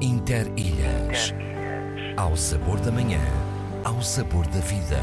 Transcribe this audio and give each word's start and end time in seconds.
Interilhas. 0.00 1.34
Ao 2.16 2.36
sabor 2.36 2.80
da 2.80 2.90
manhã, 2.90 3.20
ao 3.84 4.02
sabor 4.02 4.46
da 4.48 4.60
vida. 4.60 5.00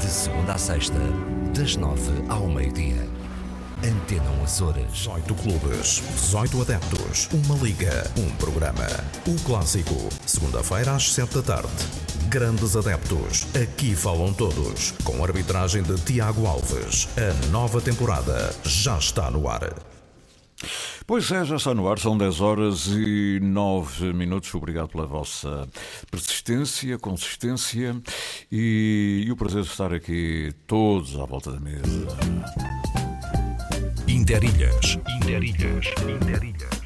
De 0.00 0.06
segunda 0.06 0.54
a 0.54 0.58
sexta, 0.58 0.98
das 1.56 1.76
nove 1.76 2.12
ao 2.28 2.46
meio-dia. 2.46 3.08
Antena 3.84 4.30
1 4.40 4.44
Açores. 4.44 4.92
18 4.92 5.34
clubes, 5.34 6.02
18 6.14 6.62
adeptos, 6.62 7.28
uma 7.32 7.54
liga, 7.62 8.10
um 8.16 8.30
programa. 8.36 8.86
O 9.26 9.34
clássico, 9.44 10.08
segunda-feira 10.24 10.92
às 10.92 11.12
7 11.12 11.34
da 11.34 11.42
tarde. 11.42 11.68
Grandes 12.28 12.74
adeptos, 12.76 13.46
aqui 13.54 13.94
falam 13.94 14.32
todos. 14.32 14.92
Com 15.04 15.22
a 15.22 15.26
arbitragem 15.26 15.82
de 15.82 15.94
Tiago 16.00 16.46
Alves. 16.46 17.08
A 17.16 17.50
nova 17.50 17.80
temporada 17.80 18.54
já 18.64 18.98
está 18.98 19.30
no 19.30 19.48
ar. 19.48 19.95
Pois 21.06 21.30
é, 21.30 21.44
já 21.44 21.54
está 21.54 21.72
no 21.72 21.88
ar, 21.88 22.00
são 22.00 22.18
10 22.18 22.40
horas 22.40 22.88
e 22.88 23.38
9 23.40 24.12
minutos. 24.12 24.52
Obrigado 24.56 24.88
pela 24.88 25.06
vossa 25.06 25.68
persistência, 26.10 26.98
consistência 26.98 27.96
e, 28.50 29.22
e 29.24 29.30
o 29.30 29.36
prazer 29.36 29.62
de 29.62 29.68
estar 29.68 29.94
aqui 29.94 30.52
todos 30.66 31.16
à 31.16 31.24
volta 31.24 31.52
da 31.52 31.60
mesa. 31.60 32.08
Interilhas. 34.08 34.98
Interilhas. 35.22 35.86
Interilhas. 36.08 36.76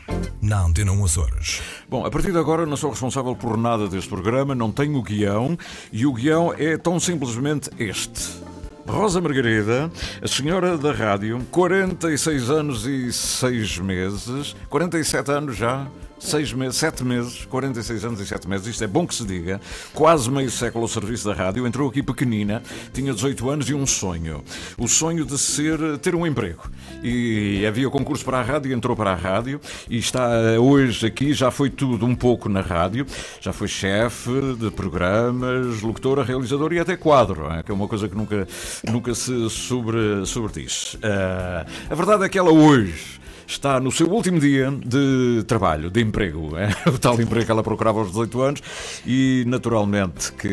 Na 0.42 0.66
Antena 0.66 0.92
1 0.92 1.02
Açores. 1.02 1.62
Bom, 1.88 2.04
a 2.04 2.10
partir 2.10 2.30
de 2.30 2.38
agora 2.38 2.66
não 2.66 2.76
sou 2.76 2.90
responsável 2.90 3.34
por 3.34 3.56
nada 3.56 3.88
deste 3.88 4.10
programa, 4.10 4.54
não 4.54 4.70
tenho 4.70 4.98
o 4.98 5.02
guião 5.02 5.56
e 5.90 6.04
o 6.04 6.12
guião 6.12 6.52
é 6.52 6.76
tão 6.76 7.00
simplesmente 7.00 7.70
este. 7.78 8.49
Rosa 8.86 9.20
Margarida, 9.20 9.90
a 10.22 10.26
senhora 10.26 10.76
da 10.76 10.92
rádio, 10.92 11.40
46 11.50 12.50
anos 12.50 12.86
e 12.86 13.12
6 13.12 13.78
meses, 13.78 14.56
47 14.68 15.30
anos 15.30 15.56
já, 15.56 15.86
6 16.20 16.52
meses, 16.52 16.76
7 16.76 17.02
meses, 17.02 17.44
46 17.46 18.04
anos 18.04 18.20
e 18.20 18.26
7 18.26 18.48
meses, 18.48 18.66
isto 18.66 18.84
é 18.84 18.86
bom 18.86 19.06
que 19.06 19.14
se 19.14 19.24
diga, 19.24 19.60
quase 19.94 20.30
meio 20.30 20.50
século 20.50 20.84
ao 20.84 20.88
serviço 20.88 21.26
da 21.26 21.34
rádio, 21.34 21.66
entrou 21.66 21.88
aqui 21.88 22.02
pequenina, 22.02 22.62
tinha 22.92 23.12
18 23.12 23.50
anos 23.50 23.68
e 23.70 23.74
um 23.74 23.86
sonho, 23.86 24.44
o 24.78 24.86
sonho 24.86 25.24
de 25.24 25.38
ser, 25.38 25.98
ter 25.98 26.14
um 26.14 26.26
emprego. 26.26 26.70
E 27.02 27.64
havia 27.66 27.88
concurso 27.88 28.24
para 28.24 28.38
a 28.38 28.42
rádio, 28.42 28.72
entrou 28.72 28.94
para 28.94 29.12
a 29.12 29.14
rádio 29.14 29.60
e 29.88 29.96
está 29.98 30.28
hoje 30.60 31.06
aqui, 31.06 31.32
já 31.32 31.50
foi 31.50 31.70
tudo 31.70 32.04
um 32.04 32.14
pouco 32.14 32.48
na 32.48 32.60
rádio, 32.60 33.06
já 33.40 33.52
foi 33.52 33.66
chefe 33.66 34.30
de 34.58 34.70
programas, 34.70 35.80
locutora, 35.80 36.22
realizador 36.22 36.72
e 36.74 36.78
até 36.78 36.96
quadro, 36.96 37.50
é? 37.50 37.62
que 37.62 37.70
é 37.70 37.74
uma 37.74 37.88
coisa 37.88 38.08
que 38.08 38.14
nunca, 38.14 38.46
nunca 38.84 39.14
se 39.14 39.48
sobre, 39.48 40.26
sobrediz. 40.26 40.94
Uh, 40.94 41.66
a 41.88 41.94
verdade 41.94 42.24
é 42.24 42.28
que 42.28 42.38
ela 42.38 42.52
hoje 42.52 43.19
está 43.50 43.80
no 43.80 43.90
seu 43.90 44.08
último 44.08 44.38
dia 44.38 44.70
de 44.70 45.42
trabalho, 45.46 45.90
de 45.90 46.00
emprego. 46.00 46.56
É? 46.56 46.68
O 46.90 46.98
tal 46.98 47.20
emprego 47.20 47.46
que 47.46 47.52
ela 47.52 47.62
procurava 47.62 47.98
aos 47.98 48.08
18 48.08 48.42
anos 48.42 48.62
e, 49.06 49.44
naturalmente, 49.46 50.32
que. 50.32 50.48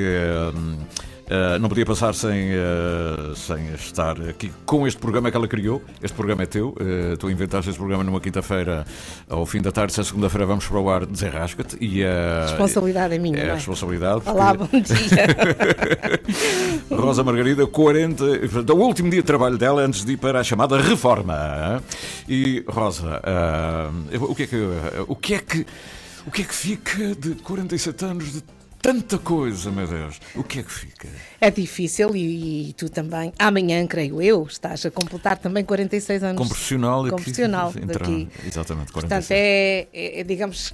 Hum, 0.55 0.77
Uh, 1.27 1.59
não 1.59 1.67
podia 1.67 1.85
passar 1.85 2.15
sem, 2.15 2.51
uh, 2.53 3.35
sem 3.35 3.73
estar 3.73 4.15
aqui 4.21 4.49
com 4.65 4.87
este 4.87 4.97
programa 4.97 5.29
que 5.29 5.35
ela 5.35 5.47
criou. 5.47 5.81
Este 6.01 6.15
programa 6.15 6.43
é 6.43 6.45
teu. 6.45 6.69
Uh, 6.69 7.17
tu 7.17 7.29
inventaste 7.29 7.69
este 7.69 7.77
programa 7.77 8.01
numa 8.01 8.21
quinta-feira, 8.21 8.85
ao 9.29 9.45
fim 9.45 9.61
da 9.61 9.69
tarde. 9.69 9.91
Se 9.91 9.99
a 9.99 10.03
segunda-feira 10.05 10.45
vamos 10.45 10.65
para 10.65 10.79
o 10.79 10.89
ar, 10.89 11.05
desenrasca-te. 11.05 11.77
E 11.81 12.01
a 12.05 12.45
responsabilidade 12.47 13.15
é 13.15 13.19
minha. 13.19 13.37
É 13.39 13.51
a 13.51 13.55
responsabilidade. 13.55 14.21
Olá, 14.25 14.53
bom 14.53 14.69
dia. 14.71 14.95
Rosa 16.89 17.25
Margarida, 17.25 17.67
40. 17.67 18.23
O 18.73 18.77
último 18.77 19.09
dia 19.09 19.21
de 19.21 19.27
trabalho 19.27 19.57
dela 19.57 19.81
antes 19.81 20.05
de 20.05 20.13
ir 20.13 20.17
para 20.17 20.39
a 20.39 20.43
chamada 20.45 20.79
reforma. 20.79 21.83
E, 22.29 22.63
Rosa, 22.69 23.21
o 24.21 24.33
que 24.33 24.43
é 24.43 24.47
que. 24.47 24.55
O 25.09 25.15
que 25.15 25.33
é 25.33 25.39
que. 25.39 25.65
O 26.25 26.31
que 26.31 26.41
é 26.41 26.45
que 26.45 26.55
fica 26.55 27.15
de 27.15 27.35
47 27.35 28.05
anos 28.05 28.33
de 28.33 28.43
tanta 28.81 29.17
coisa, 29.17 29.71
meu 29.71 29.87
Deus. 29.87 30.19
O 30.35 30.43
que 30.43 30.59
é 30.59 30.63
que 30.63 30.71
fica? 30.71 31.07
É 31.39 31.51
difícil 31.51 32.15
e, 32.15 32.69
e, 32.69 32.73
tu 32.73 32.89
também. 32.89 33.33
Amanhã, 33.37 33.85
creio 33.87 34.21
eu, 34.21 34.43
estás 34.43 34.85
a 34.85 34.91
completar 34.91 35.37
também 35.37 35.63
46 35.63 36.23
anos. 36.23 36.37
Como 36.37 36.49
profissional, 36.49 37.03
como 37.03 37.15
profissional 37.15 37.69
aqui, 37.69 37.85
daqui. 37.85 38.29
Exatamente, 38.45 38.91
46. 38.91 38.91
Portanto, 38.93 39.31
é, 39.31 39.87
é, 39.93 40.23
digamos, 40.23 40.73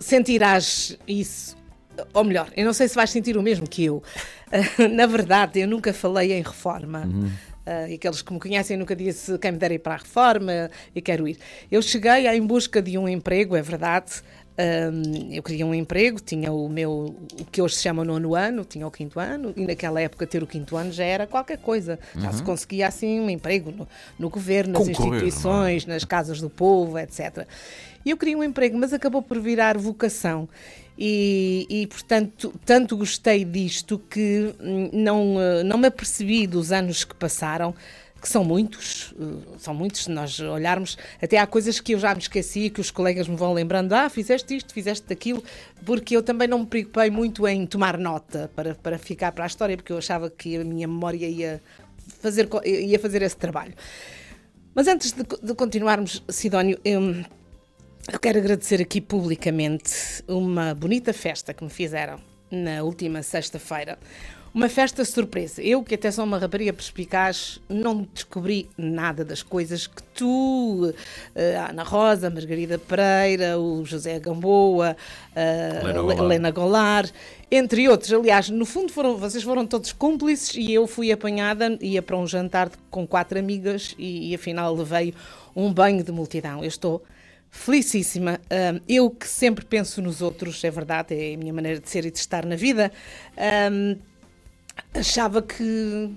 sentirás 0.00 0.98
isso. 1.06 1.56
Ou 2.12 2.24
melhor, 2.24 2.50
eu 2.56 2.64
não 2.64 2.72
sei 2.72 2.88
se 2.88 2.94
vais 2.94 3.10
sentir 3.10 3.36
o 3.36 3.42
mesmo 3.42 3.68
que 3.68 3.84
eu. 3.84 4.02
Na 4.92 5.06
verdade, 5.06 5.60
eu 5.60 5.68
nunca 5.68 5.92
falei 5.92 6.32
em 6.32 6.42
reforma. 6.42 7.04
Uhum. 7.06 7.30
Uh, 7.66 7.88
e 7.88 7.94
aqueles 7.94 8.20
que 8.20 8.30
me 8.30 8.38
conhecem 8.38 8.76
nunca 8.76 8.94
disse 8.94 9.38
quem 9.38 9.52
me 9.52 9.58
der 9.58 9.72
ir 9.72 9.78
para 9.78 9.94
a 9.94 9.96
reforma 9.96 10.70
e 10.94 11.00
quero 11.00 11.26
ir. 11.26 11.38
Eu 11.70 11.80
cheguei 11.80 12.28
em 12.28 12.46
busca 12.46 12.82
de 12.82 12.98
um 12.98 13.08
emprego, 13.08 13.56
é 13.56 13.62
verdade, 13.62 14.22
um, 14.56 15.32
eu 15.32 15.42
queria 15.42 15.66
um 15.66 15.74
emprego, 15.74 16.20
tinha 16.20 16.52
o 16.52 16.68
meu, 16.68 17.16
o 17.40 17.44
que 17.44 17.60
hoje 17.60 17.74
se 17.74 17.82
chama 17.82 18.04
nono 18.04 18.34
ano, 18.34 18.64
tinha 18.64 18.86
o 18.86 18.90
quinto 18.90 19.18
ano, 19.18 19.52
e 19.56 19.66
naquela 19.66 20.00
época 20.00 20.26
ter 20.26 20.42
o 20.42 20.46
quinto 20.46 20.76
ano 20.76 20.92
já 20.92 21.04
era 21.04 21.26
qualquer 21.26 21.58
coisa. 21.58 21.98
Uhum. 22.14 22.20
Já 22.22 22.32
se 22.32 22.38
uhum. 22.38 22.44
conseguia 22.46 22.86
assim 22.86 23.20
um 23.20 23.28
emprego 23.28 23.72
no, 23.72 23.88
no 24.18 24.30
governo, 24.30 24.74
nas 24.74 24.86
Concorrer, 24.86 25.24
instituições, 25.24 25.84
é? 25.84 25.88
nas 25.88 26.04
casas 26.04 26.40
do 26.40 26.48
povo, 26.48 26.98
etc. 26.98 27.46
E 28.04 28.10
eu 28.10 28.16
queria 28.16 28.38
um 28.38 28.44
emprego, 28.44 28.78
mas 28.78 28.92
acabou 28.92 29.22
por 29.22 29.40
virar 29.40 29.76
vocação. 29.76 30.48
E, 30.96 31.66
e, 31.68 31.86
portanto, 31.88 32.54
tanto 32.64 32.96
gostei 32.96 33.44
disto 33.44 33.98
que 33.98 34.54
hum, 34.60 34.90
não, 34.92 35.40
eh, 35.40 35.64
não 35.64 35.76
me 35.76 35.88
apercebi 35.88 36.46
dos 36.46 36.70
anos 36.70 37.02
que 37.02 37.16
passaram 37.16 37.74
que 38.24 38.30
são 38.30 38.42
muitos, 38.42 39.14
eh, 39.20 39.56
são 39.58 39.74
muitos, 39.74 40.04
se 40.04 40.10
nós 40.10 40.40
olharmos, 40.40 40.96
até 41.20 41.36
há 41.36 41.46
coisas 41.46 41.78
que 41.78 41.92
eu 41.92 41.98
já 41.98 42.14
me 42.14 42.22
esqueci, 42.22 42.70
que 42.70 42.80
os 42.80 42.90
colegas 42.90 43.28
me 43.28 43.36
vão 43.36 43.52
lembrando, 43.52 43.92
ah, 43.92 44.08
fizeste 44.08 44.56
isto, 44.56 44.72
fizeste 44.72 45.12
aquilo, 45.12 45.44
porque 45.84 46.16
eu 46.16 46.22
também 46.22 46.48
não 46.48 46.60
me 46.60 46.66
preocupei 46.66 47.10
muito 47.10 47.46
em 47.46 47.66
tomar 47.66 47.98
nota 47.98 48.50
para, 48.56 48.74
para 48.76 48.96
ficar 48.96 49.30
para 49.32 49.44
a 49.44 49.46
história, 49.46 49.76
porque 49.76 49.92
eu 49.92 49.98
achava 49.98 50.30
que 50.30 50.56
a 50.56 50.64
minha 50.64 50.88
memória 50.88 51.26
ia 51.26 51.60
fazer, 52.22 52.48
ia 52.64 52.98
fazer 52.98 53.20
esse 53.20 53.36
trabalho. 53.36 53.74
Mas 54.74 54.88
antes 54.88 55.12
de, 55.12 55.22
de 55.22 55.54
continuarmos, 55.54 56.24
Sidónio, 56.26 56.78
eu, 56.82 57.02
eu 58.10 58.18
quero 58.18 58.38
agradecer 58.38 58.80
aqui 58.80 59.02
publicamente 59.02 59.92
uma 60.26 60.74
bonita 60.74 61.12
festa 61.12 61.52
que 61.52 61.62
me 61.62 61.68
fizeram 61.68 62.18
na 62.50 62.82
última 62.82 63.22
sexta-feira. 63.22 63.98
Uma 64.54 64.68
festa 64.68 65.04
surpresa. 65.04 65.60
Eu, 65.60 65.82
que 65.82 65.96
até 65.96 66.12
sou 66.12 66.22
uma 66.22 66.38
rapariga 66.38 66.72
perspicaz, 66.72 67.60
não 67.68 68.06
descobri 68.14 68.70
nada 68.78 69.24
das 69.24 69.42
coisas 69.42 69.88
que 69.88 70.00
tu, 70.14 70.94
eh, 71.34 71.56
a 71.56 71.70
Ana 71.70 71.82
Rosa, 71.82 72.28
a 72.28 72.30
Margarida 72.30 72.78
Pereira, 72.78 73.58
o 73.58 73.84
José 73.84 74.20
Gamboa, 74.20 74.96
a 75.34 76.14
Helena 76.14 76.52
Golar, 76.52 77.10
entre 77.50 77.88
outros. 77.88 78.12
Aliás, 78.12 78.48
no 78.48 78.64
fundo, 78.64 78.92
foram, 78.92 79.16
vocês 79.16 79.42
foram 79.42 79.66
todos 79.66 79.92
cúmplices 79.92 80.54
e 80.54 80.72
eu 80.72 80.86
fui 80.86 81.10
apanhada, 81.10 81.76
ia 81.80 82.00
para 82.00 82.16
um 82.16 82.24
jantar 82.24 82.70
com 82.92 83.04
quatro 83.04 83.36
amigas 83.36 83.92
e, 83.98 84.30
e 84.30 84.34
afinal 84.36 84.72
levei 84.72 85.12
um 85.56 85.72
banho 85.72 86.04
de 86.04 86.12
multidão. 86.12 86.60
Eu 86.60 86.68
estou 86.68 87.02
felicíssima. 87.50 88.40
eu 88.88 89.10
que 89.10 89.26
sempre 89.26 89.64
penso 89.64 90.00
nos 90.00 90.22
outros, 90.22 90.62
é 90.62 90.70
verdade, 90.70 91.12
é 91.12 91.34
a 91.34 91.38
minha 91.38 91.52
maneira 91.52 91.80
de 91.80 91.90
ser 91.90 92.04
e 92.04 92.10
de 92.12 92.18
estar 92.18 92.44
na 92.46 92.54
vida 92.56 92.92
achava 94.92 95.42
que, 95.42 96.10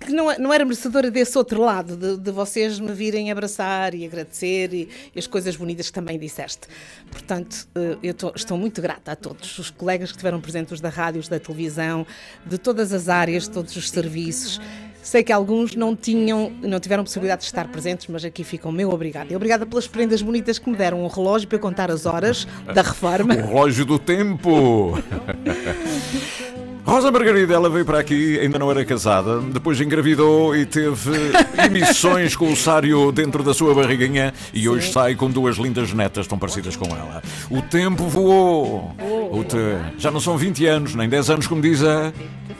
que 0.00 0.12
não, 0.12 0.36
não, 0.38 0.52
era 0.52 0.64
merecedora 0.64 1.10
desse 1.10 1.36
outro 1.36 1.60
lado, 1.60 1.96
de, 1.96 2.16
de, 2.16 2.30
vocês 2.30 2.78
me 2.78 2.92
virem 2.92 3.30
abraçar 3.30 3.94
e 3.94 4.04
agradecer 4.04 4.72
e, 4.72 4.88
e, 5.14 5.18
as 5.18 5.26
coisas 5.26 5.56
bonitas 5.56 5.88
que 5.88 5.92
também 5.92 6.18
disseste. 6.18 6.68
Portanto, 7.10 7.68
eh, 7.74 7.98
eu 8.02 8.14
tô, 8.14 8.32
estou 8.34 8.56
muito 8.56 8.80
grata 8.80 9.12
a 9.12 9.16
todos 9.16 9.58
os 9.58 9.70
colegas 9.70 10.10
que 10.10 10.16
estiveram 10.16 10.40
presentes, 10.40 10.72
os 10.72 10.80
da 10.80 10.88
rádio, 10.88 11.20
os 11.20 11.28
da 11.28 11.38
televisão, 11.38 12.06
de 12.46 12.58
todas 12.58 12.92
as 12.92 13.08
áreas, 13.08 13.44
de 13.44 13.50
todos 13.50 13.76
os 13.76 13.90
serviços. 13.90 14.60
Sei 15.02 15.22
que 15.22 15.32
alguns 15.32 15.74
não 15.74 15.96
tinham, 15.96 16.50
não 16.60 16.78
tiveram 16.78 17.02
possibilidade 17.02 17.40
de 17.40 17.46
estar 17.46 17.66
presentes, 17.68 18.06
mas 18.08 18.22
aqui 18.22 18.44
fica 18.44 18.68
o 18.68 18.72
meu 18.72 18.90
obrigado. 18.90 19.32
E 19.32 19.36
obrigada 19.36 19.64
pelas 19.64 19.86
prendas 19.86 20.20
bonitas 20.20 20.58
que 20.58 20.68
me 20.68 20.76
deram, 20.76 21.02
um 21.02 21.08
relógio 21.08 21.48
para 21.48 21.58
contar 21.58 21.90
as 21.90 22.04
horas 22.04 22.46
da 22.74 22.82
reforma. 22.82 23.34
O 23.34 23.46
relógio 23.46 23.86
do 23.86 23.98
tempo! 23.98 24.92
Rosa 26.90 27.12
Margarida, 27.12 27.54
ela 27.54 27.70
veio 27.70 27.84
para 27.84 28.00
aqui, 28.00 28.36
ainda 28.40 28.58
não 28.58 28.68
era 28.68 28.84
casada, 28.84 29.38
depois 29.40 29.80
engravidou 29.80 30.56
e 30.56 30.66
teve 30.66 31.12
emissões 31.64 32.34
com 32.34 32.52
o 32.52 32.56
Sário 32.56 33.12
dentro 33.12 33.44
da 33.44 33.54
sua 33.54 33.72
barriguinha 33.72 34.34
e 34.52 34.68
hoje 34.68 34.88
Sim. 34.88 34.94
sai 34.94 35.14
com 35.14 35.30
duas 35.30 35.56
lindas 35.56 35.92
netas 35.92 36.26
tão 36.26 36.36
parecidas 36.36 36.74
com 36.74 36.86
ela. 36.86 37.22
O 37.48 37.62
tempo 37.62 38.08
voou. 38.08 38.92
O 39.30 39.44
te... 39.44 39.56
Já 39.98 40.10
não 40.10 40.18
são 40.18 40.36
20 40.36 40.66
anos, 40.66 40.94
nem 40.96 41.08
10 41.08 41.30
anos, 41.30 41.46
como 41.46 41.62
diz 41.62 41.80
a... 41.80 42.12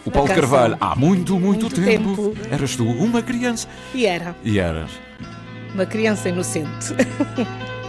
o 0.05 0.13
Paulo 0.13 0.29
Carvalho. 0.29 0.77
Há 0.81 0.95
muito, 0.95 1.37
muito, 1.37 1.63
muito 1.63 1.75
tempo. 1.75 2.33
tempo. 2.33 2.49
Eras 2.53 2.77
tu 2.77 2.85
uma 2.85 3.21
criança. 3.23 3.67
E 3.93 4.07
era. 4.07 4.37
E 4.45 4.61
eras. 4.61 4.93
Uma 5.75 5.87
criança 5.87 6.29
inocente. 6.29 6.95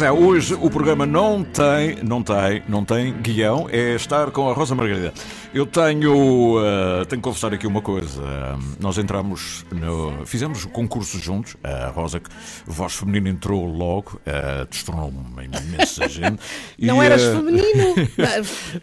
É, 0.00 0.10
hoje 0.10 0.54
o 0.54 0.68
programa 0.70 1.06
não 1.06 1.44
tem, 1.44 1.96
não 2.02 2.22
tem, 2.22 2.62
não 2.68 2.84
tem 2.84 3.12
guião, 3.12 3.68
é 3.70 3.94
estar 3.94 4.30
com 4.30 4.48
a 4.48 4.52
Rosa 4.52 4.74
Margarida. 4.74 5.12
Eu 5.54 5.64
tenho, 5.64 6.58
uh, 6.58 7.06
tenho 7.06 7.22
que 7.22 7.28
confessar 7.28 7.54
aqui 7.54 7.64
uma 7.64 7.80
coisa. 7.80 8.20
Uh, 8.20 8.76
nós 8.80 8.98
entramos, 8.98 9.64
no, 9.70 10.26
fizemos 10.26 10.64
o 10.64 10.68
concurso 10.68 11.16
juntos. 11.20 11.56
A 11.62 11.90
Rosa, 11.90 12.20
voz 12.66 12.94
feminina, 12.94 13.28
entrou 13.28 13.64
logo, 13.64 14.20
uh, 14.26 14.66
destronou 14.68 15.10
uma 15.10 15.44
imensa 15.44 16.08
gente. 16.10 16.42
não 16.76 17.00
e, 17.00 17.06
eras 17.06 17.22
feminino? 17.22 17.94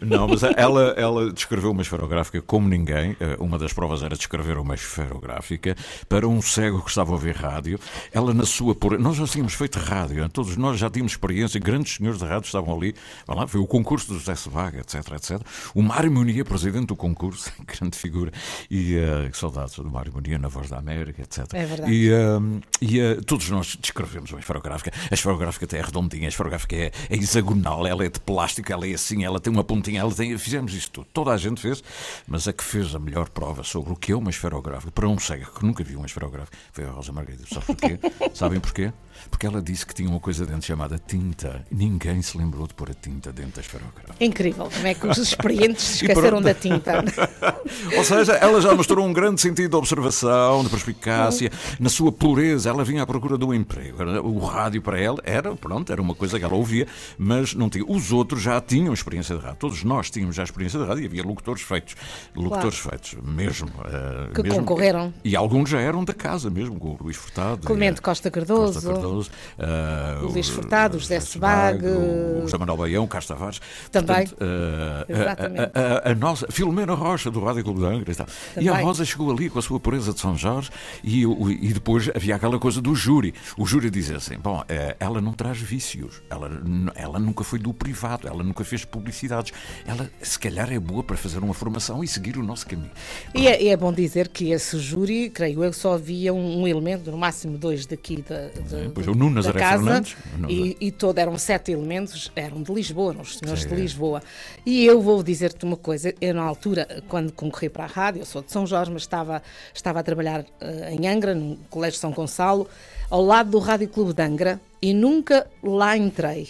não, 0.00 0.26
mas 0.26 0.42
ela, 0.56 0.94
ela 0.96 1.30
descreveu 1.30 1.72
uma 1.72 1.82
esferográfica 1.82 2.40
como 2.40 2.66
ninguém. 2.66 3.14
uma 3.38 3.58
das 3.58 3.74
provas 3.74 4.02
era 4.02 4.16
descrever 4.16 4.56
uma 4.56 4.74
esferográfica 4.74 5.76
para 6.08 6.26
um 6.26 6.40
cego 6.40 6.80
que 6.80 6.88
estava 6.88 7.10
a 7.10 7.12
ouvir 7.12 7.36
rádio. 7.36 7.78
Ela, 8.14 8.32
na 8.32 8.46
sua. 8.46 8.74
Nós 8.98 9.16
já 9.16 9.26
tínhamos 9.26 9.52
feito 9.52 9.78
rádio, 9.78 10.26
todos 10.30 10.56
nós 10.56 10.78
já 10.78 10.88
tínhamos 10.88 11.12
experiência, 11.12 11.60
grandes 11.60 11.96
senhores 11.96 12.18
de 12.18 12.24
rádio 12.24 12.46
estavam 12.46 12.74
ali. 12.74 12.94
Lá, 13.28 13.46
foi 13.46 13.60
o 13.60 13.66
concurso 13.66 14.08
do 14.08 14.18
José 14.18 14.34
Sebaga, 14.34 14.80
etc, 14.80 15.12
etc. 15.12 15.38
O 15.74 15.82
Mário 15.82 16.10
Munier, 16.10 16.46
presidente 16.62 16.86
do 16.86 16.96
concurso, 16.96 17.52
grande 17.66 17.98
figura, 17.98 18.32
e 18.70 18.96
uh, 18.96 19.34
saudades 19.36 19.74
do 19.74 19.90
Mário 19.90 20.12
Munier 20.12 20.40
na 20.40 20.48
Voz 20.48 20.70
da 20.70 20.78
América, 20.78 21.22
etc. 21.22 21.52
É 21.52 21.66
verdade. 21.66 21.92
E, 21.92 22.10
uh, 22.12 22.62
e 22.80 23.00
uh, 23.00 23.24
todos 23.24 23.50
nós 23.50 23.76
descrevemos 23.76 24.30
uma 24.30 24.38
esferográfica. 24.38 24.92
A 25.10 25.14
esferográfica 25.14 25.64
até 25.64 25.78
é 25.78 25.82
redondinha, 25.82 26.26
a 26.26 26.28
esferográfica 26.28 26.76
é, 26.76 26.92
é 27.10 27.16
hexagonal, 27.16 27.84
ela 27.86 28.04
é 28.04 28.08
de 28.08 28.20
plástico, 28.20 28.72
ela 28.72 28.86
é 28.86 28.94
assim, 28.94 29.24
ela 29.24 29.40
tem 29.40 29.52
uma 29.52 29.64
pontinha, 29.64 30.00
ela 30.00 30.14
tem. 30.14 30.38
Fizemos 30.38 30.72
isto 30.74 30.92
tudo. 30.92 31.06
Toda 31.12 31.32
a 31.32 31.36
gente 31.36 31.60
fez, 31.60 31.82
mas 32.26 32.46
a 32.46 32.52
que 32.52 32.62
fez 32.62 32.94
a 32.94 32.98
melhor 32.98 33.28
prova 33.28 33.64
sobre 33.64 33.92
o 33.92 33.96
que 33.96 34.12
é 34.12 34.16
uma 34.16 34.30
esferográfica, 34.30 34.92
para 34.92 35.08
um 35.08 35.18
cego 35.18 35.50
que 35.50 35.64
nunca 35.64 35.82
viu 35.82 35.98
uma 35.98 36.06
esferográfica, 36.06 36.56
foi 36.72 36.84
a 36.84 36.90
Rosa 36.90 37.12
Margarida. 37.12 37.44
Sabe 37.46 37.66
porquê? 37.66 37.98
Sabem 38.34 38.60
porquê? 38.60 38.92
Porque 39.30 39.46
ela 39.46 39.62
disse 39.62 39.86
que 39.86 39.94
tinha 39.94 40.08
uma 40.08 40.20
coisa 40.20 40.46
dentro 40.46 40.66
chamada 40.66 40.98
tinta. 40.98 41.64
Ninguém 41.70 42.22
se 42.22 42.36
lembrou 42.36 42.66
de 42.66 42.74
pôr 42.74 42.90
a 42.90 42.94
tinta 42.94 43.32
dentro 43.32 43.56
da 43.56 43.60
esferográfica. 43.60 44.14
Incrível, 44.20 44.68
como 44.72 44.86
é 44.86 44.94
que 44.94 45.06
os 45.06 45.18
experientes 45.18 45.84
se 45.84 46.06
esqueceram 46.06 46.40
da 46.40 46.54
tinta. 46.54 47.04
Ou 47.96 48.04
seja, 48.04 48.32
ela 48.34 48.60
já 48.60 48.74
mostrou 48.74 49.06
um 49.06 49.12
grande 49.12 49.40
sentido 49.40 49.70
de 49.70 49.76
observação, 49.76 50.62
de 50.62 50.70
perspicácia, 50.70 51.50
na 51.78 51.88
sua 51.88 52.12
pureza. 52.12 52.70
Ela 52.70 52.84
vinha 52.84 53.02
à 53.02 53.06
procura 53.06 53.36
do 53.36 53.52
emprego. 53.54 54.02
O 54.22 54.38
rádio 54.44 54.82
para 54.82 55.00
ela 55.00 55.18
era, 55.24 55.54
pronto, 55.56 55.92
era 55.92 56.00
uma 56.00 56.14
coisa 56.14 56.38
que 56.38 56.44
ela 56.44 56.54
ouvia, 56.54 56.86
mas 57.18 57.54
não 57.54 57.68
tinha. 57.68 57.84
Os 57.86 58.12
outros 58.12 58.42
já 58.42 58.60
tinham 58.60 58.92
experiência 58.92 59.36
de 59.36 59.42
rádio. 59.42 59.58
Todos 59.58 59.84
nós 59.84 60.10
tínhamos 60.10 60.36
já 60.36 60.42
experiência 60.42 60.78
de 60.78 60.86
rádio 60.86 61.04
e 61.04 61.06
havia 61.06 61.22
locutores 61.22 61.62
feitos. 61.62 61.94
Locutores 62.34 62.80
claro. 62.80 62.98
feitos, 62.98 63.24
mesmo. 63.24 63.68
Uh, 63.68 64.32
que 64.34 64.42
mesmo, 64.42 64.58
concorreram. 64.60 65.12
E 65.24 65.36
alguns 65.36 65.70
já 65.70 65.80
eram 65.80 66.04
da 66.04 66.14
casa 66.14 66.50
mesmo, 66.50 66.78
com 66.78 66.90
o 66.90 66.98
Luís 67.00 67.16
Furtado. 67.16 67.66
Clemente 67.66 68.00
Costa 68.00 68.30
Cardoso. 68.30 68.74
Costa 68.74 68.92
Cardoso 68.92 69.11
uh, 69.20 70.24
o 70.24 70.32
Luís 70.32 70.48
Furtado, 70.48 70.96
o 70.96 71.00
José 71.00 71.20
Sebag, 71.20 71.84
o 71.84 72.42
José 72.42 72.58
Manuel 72.58 72.76
Baião, 72.76 73.06
Carlos 73.06 73.26
Tavares. 73.26 73.60
Também. 73.90 74.26
Portanto, 74.26 74.36
uh, 74.40 76.04
a, 76.04 76.08
a, 76.08 76.12
a, 76.12 76.14
nossa 76.14 76.46
Filomena 76.50 76.94
Rocha, 76.94 77.30
do 77.30 77.44
Rádio 77.44 77.64
Clube 77.64 77.80
de 77.80 77.86
Angra 77.86 78.12
e 78.12 78.14
tal. 78.14 78.26
Também. 78.26 78.66
E 78.66 78.68
a 78.68 78.78
Rosa 78.80 79.04
chegou 79.04 79.30
ali 79.30 79.50
com 79.50 79.58
a 79.58 79.62
sua 79.62 79.78
pureza 79.78 80.12
de 80.12 80.20
São 80.20 80.36
Jorge 80.36 80.70
e, 81.02 81.22
e 81.22 81.72
depois 81.72 82.10
havia 82.14 82.36
aquela 82.36 82.58
coisa 82.58 82.80
do 82.80 82.94
júri. 82.94 83.34
O 83.56 83.66
júri 83.66 83.90
dizia 83.90 84.16
assim: 84.16 84.38
bom, 84.38 84.62
ela 84.98 85.20
não 85.20 85.32
traz 85.32 85.58
vícios, 85.58 86.22
ela, 86.28 86.50
ela 86.94 87.18
nunca 87.18 87.44
foi 87.44 87.58
do 87.58 87.72
privado, 87.72 88.28
ela 88.28 88.42
nunca 88.42 88.64
fez 88.64 88.84
publicidades, 88.84 89.52
ela 89.86 90.10
se 90.20 90.38
calhar 90.38 90.72
é 90.72 90.78
boa 90.78 91.02
para 91.02 91.16
fazer 91.16 91.38
uma 91.38 91.54
formação 91.54 92.02
e 92.02 92.08
seguir 92.08 92.36
o 92.36 92.42
nosso 92.42 92.66
caminho. 92.66 92.90
E 93.34 93.46
é, 93.46 93.68
é 93.68 93.76
bom 93.76 93.92
dizer 93.92 94.28
que 94.28 94.50
esse 94.50 94.78
júri, 94.78 95.30
creio 95.30 95.64
eu, 95.64 95.72
só 95.72 95.94
havia 95.94 96.32
um, 96.32 96.62
um 96.62 96.68
elemento, 96.68 97.10
no 97.10 97.18
máximo 97.18 97.58
dois 97.58 97.86
daqui 97.86 98.22
da, 98.22 98.48
da, 98.48 98.88
pois, 99.04 99.16
o 99.16 99.18
Nuno 99.18 99.42
da 99.42 99.52
casa 99.52 99.82
Fernandes, 99.82 100.16
e, 100.48 100.76
e 100.80 100.92
todo, 100.92 101.18
eram 101.18 101.36
sete 101.38 101.72
elementos, 101.72 102.30
eram 102.34 102.62
de 102.62 102.72
Lisboa, 102.72 103.12
eram 103.12 103.22
os 103.22 103.38
senhores 103.38 103.62
Sim. 103.62 103.68
de 103.68 103.74
Lisboa. 103.74 104.22
E 104.64 104.84
eu 104.84 105.00
vou 105.00 105.22
dizer-te 105.22 105.64
uma 105.64 105.76
coisa, 105.76 106.14
eu 106.20 106.34
na 106.34 106.42
altura, 106.42 107.02
quando 107.08 107.32
concorri 107.32 107.68
para 107.68 107.84
a 107.84 107.88
rádio, 107.88 108.22
eu 108.22 108.26
sou 108.26 108.42
de 108.42 108.50
São 108.50 108.66
Jorge, 108.66 108.90
mas 108.90 109.02
estava, 109.02 109.42
estava 109.74 110.00
a 110.00 110.02
trabalhar 110.02 110.40
uh, 110.40 110.44
em 110.90 111.06
Angra, 111.08 111.34
no 111.34 111.56
Colégio 111.70 111.98
São 111.98 112.10
Gonçalo, 112.12 112.68
ao 113.10 113.22
lado 113.22 113.50
do 113.50 113.58
Rádio 113.58 113.88
Clube 113.88 114.12
de 114.12 114.22
Angra, 114.22 114.60
e 114.80 114.92
nunca 114.92 115.46
lá 115.62 115.96
entrei. 115.96 116.48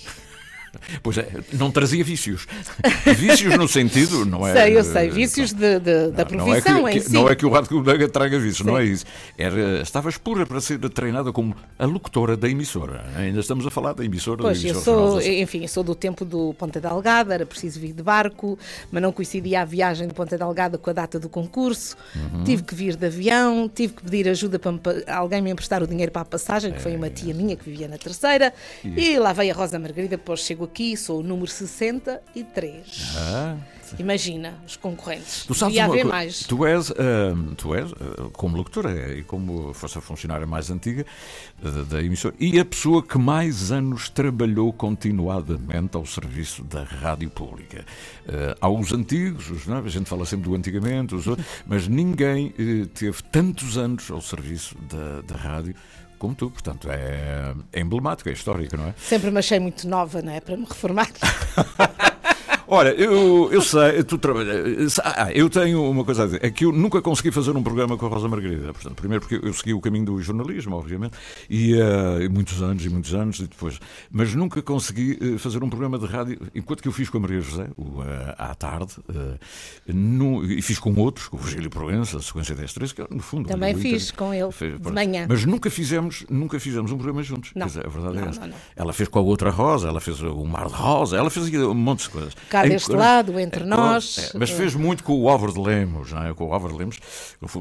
Pois 1.03 1.19
é, 1.19 1.29
não 1.53 1.71
trazia 1.71 2.03
vícios. 2.03 2.47
Vícios 3.17 3.57
no 3.57 3.69
sentido, 3.69 4.25
não 4.25 4.47
é? 4.47 4.53
Sei, 4.53 4.77
eu 4.77 4.85
sei, 4.85 5.11
vícios 5.11 5.53
de, 5.53 5.79
de, 5.79 6.11
da 6.11 6.25
profissão 6.25 6.81
não 6.81 6.89
é 6.89 6.93
que, 6.93 6.99
em 6.99 7.01
si. 7.01 7.13
Não 7.13 7.29
é 7.29 7.35
que 7.35 7.47
o 7.47 7.51
Rádio 7.51 7.69
Clube 7.69 8.09
traga 8.09 8.39
vícios, 8.39 8.67
não 8.67 8.79
é 8.79 8.85
isso. 8.85 9.05
Era, 9.37 9.83
estavas 9.83 10.17
pura 10.17 10.47
para 10.47 10.61
ser 10.61 10.79
treinada 10.91 11.33
como 11.33 11.55
a 11.79 11.85
locutora 11.85 12.37
da 12.37 12.49
emissora. 12.49 13.05
Ainda 13.17 13.41
estamos 13.41 13.67
a 13.67 13.71
falar 13.71 13.93
da 13.93 14.05
emissora. 14.05 14.43
Pois, 14.43 14.63
da 14.63 14.69
emissora 14.69 15.01
eu 15.01 15.21
sou, 15.21 15.23
enfim, 15.23 15.67
sou 15.67 15.83
do 15.83 15.95
tempo 15.95 16.25
do 16.25 16.55
Ponta 16.55 16.81
Delgada, 16.81 17.35
era 17.35 17.47
preciso 17.47 17.81
vir 17.81 17.93
de 17.93 18.03
barco, 18.03 18.59
mas 18.91 19.03
não 19.03 19.13
coincidia 19.13 19.63
a 19.63 19.65
viagem 19.65 20.09
de 20.09 20.15
Ponta 20.15 20.37
Delgada 20.39 20.79
com 20.79 20.91
a 20.91 20.93
data 20.93 21.19
do 21.19 21.29
concurso. 21.29 21.97
Uhum. 22.15 22.45
Tive 22.45 22.63
que 22.63 22.75
vir 22.75 22.97
de 22.97 23.07
avião, 23.07 23.69
tive 23.69 23.95
que 23.95 24.03
pedir 24.03 24.29
ajuda 24.29 24.59
para 24.59 24.73
alguém 25.09 25.43
me 25.43 25.51
emprestar 25.51 25.83
o 25.83 25.87
dinheiro 25.87 26.13
para 26.13 26.23
a 26.23 26.27
passagem, 26.27 26.73
que 26.73 26.79
é, 26.79 26.81
foi 26.81 26.97
uma 26.97 27.11
tia 27.11 27.35
minha 27.35 27.57
que 27.57 27.65
vivia 27.65 27.89
na 27.89 27.99
terceira, 27.99 28.53
e, 28.85 29.13
e 29.13 29.19
lá 29.19 29.33
veio 29.33 29.53
a 29.53 29.57
Rosa 29.57 29.79
Margarida, 29.79 30.17
depois 30.17 30.43
chego 30.63 30.65
aqui, 30.65 30.97
sou 30.97 31.21
o 31.21 31.23
número 31.23 31.51
63. 31.51 33.15
Ah. 33.17 33.57
Imagina, 33.99 34.55
os 34.67 34.75
concorrentes. 34.75 35.45
Tu 35.45 35.55
sabes 35.55 35.79
haver 35.79 36.07
mais. 36.07 36.45
Tu 36.45 36.65
és, 36.65 36.89
uh, 36.89 36.95
tu 37.59 37.75
és 37.75 37.93
uh, 37.93 38.31
como 38.33 38.57
locutora 38.57 39.15
e 39.15 39.23
como 39.23 39.75
força 39.75 40.01
funcionária 40.01 40.47
mais 40.47 40.71
antiga 40.71 41.05
uh, 41.63 41.85
da 41.85 42.03
emissora 42.03 42.35
e 42.41 42.59
a 42.59 42.65
pessoa 42.65 43.03
que 43.03 43.19
mais 43.19 43.71
anos 43.71 44.09
trabalhou 44.09 44.73
continuadamente 44.73 45.95
ao 45.95 46.07
serviço 46.07 46.65
da 46.65 46.85
rádio 46.85 47.29
pública. 47.29 47.85
Uh, 48.27 48.57
há 48.59 48.69
os 48.71 48.95
antigos, 48.95 49.51
os, 49.51 49.67
não, 49.67 49.77
é? 49.77 49.81
a 49.81 49.89
gente 49.89 50.09
fala 50.09 50.25
sempre 50.25 50.49
do 50.49 50.55
antigamente, 50.55 51.15
os 51.15 51.27
mas 51.67 51.87
ninguém 51.87 52.55
teve 52.95 53.23
tantos 53.25 53.77
anos 53.77 54.11
ao 54.11 54.23
serviço 54.23 54.75
da, 54.89 55.21
da 55.21 55.37
rádio 55.37 55.75
como 56.23 56.37
tu, 56.37 56.49
portanto 56.51 56.89
é, 56.89 57.53
é 57.73 57.81
emblemático, 57.81 58.29
é 58.29 58.33
histórico, 58.33 58.77
não 58.77 58.87
é? 58.87 58.95
Sempre 58.97 59.33
me 59.33 59.41
achei 59.41 59.59
muito 59.59 59.89
nova, 59.89 60.23
não 60.23 60.33
é? 60.33 60.41
Para 60.41 60.57
me 60.57 60.65
reformar. 60.65 61.09
Olha, 62.75 62.89
eu, 62.89 63.53
eu 63.53 63.61
sei, 63.61 64.03
tu 64.03 64.17
trabalhas. 64.17 64.99
Ah, 65.05 65.31
eu 65.31 65.51
tenho 65.51 65.91
uma 65.91 66.07
coisa 66.07 66.23
a 66.23 66.25
dizer. 66.25 66.43
É 66.43 66.51
que 66.51 66.65
eu 66.65 66.73
nunca 66.73 67.03
consegui 67.03 67.31
fazer 67.31 67.55
um 67.55 67.63
programa 67.63 67.99
com 67.99 68.07
a 68.07 68.09
Rosa 68.09 68.27
Margarida. 68.29 68.73
Portanto, 68.73 68.95
primeiro 68.95 69.21
porque 69.21 69.47
eu 69.47 69.53
segui 69.53 69.75
o 69.75 69.81
caminho 69.83 70.07
do 70.07 70.23
jornalismo, 70.23 70.75
obviamente, 70.75 71.13
e, 71.51 71.75
uh, 71.75 72.31
muitos 72.31 72.63
anos 72.63 72.83
e 72.83 72.89
muitos 72.89 73.13
anos 73.13 73.41
e 73.41 73.43
depois. 73.43 73.79
Mas 74.11 74.35
nunca 74.35 74.63
consegui 74.63 75.19
uh, 75.21 75.39
fazer 75.39 75.63
um 75.63 75.69
programa 75.69 75.99
de 75.99 76.07
rádio, 76.07 76.39
enquanto 76.55 76.81
que 76.81 76.89
eu 76.89 76.93
fiz 76.93 77.11
com 77.11 77.19
a 77.19 77.21
Maria 77.21 77.43
José, 77.43 77.69
o, 77.77 77.83
uh, 77.83 78.05
à 78.39 78.55
tarde, 78.55 78.95
no, 79.87 80.43
e 80.43 80.63
fiz 80.63 80.79
com 80.79 80.95
outros, 80.95 81.29
com 81.29 81.37
o 81.37 81.41
Virgílio 81.41 81.69
Proença, 81.69 82.17
a 82.17 82.23
sequência 82.23 82.57
10-13, 82.57 82.95
que 82.95 83.15
no 83.15 83.21
fundo. 83.21 83.49
Também 83.49 83.77
fiz 83.77 84.11
com 84.11 84.33
ele, 84.33 84.51
fez, 84.51 84.81
de 84.81 84.91
manhã. 84.91 85.27
Mas 85.29 85.45
nunca 85.45 85.69
fizemos, 85.69 86.25
nunca 86.31 86.59
fizemos 86.59 86.91
um 86.91 86.97
programa 86.97 87.23
juntos. 87.23 87.51
Não. 87.55 87.67
Dizer, 87.67 87.85
a 87.85 87.91
verdade 87.91 88.17
não, 88.17 88.25
é 88.25 88.29
essa. 88.31 88.41
Não, 88.41 88.49
não. 88.49 88.57
Ela 88.75 88.95
fez 88.95 89.11
com 89.11 89.19
a 89.19 89.23
outra 89.23 89.51
Rosa, 89.51 89.89
ela 89.89 90.01
fez 90.01 90.23
o 90.23 90.47
Mar 90.47 90.69
de 90.69 90.73
Rosa, 90.73 91.19
ela 91.19 91.29
fez 91.29 91.53
um 91.53 91.75
monte 91.75 92.05
de 92.05 92.09
coisas 92.09 92.35
deste 92.69 92.93
lado, 92.93 93.39
entre 93.39 93.63
é, 93.63 93.67
nós. 93.67 94.33
É, 94.35 94.39
mas 94.39 94.51
fez 94.51 94.75
muito 94.75 95.05
com 95.05 95.19
o 95.21 95.29
Álvaro 95.29 95.53
de 95.53 95.61
Lemos, 95.61 96.13
não 96.13 96.25
é? 96.25 96.35
Com 96.35 96.49
o 96.49 96.53
Álvaro 96.53 96.75
de 96.75 96.79
Lemos, 96.79 96.99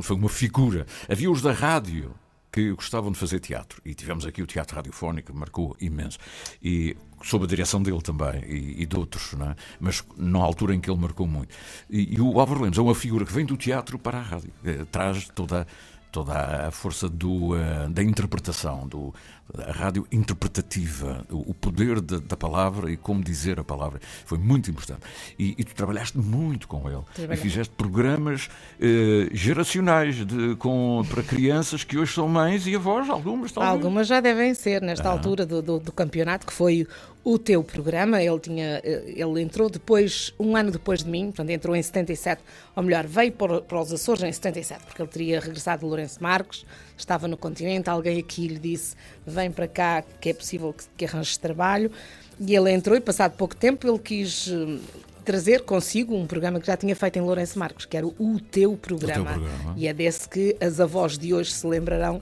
foi 0.02 0.16
uma 0.16 0.30
figura. 0.30 0.86
Havia 1.10 1.30
os 1.32 1.42
da 1.42 1.52
rádio 1.52 2.14
que 2.52 2.72
gostavam 2.74 3.12
de 3.12 3.18
fazer 3.18 3.40
teatro. 3.40 3.82
E 3.86 3.94
tivemos 3.94 4.26
aqui 4.26 4.42
o 4.42 4.48
teatro 4.48 4.76
radiofónico, 4.76 5.34
marcou 5.34 5.76
imenso. 5.80 6.18
E 6.62 6.98
sob 7.24 7.46
a 7.46 7.48
direção 7.48 7.82
dele 7.82 8.02
também, 8.02 8.44
e, 8.46 8.82
e 8.82 8.86
de 8.86 8.98
outros, 8.98 9.34
não 9.34 9.52
é? 9.52 9.56
mas 9.80 10.04
na 10.18 10.40
altura 10.40 10.76
em 10.76 10.82
que 10.82 10.90
ele 10.90 11.00
marcou 11.00 11.26
muito. 11.26 11.56
E, 11.90 12.16
e, 12.16 12.20
o 12.22 12.40
Álvaro 12.40 12.62
Lemos 12.62 12.78
é 12.78 12.82
uma 12.82 12.96
figura 12.96 13.26
que 13.26 13.32
vem 13.32 13.46
do 13.46 13.56
teatro 13.56 13.98
para 13.98 14.18
a 14.18 14.22
rádio, 14.22 14.52
eh, 14.66 14.86
traz 14.92 15.30
toda, 15.30 15.66
toda 16.12 16.68
a 16.68 16.72
força 16.72 17.08
do, 17.08 17.54
uh, 17.54 17.90
da 17.90 18.04
interpretação, 18.04 18.88
do, 18.88 19.14
a 19.58 19.72
rádio 19.72 20.08
interpretativa, 20.12 21.26
o 21.30 21.54
poder 21.54 22.02
de, 22.02 22.20
da 22.20 22.38
palavra 22.38 22.92
e 22.92 22.98
como 22.98 23.24
dizer 23.24 23.60
a 23.60 23.64
palavra. 23.64 24.00
Foi 24.26 24.38
muito 24.38 24.70
importante. 24.70 25.02
E, 25.38 25.56
e 25.58 25.64
tu 25.64 25.76
trabalhaste 25.76 26.18
muito 26.18 26.68
com 26.68 26.90
ele. 26.90 27.04
E 27.32 27.38
fizeste 27.38 27.74
programas 27.76 28.50
eh, 28.80 29.30
geracionais 29.34 30.26
de, 30.26 30.56
com, 30.56 31.04
para 31.10 31.24
crianças 31.24 31.84
que 31.84 31.98
hoje 31.98 32.14
são 32.14 32.28
mães 32.28 32.66
e 32.68 32.76
avós, 32.76 33.10
algumas 33.10 33.52
talvez. 33.52 33.74
Algumas 33.74 34.08
já 34.08 34.20
devem 34.20 34.54
ser, 34.54 34.82
nesta 34.82 35.10
ah. 35.10 35.12
altura 35.12 35.46
do, 35.46 35.62
do, 35.62 35.80
do, 35.80 35.92
campeonato, 35.92 36.46
que 36.46 36.54
foi 36.54 36.88
o 37.24 37.38
teu 37.38 37.64
programa. 37.64 38.22
Ele, 38.22 38.40
tinha, 38.40 38.82
eh, 38.84 39.14
ele 39.16 39.42
entrou 39.42 39.70
depois, 39.70 40.34
um 40.40 40.56
ano 40.56 40.72
depois 40.72 41.04
de 41.04 41.10
mim, 41.10 41.26
portanto 41.26 41.50
entrou 41.50 41.76
em 41.76 41.82
77, 41.82 42.42
ou 42.76 42.84
melhor, 42.84 43.06
veio 43.06 43.32
para, 43.32 43.62
para 43.62 43.82
os 43.82 43.92
Açores 43.94 44.24
em 44.24 44.32
77, 44.32 44.86
porque 44.86 45.02
ele 45.02 45.10
teria 45.10 45.40
regressado 45.40 45.82
de 45.82 45.86
Lourenço 45.86 46.22
Marques 46.22 46.66
estava 47.02 47.28
no 47.28 47.36
continente, 47.36 47.90
alguém 47.90 48.20
aqui 48.20 48.48
lhe 48.48 48.60
disse: 48.60 48.96
vem 49.26 49.52
para 49.52 49.68
cá, 49.68 50.04
que 50.20 50.30
é 50.30 50.34
possível 50.34 50.74
que, 50.74 50.84
que 50.98 51.06
arranjes 51.06 51.38
trabalho. 51.38 51.92
E 52.40 52.56
ele 52.56 52.72
entrou 52.72 52.96
e, 52.96 53.02
passado 53.02 53.34
pouco 53.36 53.56
tempo, 53.56 53.88
ele 53.88 54.00
quis 54.00 54.48
hum, 54.48 54.80
trazer 55.24 55.62
consigo 55.62 56.16
um 56.16 56.26
programa 56.26 56.60
que 56.60 56.68
já 56.68 56.78
tinha 56.78 56.96
feito 56.96 57.18
em 57.18 57.22
Lourenço 57.22 57.60
Marcos, 57.60 57.86
que 57.86 57.96
era 57.96 58.08
o 58.08 58.40
Teu 58.52 58.76
Programa. 58.78 59.22
O 59.22 59.40
teu 59.40 59.44
programa. 59.44 59.74
E 59.78 59.88
é 59.88 59.94
desse 59.94 60.28
que 60.28 60.56
as 60.60 60.80
avós 60.80 61.18
de 61.18 61.34
hoje 61.34 61.52
se 61.52 61.66
lembrarão 61.68 62.22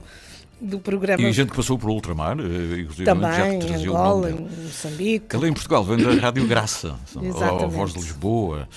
do 0.60 0.78
programa. 0.78 1.22
E 1.22 1.26
a 1.26 1.32
gente 1.32 1.50
que 1.50 1.56
passou 1.56 1.78
por 1.78 1.90
ultramar, 1.90 2.38
eh, 2.38 2.80
inclusive 2.80 3.04
já 3.04 3.14
Também, 3.14 3.58
que 3.58 3.64
em 3.64 3.68
trazia 3.68 3.92
o 3.92 3.96
Angola, 3.96 4.28
nome 4.30 4.42
em 4.42 4.44
dele. 4.46 4.62
Moçambique. 4.64 5.36
Ele 5.36 5.48
em 5.48 5.52
Portugal 5.52 5.84
vem 5.84 5.96
da 5.98 6.14
Rádio 6.14 6.46
Graça, 6.46 6.96
a 7.16 7.24
Exatamente. 7.24 7.74
voz 7.74 7.92
de 7.92 7.98
Lisboa. 8.00 8.68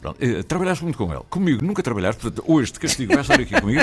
Pronto, 0.00 0.16
eh, 0.20 0.42
Trabalhaste 0.42 0.82
muito 0.84 0.98
com 0.98 1.12
ele. 1.12 1.22
Comigo 1.30 1.64
nunca 1.64 1.82
trabalhaste, 1.82 2.20
portanto, 2.22 2.44
hoje 2.46 2.72
de 2.72 2.80
castigo 2.80 3.14
vais 3.14 3.28
estar 3.28 3.40
aqui 3.40 3.60
comigo. 3.60 3.80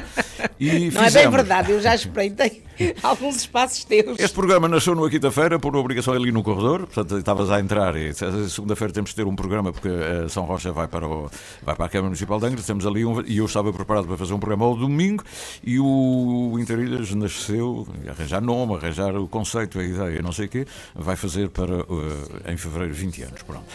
E 0.60 0.68
Não 0.68 0.76
é 0.76 0.80
bem 0.80 0.92
fizemos- 1.06 1.36
verdade, 1.36 1.72
eu 1.72 1.82
já 1.82 1.96
espreitei 1.96 2.64
alguns 3.04 3.38
espaços 3.38 3.84
teus. 3.84 4.18
Este 4.20 4.34
programa 4.34 4.68
nasceu 4.68 4.96
numa 4.96 5.10
quinta-feira 5.10 5.60
por 5.60 5.76
obrigação 5.76 6.14
ali 6.14 6.32
no 6.32 6.42
corredor, 6.44 6.88
portanto 6.88 7.18
estavas 7.18 7.50
a 7.52 7.60
entrar 7.60 7.96
e 7.96 8.14
segunda-feira 8.50 8.94
temos 8.94 9.10
de 9.12 9.16
ter 9.18 9.26
um 9.28 9.36
programa 9.36 9.72
porque 9.74 9.90
eh, 9.90 10.28
São 10.30 10.46
Rocha 10.46 10.72
vai 10.72 10.88
para, 10.88 11.08
o, 11.08 11.30
vai 11.62 11.76
para 11.76 11.86
a 11.86 11.90
Câmara 11.90 12.08
Municipal 12.08 12.40
de 12.40 12.46
Angra, 12.46 12.62
temos 12.62 12.86
ali 12.86 13.04
um, 13.06 13.22
e 13.26 13.38
eu 13.38 13.46
estava 13.46 13.72
preparado 13.74 14.08
para 14.08 14.18
fazer 14.18 14.34
um 14.34 14.40
programa 14.40 14.66
ao 14.66 14.76
domingo 14.76 15.24
e 15.64 15.80
o 15.80 16.56
Interilhas 16.60 17.14
nasceu, 17.14 17.88
arranjar 18.08 18.42
nome, 18.42 18.76
arranjar 18.76 19.16
o 19.16 19.28
conceito, 19.28 19.80
a 19.80 19.84
ideia, 19.84 20.22
não 20.22 20.32
sei 20.32 20.46
o 20.46 20.50
quê, 20.50 20.66
vai 20.96 21.16
fazer 21.16 21.50
para 21.50 21.74
eh, 21.74 22.54
em 22.54 22.58
fevereiro 22.58 22.94
20 22.94 23.24
anos, 23.24 23.42
pronto. 23.44 23.66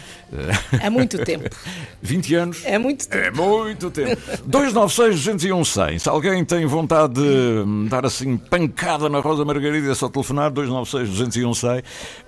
Há 0.82 0.90
muito 0.90 1.18
tempo. 1.24 1.48
20 2.02 2.34
anos 2.34 2.62
É 2.64 2.78
muito 2.78 3.08
tempo. 3.08 3.24
é 3.26 3.30
muito 3.30 3.90
tempo. 3.90 4.20
296 4.46 5.24
201 5.36 5.64
100. 5.64 5.98
Se 5.98 6.08
alguém 6.08 6.44
tem 6.44 6.53
vontade 6.66 7.14
de 7.14 7.64
hum, 7.66 7.86
dar 7.88 8.06
assim 8.06 8.36
pancada 8.36 9.08
na 9.08 9.20
Rosa 9.20 9.44
Margarida, 9.44 9.90
é 9.90 9.94
só 9.94 10.08
telefonar 10.08 10.50
296 10.50 11.08
201 11.10 11.54
100. 11.54 11.70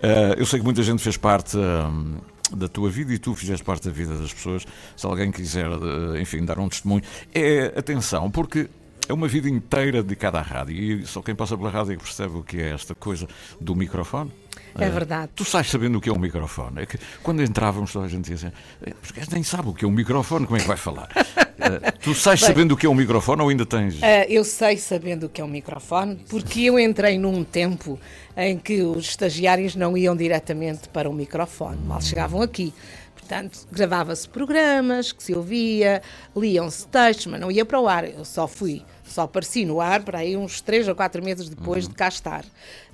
Eh, 0.02 0.34
eu 0.38 0.46
sei 0.46 0.58
que 0.58 0.64
muita 0.64 0.82
gente 0.82 1.02
fez 1.02 1.16
parte. 1.16 1.56
hum, 1.56 2.16
da 2.52 2.68
tua 2.68 2.88
vida 2.88 3.12
e 3.12 3.18
tu 3.18 3.34
fizeste 3.34 3.64
parte 3.64 3.88
da 3.88 3.90
vida 3.90 4.14
das 4.14 4.32
pessoas. 4.32 4.64
Se 4.96 5.04
alguém 5.04 5.32
quiser, 5.32 5.66
eh, 5.66 6.20
enfim, 6.20 6.44
dar 6.44 6.60
um 6.60 6.68
testemunho, 6.68 7.02
é 7.34 7.72
atenção, 7.76 8.30
porque 8.30 8.68
é 9.08 9.12
uma 9.12 9.28
vida 9.28 9.48
inteira 9.48 10.02
dedicada 10.02 10.38
à 10.38 10.42
rádio 10.42 10.76
e 10.76 11.06
só 11.06 11.22
quem 11.22 11.34
passa 11.34 11.56
pela 11.56 11.70
rádio 11.70 11.92
é 11.92 11.96
que 11.96 12.02
percebe 12.02 12.36
o 12.36 12.42
que 12.42 12.60
é 12.60 12.72
esta 12.72 12.94
coisa 12.94 13.26
do 13.60 13.74
microfone. 13.74 14.32
É 14.78 14.88
verdade. 14.88 15.32
Tu 15.34 15.44
sais 15.44 15.68
sabendo 15.68 15.98
o 15.98 16.00
que 16.00 16.08
é 16.08 16.12
um 16.12 16.18
microfone. 16.18 16.82
É 16.82 16.86
que 16.86 16.98
quando 17.22 17.42
entrávamos, 17.42 17.92
toda 17.92 18.06
a 18.06 18.08
gente 18.08 18.30
dizia 18.30 18.48
assim: 18.48 18.56
"Eh, 18.82 19.24
nem 19.32 19.42
sabem 19.42 19.70
o 19.70 19.74
que 19.74 19.84
é 19.84 19.88
um 19.88 19.92
microfone, 19.92 20.46
como 20.46 20.56
é 20.56 20.60
que 20.60 20.68
vai 20.68 20.76
falar? 20.76 21.08
Eh, 21.58 21.90
tu 22.02 22.14
sais 22.14 22.40
sabendo 22.40 22.72
o 22.72 22.76
que 22.76 22.86
é 22.86 22.88
um 22.88 22.94
microfone 22.94 23.42
ou 23.42 23.48
ainda 23.48 23.64
tens. 23.64 24.02
Ah, 24.02 24.24
eu 24.28 24.44
sei 24.44 24.76
sabendo 24.76 25.26
o 25.26 25.28
que 25.28 25.40
é 25.40 25.44
um 25.44 25.48
microfone, 25.48 26.16
porque 26.28 26.62
eu 26.64 26.78
entrei 26.78 27.18
num 27.18 27.42
tempo 27.44 27.98
em 28.36 28.58
que 28.58 28.82
os 28.82 29.08
estagiários 29.08 29.74
não 29.74 29.96
iam 29.96 30.14
diretamente 30.14 30.88
para 30.88 31.08
o 31.08 31.12
microfone, 31.12 31.78
mal 31.86 32.00
chegavam 32.00 32.42
aqui. 32.42 32.72
Portanto, 33.14 33.66
gravava-se 33.72 34.28
programas 34.28 35.10
que 35.10 35.20
se 35.22 35.34
ouvia, 35.34 36.00
liam-se 36.36 36.86
textos, 36.86 37.26
mas 37.26 37.40
não 37.40 37.50
ia 37.50 37.64
para 37.64 37.80
o 37.80 37.88
ar. 37.88 38.04
Eu 38.08 38.24
só 38.24 38.46
fui, 38.46 38.84
só 39.06 39.22
apareci 39.22 39.64
no 39.64 39.80
ar 39.80 40.02
para 40.02 40.18
aí 40.18 40.36
uns 40.36 40.60
três 40.60 40.86
ou 40.88 40.94
quatro 40.94 41.22
meses 41.24 41.48
depois 41.48 41.88
de 41.88 41.94
cá 41.94 42.08
estar. 42.08 42.44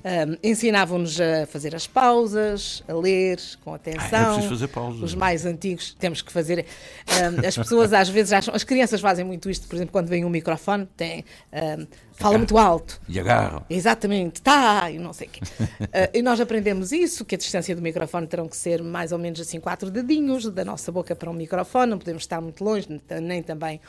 Ahm, 0.04 0.36
Ensinavam-nos 0.42 1.20
a 1.20 1.46
fazer 1.46 1.74
as 1.74 1.86
pausas, 1.86 2.82
a 2.88 2.92
ler 2.92 3.38
com 3.64 3.72
atenção. 3.74 4.36
Ah, 4.36 4.44
é 4.44 4.48
fazer 4.48 4.68
pausas. 4.68 5.02
Os 5.02 5.14
mais 5.14 5.46
antigos 5.46 5.94
temos 5.94 6.20
que 6.20 6.32
fazer. 6.32 6.66
Ahm, 7.06 7.46
as 7.46 7.56
pessoas 7.56 7.92
às 7.92 8.08
vezes 8.08 8.32
acham. 8.32 8.54
As 8.54 8.64
crianças 8.64 9.00
fazem 9.00 9.24
muito 9.24 9.48
isto, 9.48 9.66
por 9.68 9.76
exemplo, 9.76 9.92
quando 9.92 10.08
vem 10.08 10.24
um 10.24 10.28
microfone, 10.28 10.86
tem, 10.96 11.24
ahm, 11.52 11.86
fala 12.12 12.36
muito 12.36 12.58
alto. 12.58 13.00
E 13.08 13.18
agarram. 13.18 13.64
Exatamente, 13.70 14.42
tá, 14.42 14.90
e 14.90 14.98
não 14.98 15.12
sei 15.12 15.28
o 15.28 15.30
quê. 15.30 15.40
Ah, 15.94 16.08
e 16.14 16.22
nós 16.22 16.40
aprendemos 16.40 16.90
isso, 16.90 17.24
que 17.24 17.34
a 17.34 17.38
distância 17.38 17.74
do 17.76 17.82
microfone 17.82 18.26
terão 18.26 18.48
que 18.48 18.56
ser 18.56 18.82
mais 18.82 19.12
ou 19.12 19.18
menos 19.18 19.40
assim 19.40 19.60
quatro 19.60 19.90
dedinhos 19.90 20.46
da 20.50 20.64
nossa 20.64 20.90
boca 20.90 21.14
para 21.14 21.28
um 21.30 21.34
microfone, 21.34 21.90
não 21.90 21.98
podemos 21.98 22.22
estar 22.22 22.40
muito 22.40 22.64
longe, 22.64 22.88
nem 23.20 23.42
também 23.42 23.80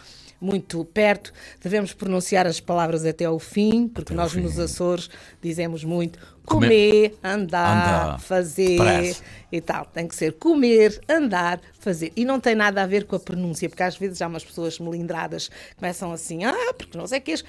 muito 0.43 0.83
perto. 0.85 1.31
Devemos 1.61 1.93
pronunciar 1.93 2.45
as 2.45 2.59
palavras 2.59 3.05
até 3.05 3.25
ao 3.25 3.39
fim, 3.39 3.87
porque 3.87 4.13
Até 4.13 4.21
nós 4.21 4.33
fim. 4.33 4.41
nos 4.41 4.59
Açores 4.59 5.09
dizemos 5.41 5.83
muito 5.83 6.19
Comer, 6.45 6.67
comer, 6.67 7.15
andar, 7.23 8.07
andar, 8.09 8.19
fazer 8.19 8.77
parece. 8.77 9.21
e 9.49 9.61
tal. 9.61 9.85
Tem 9.85 10.05
que 10.07 10.15
ser 10.15 10.33
comer, 10.33 10.99
andar, 11.09 11.61
fazer. 11.79 12.11
E 12.17 12.25
não 12.25 12.39
tem 12.39 12.53
nada 12.53 12.83
a 12.83 12.85
ver 12.85 13.05
com 13.05 13.15
a 13.15 13.19
pronúncia, 13.19 13.69
porque 13.69 13.83
às 13.83 13.95
vezes 13.95 14.21
há 14.21 14.27
umas 14.27 14.43
pessoas 14.43 14.77
melindradas 14.77 15.47
que 15.47 15.75
começam 15.77 16.11
assim, 16.11 16.43
ah, 16.43 16.73
porque 16.77 16.97
não 16.97 17.07
sei 17.07 17.19
o 17.19 17.21
que 17.21 17.31
as, 17.31 17.43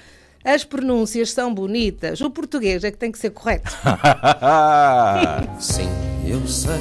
as 0.45 0.63
pronúncias 0.63 1.31
são 1.31 1.53
bonitas. 1.53 2.21
O 2.21 2.29
português 2.29 2.85
é 2.85 2.91
que 2.91 2.97
tem 2.97 3.11
que 3.11 3.19
ser 3.19 3.31
correto. 3.31 3.69
Sim, 5.59 5.89
eu 6.25 6.47
sei 6.47 6.79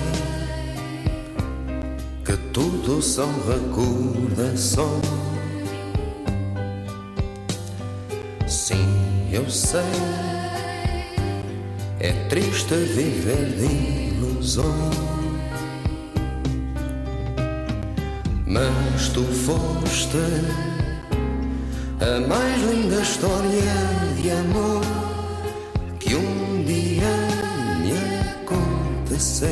que 2.24 2.36
tudo 2.52 3.02
são 3.02 3.28
recordações. 3.42 5.04
Sim, 8.46 9.30
eu 9.32 9.48
sei. 9.48 9.80
É 11.98 12.12
triste 12.28 12.74
viver 12.74 13.56
de 13.56 14.14
ilusões. 14.14 14.94
Mas 18.46 19.08
tu 19.08 19.22
foste 19.22 20.18
a 22.00 22.20
mais 22.28 22.62
linda 22.70 23.00
história 23.00 23.74
de 24.20 24.30
amor 24.30 24.82
que 25.98 26.14
um 26.14 26.62
dia 26.64 27.08
me 27.80 27.94
aconteceu 28.42 29.48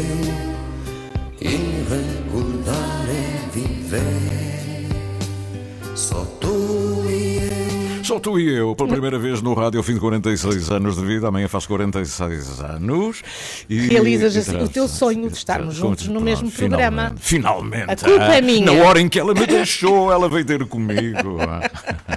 e 1.41 1.49
recordar 1.89 3.07
é 3.09 3.51
viver. 3.53 4.87
Só. 5.97 6.42
Só 8.13 8.21
tu 8.21 8.39
e 8.39 8.47
eu, 8.47 8.77
pela 8.77 8.91
primeira 8.91 9.19
vez 9.19 9.41
no 9.41 9.55
rádio, 9.55 9.81
ao 9.81 9.83
fim 9.83 9.95
de 9.95 10.01
46 10.01 10.71
anos 10.71 10.97
de 10.97 11.03
vida, 11.03 11.29
amanhã 11.29 11.49
faço 11.49 11.67
46 11.67 12.61
anos. 12.61 13.23
E, 13.71 13.89
Realizas 13.89 14.37
e 14.37 14.39
assim 14.41 14.63
o 14.63 14.69
teu 14.69 14.87
sonho 14.87 15.31
de 15.31 15.37
estarmos 15.39 15.75
juntos 15.75 16.09
no 16.09 16.21
mesmo 16.21 16.51
programa. 16.51 17.15
Finalmente. 17.17 17.91
A 17.91 17.97
culpa 17.97 18.35
é 18.35 18.43
minha. 18.43 18.67
Na 18.67 18.87
hora 18.87 19.01
em 19.01 19.09
que 19.09 19.19
ela 19.19 19.33
me 19.33 19.47
deixou, 19.47 20.13
ela 20.13 20.29
veio 20.29 20.45
ter 20.45 20.63
comigo. 20.67 21.39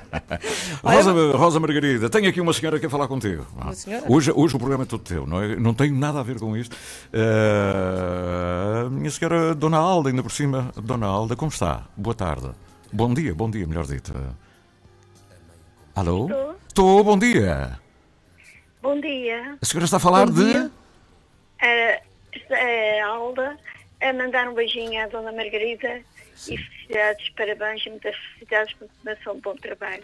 Rosa, 0.83 1.37
Rosa 1.37 1.59
Margarida, 1.61 2.09
tenho 2.09 2.27
aqui 2.27 2.41
uma 2.41 2.51
senhora 2.51 2.75
que 2.75 2.81
quer 2.81 2.91
falar 2.91 3.07
contigo. 3.07 3.47
Uma 3.55 3.73
senhora? 3.73 4.03
Hoje, 4.09 4.33
hoje 4.35 4.53
o 4.53 4.59
programa 4.59 4.83
é 4.83 4.87
todo 4.87 4.99
teu, 4.99 5.25
não, 5.25 5.41
é? 5.41 5.55
não 5.55 5.73
tem 5.73 5.93
nada 5.93 6.19
a 6.19 6.23
ver 6.23 6.37
com 6.37 6.57
isto. 6.57 6.75
Ah, 7.13 8.89
minha 8.91 9.11
senhora 9.11 9.55
Dona 9.55 9.77
Alda, 9.77 10.09
ainda 10.09 10.21
por 10.21 10.31
cima. 10.33 10.73
Dona 10.75 11.07
Alda, 11.07 11.37
como 11.37 11.49
está? 11.49 11.83
Boa 11.95 12.13
tarde. 12.13 12.49
Bom 12.91 13.13
dia, 13.13 13.33
bom 13.33 13.49
dia, 13.49 13.65
melhor 13.65 13.85
dito. 13.85 14.13
Alô? 15.95 16.25
Estou. 16.25 16.55
Estou, 16.67 17.03
bom 17.03 17.17
dia. 17.17 17.79
Bom 18.81 18.99
dia. 18.99 19.57
A 19.61 19.65
senhora 19.65 19.85
está 19.85 19.97
a 19.97 19.99
falar 19.99 20.25
Bom 20.25 20.33
de. 20.33 20.51
dia. 20.51 20.71
A, 21.61 22.55
a 23.01 23.05
Alda 23.07 23.57
a 24.01 24.13
mandar 24.13 24.49
um 24.49 24.53
beijinho 24.53 25.01
à 25.01 25.07
Dona 25.07 25.31
Margarida 25.31 26.01
e 26.49 26.57
felicidades, 26.57 27.29
parabéns 27.29 27.85
e 27.85 27.89
muitas 27.89 28.15
felicidades 28.15 28.73
por 28.73 28.87
continuação 28.89 29.35
de 29.35 29.41
bom 29.41 29.55
trabalho. 29.55 30.03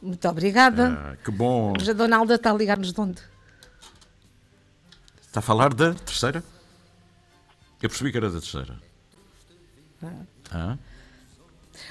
Muito 0.00 0.26
obrigada. 0.28 0.88
Ah, 0.98 1.16
que 1.22 1.30
bom. 1.30 1.74
Mas 1.76 1.88
a 1.88 1.92
Dona 1.92 2.16
Alda 2.16 2.36
está 2.36 2.50
a 2.50 2.54
ligar-nos 2.54 2.92
de 2.92 3.00
onde? 3.00 3.20
Está 5.20 5.40
a 5.40 5.42
falar 5.42 5.74
da 5.74 5.92
terceira? 5.92 6.42
Eu 7.82 7.90
percebi 7.90 8.10
que 8.10 8.16
era 8.16 8.30
da 8.30 8.40
terceira. 8.40 8.80
Ah. 10.50 10.78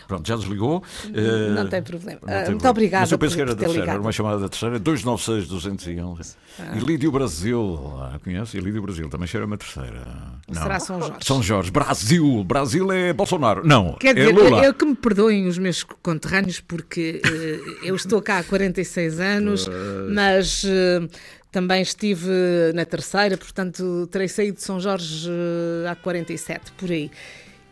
Pronto, 0.07 0.27
já 0.27 0.35
desligou. 0.35 0.83
Eh, 1.13 1.49
Não 1.55 1.67
tem 1.67 1.81
problema. 1.81 2.19
não 2.25 2.33
Ah, 2.33 2.41
tem 2.41 2.51
muito 2.51 2.67
obrigada 2.67 3.01
Mas 3.01 3.11
eu 3.11 3.17
penso 3.17 3.35
que 3.35 3.41
era 3.41 3.55
terceira, 3.55 3.79
ligado. 3.81 3.93
era 3.95 4.01
uma 4.01 4.11
chamada 4.11 4.39
da 4.39 4.49
terceira, 4.49 4.77
296 4.79 5.47
211. 5.47 6.35
Ah. 6.59 6.77
E 6.77 6.79
Lídio 6.79 7.11
Brasil, 7.11 7.79
ah, 7.99 8.19
conhece? 8.23 8.57
E 8.57 8.61
Lídio 8.61 8.81
Brasil, 8.81 9.09
também 9.09 9.27
cheira 9.27 9.45
uma 9.45 9.57
terceira. 9.57 10.01
Não. 10.47 10.61
Será 10.61 10.79
São 10.79 10.99
Jorge? 11.01 11.17
São 11.21 11.43
Jorge, 11.43 11.71
Brasil. 11.71 12.43
Brasil 12.43 12.91
é 12.91 13.11
Bolsonaro. 13.13 13.65
Não, 13.67 13.93
Quer 13.93 14.09
é 14.17 14.25
dizer, 14.25 14.31
Lula. 14.35 14.57
eu, 14.59 14.63
eu 14.65 14.73
que 14.73 14.85
me 14.85 14.95
perdoem 14.95 15.47
os 15.47 15.57
meus 15.57 15.83
conterrâneos, 15.83 16.59
porque 16.61 17.21
eh, 17.25 17.59
eu 17.89 17.95
estou 17.95 18.21
cá 18.21 18.39
há 18.39 18.43
46 18.43 19.19
anos, 19.19 19.67
mas 20.13 20.63
eh, 20.65 21.07
também 21.51 21.81
estive 21.81 22.29
na 22.73 22.85
terceira, 22.85 23.37
portanto 23.37 24.07
terei 24.11 24.27
saído 24.27 24.57
de 24.57 24.63
São 24.63 24.79
Jorge 24.79 25.29
eh, 25.29 25.89
há 25.89 25.95
47, 25.95 26.71
por 26.77 26.91
aí. 26.91 27.09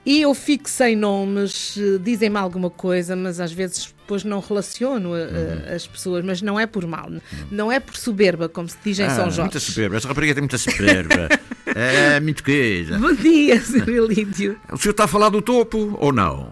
E 0.05 0.22
eu 0.22 0.33
fico 0.33 0.69
sem 0.69 0.98
nomes, 0.98 1.77
eh, 1.77 1.98
dizem-me 1.98 2.38
alguma 2.38 2.69
coisa, 2.69 3.15
mas 3.15 3.39
às 3.39 3.53
vezes 3.53 3.86
depois 4.01 4.24
não 4.25 4.41
relaciono 4.41 5.15
eh, 5.15 5.22
Uhum. 5.69 5.75
as 5.75 5.88
pessoas, 5.88 6.25
mas 6.25 6.41
não 6.41 6.60
é 6.60 6.65
por 6.67 6.86
mal, 6.86 7.10
não 7.50 7.72
é 7.72 7.79
por 7.79 7.95
soberba, 7.95 8.50
como 8.50 8.67
se 8.67 8.75
diz 8.83 9.00
em 9.00 9.10
São 9.10 9.19
Ah, 9.25 9.29
Jorge. 9.29 9.39
muita 9.41 9.60
soberba. 9.62 9.95
Esta 9.95 10.10
rapariga 10.10 10.33
tem 10.33 10.41
muita 10.41 10.57
soberba. 10.57 11.29
é, 11.74 12.19
muito 12.19 12.43
coisa. 12.43 13.00
Bom 13.00 13.13
dia, 13.13 13.62
Sr. 13.62 13.88
Elídio. 13.89 14.60
O 14.72 14.77
senhor 14.77 14.91
está 14.91 15.05
a 15.05 15.07
falar 15.07 15.29
do 15.29 15.41
topo 15.41 15.95
ou 16.00 16.12
não? 16.12 16.51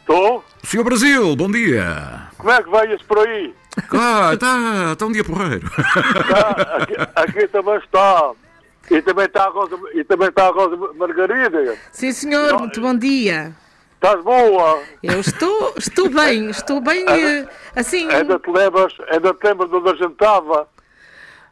Estou? 0.00 0.44
Senhor 0.64 0.84
Brasil, 0.84 1.34
bom 1.34 1.50
dia. 1.50 2.28
Como 2.36 2.50
é 2.50 2.62
que 2.62 2.68
vai-se 2.68 3.04
por 3.04 3.26
aí? 3.26 3.54
Ah, 3.90 4.30
está, 4.34 4.92
está 4.92 5.06
um 5.06 5.12
dia 5.12 5.24
porreiro. 5.24 5.70
Ah, 5.76 6.76
aqui, 6.82 6.94
aqui 7.14 7.48
também 7.48 7.76
está. 7.78 8.32
E 8.90 9.02
também 9.02 9.26
está 9.26 9.44
a 9.44 9.48
Rosa, 9.50 9.78
e 9.94 10.02
também 10.04 10.28
está 10.28 10.46
a 10.46 10.50
Rosa 10.50 10.76
Margarida. 10.94 11.76
Sim, 11.92 12.12
senhor, 12.12 12.58
muito 12.58 12.80
bom 12.80 12.94
dia. 12.96 13.54
Estás 13.94 14.22
boa? 14.22 14.80
Eu 15.02 15.20
estou, 15.20 15.74
estou 15.76 16.08
bem, 16.08 16.50
estou 16.50 16.80
bem, 16.80 17.04
eh, 17.08 17.46
assim... 17.74 18.08
Ainda 18.10 18.38
te 18.38 18.50
lembras, 18.50 18.94
ainda 19.10 19.34
te 19.34 19.44
lembras 19.46 19.68
de 19.70 19.76
onde 19.76 19.90
a 19.90 19.94
gente 19.94 20.12
estava? 20.12 20.68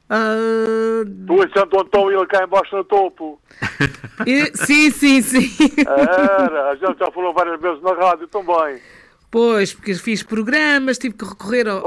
ah, 0.08 1.04
Tu 1.26 1.34
em 1.42 1.52
Santo 1.52 1.80
Antão 1.80 2.10
e 2.10 2.14
ele 2.14 2.26
cá 2.26 2.44
embaixo 2.44 2.76
no 2.76 2.84
topo. 2.84 3.40
e- 4.24 4.52
sim, 4.56 4.90
sim, 4.92 5.20
sim. 5.22 5.50
Era, 5.86 6.70
a 6.70 6.74
gente 6.76 6.98
já 6.98 7.10
falou 7.10 7.34
várias 7.34 7.60
vezes 7.60 7.82
na 7.82 7.92
rádio 7.94 8.28
também. 8.28 8.80
Pois, 9.28 9.74
porque 9.74 9.94
fiz 9.94 10.22
programas, 10.22 10.98
tive 10.98 11.14
que 11.16 11.24
recorrer 11.24 11.68
ao- 11.68 11.86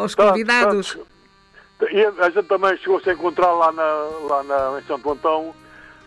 aos 0.00 0.14
convidados. 0.14 0.98
E 1.80 2.04
a 2.20 2.30
gente 2.30 2.46
também 2.48 2.76
chegou-se 2.78 3.08
a 3.08 3.12
encontrar 3.12 3.52
lá, 3.52 3.70
na, 3.72 3.82
lá 3.82 4.42
na, 4.42 4.80
em 4.80 4.84
Santo 4.84 5.10
Antão, 5.12 5.54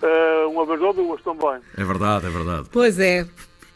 eh, 0.02 0.46
uma 0.50 0.66
vez 0.66 0.82
ou 0.82 0.94
duas 0.94 1.22
também. 1.22 1.62
É 1.78 1.84
verdade, 1.84 2.26
é 2.28 2.30
verdade. 2.30 2.68
Pois 2.72 3.00
é, 3.00 3.26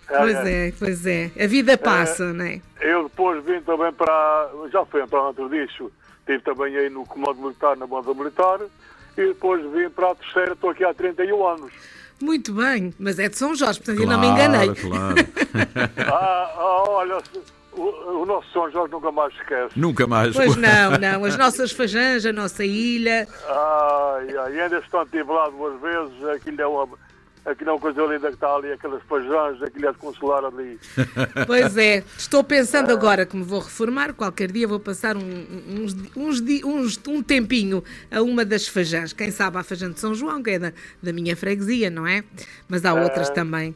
pois 0.07 0.35
É, 0.35 0.67
é, 0.67 0.73
pois 0.77 1.05
é. 1.05 1.31
A 1.41 1.47
vida 1.47 1.77
passa, 1.77 2.33
não 2.33 2.43
é? 2.45 2.61
Eu 2.81 3.03
depois 3.03 3.43
vim 3.45 3.61
também 3.61 3.93
para. 3.93 4.49
Já 4.71 4.85
fui 4.85 5.05
para 5.07 5.21
outro 5.21 5.49
disso. 5.49 5.89
Estive 6.19 6.43
também 6.43 6.75
aí 6.75 6.89
no 6.89 7.05
comando 7.05 7.39
militar, 7.41 7.77
na 7.77 7.87
banda 7.87 8.13
militar. 8.13 8.59
E 9.17 9.27
depois 9.27 9.61
vim 9.71 9.89
para 9.89 10.11
a 10.11 10.15
terceira, 10.15 10.51
estou 10.53 10.71
aqui 10.71 10.83
há 10.83 10.93
31 10.93 11.47
anos. 11.47 11.71
Muito 12.21 12.53
bem, 12.53 12.93
mas 12.99 13.19
é 13.19 13.29
de 13.29 13.37
São 13.37 13.53
Jorge, 13.55 13.79
portanto 13.79 14.01
eu 14.01 14.07
não 14.07 14.19
Claro, 14.19 14.21
me 14.21 14.33
enganei. 14.33 14.75
Claro. 14.75 15.15
Ah, 16.11 16.53
ah, 16.57 16.83
olha, 16.89 17.17
o, 17.77 18.21
o 18.21 18.25
nosso 18.25 18.51
São 18.51 18.69
Jorge 18.71 18.91
nunca 18.91 19.11
mais 19.11 19.33
esquece. 19.33 19.79
Nunca 19.79 20.07
mais. 20.07 20.33
Pois 20.35 20.55
não, 20.57 20.91
não. 20.99 21.25
As 21.25 21.37
nossas 21.37 21.71
fajãs, 21.71 22.25
a 22.25 22.33
nossa 22.33 22.63
ilha. 22.65 23.27
Ai, 23.47 24.37
ai, 24.37 24.61
ainda 24.61 24.77
estou 24.79 25.03
estive 25.03 25.31
lá 25.31 25.49
duas 25.49 25.79
vezes. 25.81 26.23
Aquilo 26.35 26.61
é 26.61 26.67
uma, 26.67 26.87
aquilo 27.45 27.69
é 27.69 27.73
uma 27.73 27.79
coisa 27.79 28.01
linda 28.03 28.27
que 28.29 28.33
está 28.35 28.55
ali, 28.55 28.71
aquelas 28.71 29.03
pajãs, 29.03 29.61
aquilo 29.61 29.87
é 29.87 29.91
de 29.91 29.97
consolar 29.97 30.45
ali. 30.45 30.79
Pois 31.45 31.77
é, 31.77 32.03
estou 32.17 32.43
pensando 32.43 32.91
agora 32.91 33.25
que 33.25 33.35
me 33.37 33.43
vou 33.43 33.59
reformar, 33.59 34.13
qualquer 34.13 34.51
dia 34.51 34.67
vou 34.67 34.79
passar 34.79 35.15
um, 35.15 35.21
uns, 35.67 35.93
uns, 36.15 36.41
uns- 36.63 36.99
um 37.07 37.21
tempinho 37.21 37.83
a 38.11 38.21
uma 38.21 38.43
das 38.43 38.67
fajãs. 38.67 39.13
Quem 39.13 39.29
sabe 39.31 39.57
a 39.57 39.63
fajã 39.63 39.91
de 39.91 39.99
São 39.99 40.15
João, 40.15 40.41
que 40.41 40.51
é 40.51 40.59
da, 40.59 40.73
da 41.03 41.13
minha 41.13 41.35
freguesia, 41.35 41.89
não 41.89 42.07
é? 42.07 42.23
Mas 42.67 42.83
há 42.85 42.93
outras 42.93 43.29
também. 43.29 43.75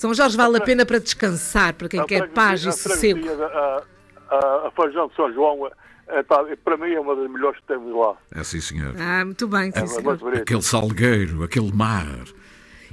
São 0.00 0.14
Jorge 0.14 0.34
vale 0.34 0.56
a 0.56 0.60
pena 0.62 0.86
para 0.86 0.98
descansar, 0.98 1.74
para 1.74 1.86
quem 1.86 2.00
A 2.00 2.04
quer 2.06 2.26
paz 2.30 2.64
e 2.64 2.72
sossego. 2.72 3.20
A, 3.30 3.82
a, 4.30 4.36
a 4.68 4.70
Feijão 4.74 5.08
de 5.08 5.14
São 5.14 5.30
João, 5.30 5.70
é, 6.08 6.22
tá, 6.22 6.42
para 6.64 6.78
mim, 6.78 6.90
é 6.94 6.98
uma 7.00 7.14
das 7.14 7.30
melhores 7.30 7.60
que 7.60 7.66
temos 7.66 7.94
lá. 7.94 8.14
É 8.34 8.42
sim, 8.42 8.62
senhor. 8.62 8.94
Ah, 8.98 9.22
muito 9.26 9.46
bem, 9.46 9.70
sim, 9.70 9.78
É 9.78 9.86
senhor. 9.86 10.18
Aquele 10.38 10.62
salgueiro, 10.62 11.42
aquele 11.42 11.70
mar. 11.70 12.06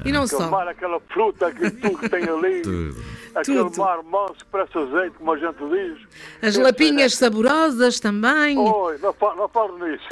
E 0.04 0.12
não 0.12 0.24
Aquele 0.24 0.42
só. 0.44 0.50
mar, 0.50 0.68
aquela 0.68 1.00
fruta, 1.14 1.48
aquilo 1.48 1.72
tudo 1.72 1.98
que 1.98 2.10
tem 2.10 2.24
ali. 2.28 2.60
Tudo. 2.68 3.02
Aquele 3.36 3.58
Tudo. 3.64 3.78
mar 3.78 4.04
manso 4.04 4.34
que 4.40 4.46
parece 4.52 4.78
azeite, 4.78 5.16
como 5.18 5.32
a 5.32 5.38
gente 5.38 5.58
diz. 5.58 6.08
As 6.42 6.58
Eu 6.58 6.64
lapinhas 6.64 7.14
saborosas 7.16 8.02
também. 8.02 8.58
Oi, 8.58 8.98
não, 9.02 9.14
fa- 9.14 9.34
não 9.36 9.48
falo 9.48 9.78
nisso. 9.88 10.04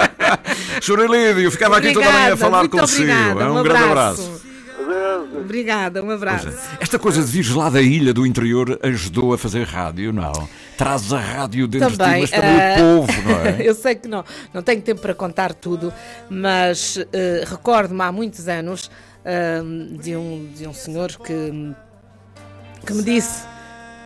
Sr. 0.80 1.00
Elídio, 1.00 1.50
ficava 1.50 1.76
aqui 1.76 1.92
toda 1.92 2.08
a 2.08 2.12
manhã 2.12 2.32
a 2.32 2.36
falar 2.38 2.58
muito 2.60 2.76
consigo. 2.78 3.02
obrigada. 3.12 3.42
É 3.42 3.46
um, 3.50 3.58
um 3.58 3.62
grande 3.62 3.84
abraço. 3.84 4.22
abraço. 4.22 4.50
Adeus. 4.80 5.44
Obrigada, 5.44 6.02
um 6.02 6.10
abraço. 6.10 6.48
Esta 6.78 6.98
coisa 6.98 7.22
de 7.22 7.30
vires 7.30 7.50
lá 7.50 7.70
da 7.70 7.80
ilha 7.80 8.12
do 8.12 8.26
interior 8.26 8.78
ajudou 8.82 9.32
a 9.32 9.38
fazer 9.38 9.64
rádio, 9.64 10.12
não? 10.12 10.48
Traz 10.76 11.12
a 11.12 11.18
rádio 11.18 11.66
dentro 11.66 11.90
de 11.90 11.96
ti, 11.96 12.20
mas 12.20 12.30
também 12.30 12.60
ah, 12.60 12.74
o 12.74 13.06
povo, 13.06 13.22
não 13.22 13.40
é? 13.40 13.56
Eu 13.66 13.74
sei 13.74 13.94
que 13.94 14.08
não, 14.08 14.24
não 14.52 14.62
tenho 14.62 14.80
tempo 14.82 15.00
para 15.00 15.14
contar 15.14 15.54
tudo, 15.54 15.92
mas 16.28 16.98
eh, 17.12 17.44
recordo-me 17.46 18.02
há 18.02 18.10
muitos 18.10 18.48
anos 18.48 18.90
ah, 19.24 19.62
de, 20.00 20.16
um, 20.16 20.50
de 20.54 20.66
um 20.66 20.72
senhor 20.72 21.10
que, 21.16 21.74
que 22.86 22.92
me 22.92 23.02
disse 23.02 23.44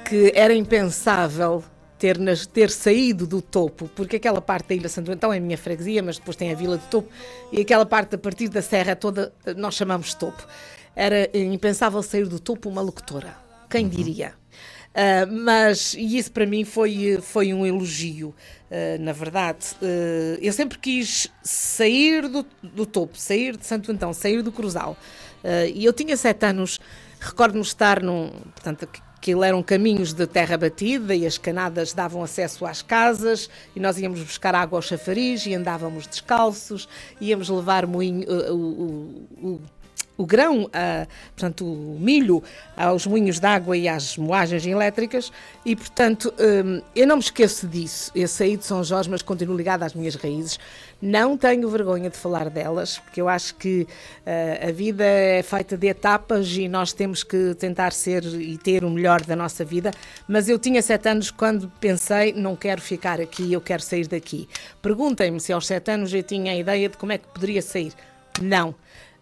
que 0.05 0.33
era 0.35 0.55
impensável 0.55 1.65
ter, 2.05 2.19
nas- 2.19 2.45
ter 2.45 2.71
saído 2.71 3.27
do 3.27 3.41
topo, 3.41 3.89
porque 3.97 4.17
aquela 4.17 4.43
parte 4.43 4.69
da 4.69 4.75
Ilha 4.75 4.91
Santo 4.91 5.11
Antão 5.11 5.33
é 5.33 5.39
a 5.39 5.41
minha 5.41 5.57
freguesia, 5.57 6.03
mas 6.03 6.19
depois 6.19 6.37
tem 6.37 6.53
a 6.53 6.55
Vila 6.55 6.77
de 6.77 6.85
Topo, 6.89 7.09
e 7.51 7.63
aquela 7.63 7.87
parte 7.87 8.15
a 8.15 8.19
partir 8.19 8.49
da 8.49 8.61
serra 8.61 8.95
toda 8.95 9.33
eh, 9.47 9.55
nós 9.55 9.75
chamamos 9.75 10.13
topo. 10.13 10.47
Era 10.95 11.31
impensável 11.33 12.03
sair 12.03 12.27
do 12.27 12.39
topo 12.39 12.69
uma 12.69 12.83
locutora. 12.83 13.35
Quem 13.71 13.89
diria? 13.89 14.35
Uh, 14.91 15.33
mas 15.33 15.95
e 15.95 16.19
isso 16.19 16.31
para 16.31 16.45
mim 16.45 16.63
foi, 16.63 17.19
foi 17.23 17.55
um 17.55 17.65
elogio, 17.65 18.29
uh, 18.29 19.03
na 19.03 19.13
verdade. 19.13 19.75
Uh, 19.81 20.39
eu 20.43 20.53
sempre 20.53 20.79
quis 20.79 21.33
sair 21.43 22.29
do, 22.29 22.45
do 22.63 22.85
topo, 22.85 23.17
sair 23.17 23.57
de 23.57 23.65
Santo 23.65 23.91
Antão, 23.91 24.13
sair 24.13 24.43
do 24.43 24.53
Cruzal. 24.53 24.95
E 25.75 25.85
eu 25.85 25.93
tinha 25.93 26.17
sete 26.17 26.47
anos, 26.47 26.81
recordo-me 27.21 27.61
estar 27.61 28.03
num. 28.03 28.31
Portanto, 28.55 28.89
aquilo 29.25 29.43
eram 29.43 29.63
caminhos 29.63 30.13
de 30.13 30.27
terra 30.27 30.59
batida 30.59 31.15
e 31.15 31.25
as 31.27 31.39
canadas 31.39 31.95
davam 31.95 32.23
acesso 32.23 32.67
às 32.67 32.83
casas 32.83 33.49
e 33.75 33.81
nós 33.81 33.99
íamos 33.99 34.21
buscar 34.21 34.55
água 34.55 34.77
ao 34.77 34.83
chafariz 34.83 35.47
e 35.47 35.55
andávamos 35.55 36.07
descalços, 36.07 36.87
íamos 37.19 37.49
levar 37.49 37.87
moinho, 37.87 38.29
uh, 38.31 38.53
o- 38.55 39.27
o- 39.43 39.49
o 39.55 39.61
o 40.17 40.25
grão, 40.25 40.69
ah, 40.73 41.07
portanto, 41.35 41.67
o 41.67 41.99
milho 41.99 42.43
aos 42.77 43.07
moinhos 43.07 43.41
de 43.41 43.47
água 43.47 43.77
e 43.77 43.89
às 43.89 44.17
moagens 44.17 44.65
elétricas 44.65 45.33
e, 45.65 45.75
portanto, 45.75 46.33
hum, 46.39 46.81
eu 46.95 47.07
não 47.07 47.17
me 47.17 47.23
esqueço 47.23 47.67
disso. 47.67 48.13
Eu 48.15 48.29
saí 48.29 48.57
de 48.57 48.65
São 48.65 48.83
Jorge, 48.85 49.11
mas 49.11 49.23
continuo 49.23 49.57
ligada 49.57 49.85
às 49.85 49.95
minhas 49.95 50.15
raízes. 50.15 50.59
Não 51.03 51.37
tenho 51.37 51.69
vergonha 51.69 52.09
de 52.09 52.17
falar 52.17 52.49
delas, 52.49 52.99
porque 52.99 53.21
eu 53.21 53.29
acho 53.29 53.57
que 53.57 53.87
ah, 54.25 54.69
a 54.69 54.73
vida 54.73 55.05
é 55.05 55.43
feita 55.43 55.77
de 55.77 55.89
etapas 55.89 56.49
e 56.57 56.69
nós 56.69 56.93
temos 56.93 57.25
que 57.25 57.55
tentar 57.55 57.93
ser 57.93 58.25
e 58.25 58.57
ter 58.57 58.85
o 58.85 58.91
melhor 58.91 59.21
da 59.23 59.35
nossa 59.35 59.65
vida. 59.65 59.91
Mas 60.29 60.49
eu 60.49 60.59
tinha 60.61 60.81
sete 60.81 61.09
anos 61.09 61.33
quando 61.33 61.69
pensei, 61.81 62.33
não 62.33 62.55
quero 62.55 62.81
ficar 62.81 63.21
aqui, 63.21 63.53
eu 63.53 63.61
quero 63.61 63.83
sair 63.83 64.07
daqui. 64.07 64.49
Perguntem-me 64.81 65.41
se 65.41 65.53
aos 65.53 65.67
sete 65.67 65.91
anos 65.91 66.15
eu 66.15 66.23
tinha 66.23 66.53
a 66.53 66.57
ideia 66.57 66.89
de 66.89 66.97
como 66.97 67.11
é 67.11 67.19
que 67.19 67.27
poderia 67.27 67.61
sair. 67.61 67.93
Não. 68.41 68.75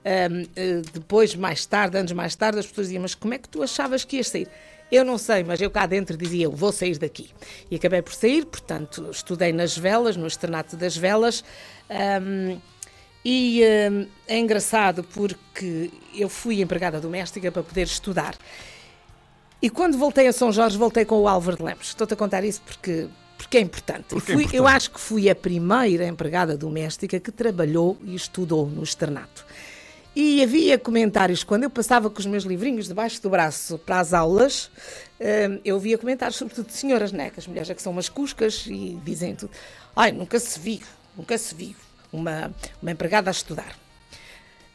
Um, 0.04 0.46
eh, 0.56 0.82
depois, 0.92 1.34
mais 1.34 1.64
tarde, 1.64 1.96
anos 1.96 2.12
mais 2.12 2.34
tarde, 2.34 2.58
as 2.58 2.66
pessoas 2.66 2.88
diziam: 2.88 3.02
Mas 3.02 3.14
como 3.14 3.34
é 3.34 3.38
que 3.38 3.48
tu 3.48 3.62
achavas 3.62 4.04
que 4.04 4.16
ias 4.16 4.28
sair? 4.28 4.48
Eu 4.90 5.04
não 5.04 5.16
sei, 5.16 5.42
mas 5.42 5.60
eu 5.60 5.70
cá 5.70 5.86
dentro 5.86 6.16
dizia: 6.16 6.44
Eu 6.46 6.52
vou 6.52 6.72
sair 6.72 6.98
daqui. 6.98 7.30
E 7.70 7.76
acabei 7.76 8.02
por 8.02 8.12
sair, 8.12 8.44
portanto, 8.44 9.08
estudei 9.10 9.52
nas 9.52 9.76
velas, 9.78 10.16
no 10.16 10.26
externato 10.26 10.76
das 10.76 10.96
velas. 10.96 11.44
um, 11.90 12.58
e 13.24 13.62
um, 13.90 14.06
é 14.26 14.36
engraçado 14.38 15.04
porque 15.04 15.90
eu 16.14 16.28
fui 16.28 16.60
empregada 16.60 17.00
doméstica 17.00 17.52
para 17.52 17.62
poder 17.62 17.84
estudar. 17.84 18.34
E 19.60 19.70
quando 19.70 19.96
voltei 19.96 20.26
a 20.26 20.32
São 20.32 20.50
Jorge, 20.50 20.76
voltei 20.76 21.04
com 21.04 21.20
o 21.20 21.28
Álvaro 21.28 21.56
de 21.56 21.62
Lemos. 21.62 21.86
Estou-te 21.86 22.14
a 22.14 22.16
contar 22.16 22.42
isso 22.42 22.60
porque, 22.62 23.06
porque 23.38 23.58
é 23.58 23.60
importante. 23.60 24.06
Porque 24.08 24.32
é 24.32 24.34
Fui- 24.34 24.42
importante. 24.42 24.56
Eu 24.56 24.66
acho 24.66 24.90
que 24.90 24.98
fui 24.98 25.30
a 25.30 25.36
primeira 25.36 26.04
empregada 26.04 26.56
doméstica 26.56 27.20
que 27.20 27.30
trabalhou 27.30 27.96
e 28.02 28.16
estudou 28.16 28.66
no 28.66 28.82
externato. 28.82 29.46
E 30.14 30.42
havia 30.42 30.78
comentários, 30.78 31.42
quando 31.42 31.64
eu 31.64 31.70
passava 31.70 32.10
com 32.10 32.18
os 32.18 32.26
meus 32.26 32.44
livrinhos 32.44 32.86
debaixo 32.86 33.22
do 33.22 33.30
braço 33.30 33.78
para 33.78 33.98
as 33.98 34.12
aulas, 34.12 34.70
hum, 35.18 35.60
eu 35.64 35.80
via 35.80 35.96
comentários, 35.96 36.36
sobretudo 36.36 36.66
de 36.66 36.74
senhoras, 36.74 37.12
né? 37.12 37.30
Que 37.30 37.40
as 37.40 37.46
mulheres 37.46 37.70
é 37.70 37.74
que 37.74 37.80
são 37.80 37.92
umas 37.92 38.10
cuscas 38.10 38.66
e 38.66 38.98
dizem 39.02 39.34
tudo. 39.34 39.50
Ai, 39.96 40.12
nunca 40.12 40.38
se 40.38 40.60
viu, 40.60 40.80
nunca 41.16 41.36
se 41.38 41.54
viu 41.54 41.74
uma, 42.12 42.54
uma 42.82 42.90
empregada 42.90 43.30
a 43.30 43.32
estudar. 43.32 43.74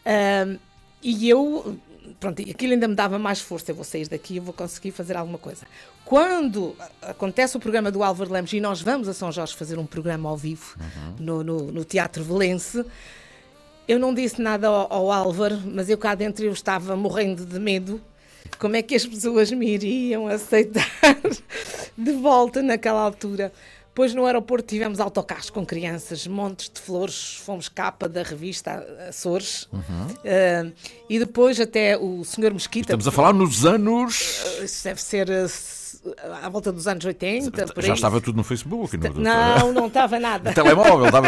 Ahm, 0.04 0.58
e 1.04 1.30
eu, 1.30 1.78
pronto, 2.20 2.42
aquilo 2.42 2.74
ainda 2.74 2.88
me 2.88 2.96
dava 2.96 3.20
mais 3.20 3.40
força. 3.40 3.70
Eu 3.70 3.76
vou 3.76 3.84
sair 3.84 4.08
daqui, 4.08 4.38
eu 4.38 4.44
vou 4.44 4.54
conseguir 4.54 4.90
fazer 4.92 5.16
alguma 5.16 5.38
coisa. 5.38 5.68
Quando 6.04 6.76
acontece 7.02 7.58
o 7.58 7.60
programa 7.60 7.92
do 7.92 8.02
Álvaro 8.02 8.32
Lemos 8.32 8.54
e 8.54 8.60
nós 8.60 8.82
vamos 8.82 9.08
a 9.08 9.14
São 9.14 9.32
Jorge 9.32 9.56
fazer 9.56 9.78
um 9.78 9.86
programa 9.86 10.30
ao 10.30 10.38
vivo 10.38 10.78
no, 11.20 11.44
no, 11.44 11.72
no 11.72 11.84
Teatro 11.84 12.24
Velense, 12.24 12.84
eu 13.88 14.00
não 14.00 14.14
disse 14.14 14.42
nada 14.42 14.68
ao, 14.68 14.92
ao 14.92 15.12
Álvaro, 15.12 15.62
mas 15.66 15.90
eu 15.90 15.98
cá 15.98 16.14
dentro 16.14 16.46
eu 16.46 16.52
estava 16.52 16.96
morrendo 16.96 17.46
de 17.46 17.60
medo. 17.60 18.02
Como 18.60 18.76
é 18.76 18.82
que 18.82 18.96
as 18.96 19.06
pessoas 19.06 19.52
me 19.52 19.68
iriam 19.70 20.28
aceitar 20.28 20.90
de 21.98 22.12
volta 22.14 22.62
naquela 22.62 23.02
altura? 23.02 23.52
Pois 23.94 24.14
no 24.14 24.28
aeroporto 24.28 24.68
tivemos 24.68 25.00
autocarros 25.00 25.50
com 25.50 25.66
crianças, 25.66 26.28
montes 26.28 26.70
de 26.70 26.80
flores, 26.80 27.38
fomos 27.44 27.68
capa 27.68 28.08
da 28.08 28.22
revista 28.22 28.86
Açores. 29.10 29.68
Ah, 30.24 30.72
e 31.10 31.18
depois 31.18 31.60
até 31.60 31.98
o 31.98 32.24
senhor 32.24 32.54
Mesquita. 32.54 32.90
Estamos 32.90 33.08
a 33.08 33.12
falar 33.12 33.34
nos 33.34 33.66
anos. 33.66 34.44
Isso 34.64 34.84
deve 34.84 35.02
ser 35.02 35.32
ah, 35.32 35.48
à 36.42 36.50
volta 36.50 36.72
dos 36.72 36.88
anos 36.88 37.04
80, 37.06 37.68
por 37.74 37.84
aí. 37.84 37.88
Já 37.88 37.94
estava 37.94 38.22
tudo 38.22 38.36
no 38.36 38.44
Facebook. 38.44 38.98
No, 38.98 39.14
Não, 39.22 39.74
não 39.74 39.88
estava 39.88 40.20
nada. 40.20 40.54
Telemóvel, 40.54 41.06
estava. 41.06 41.28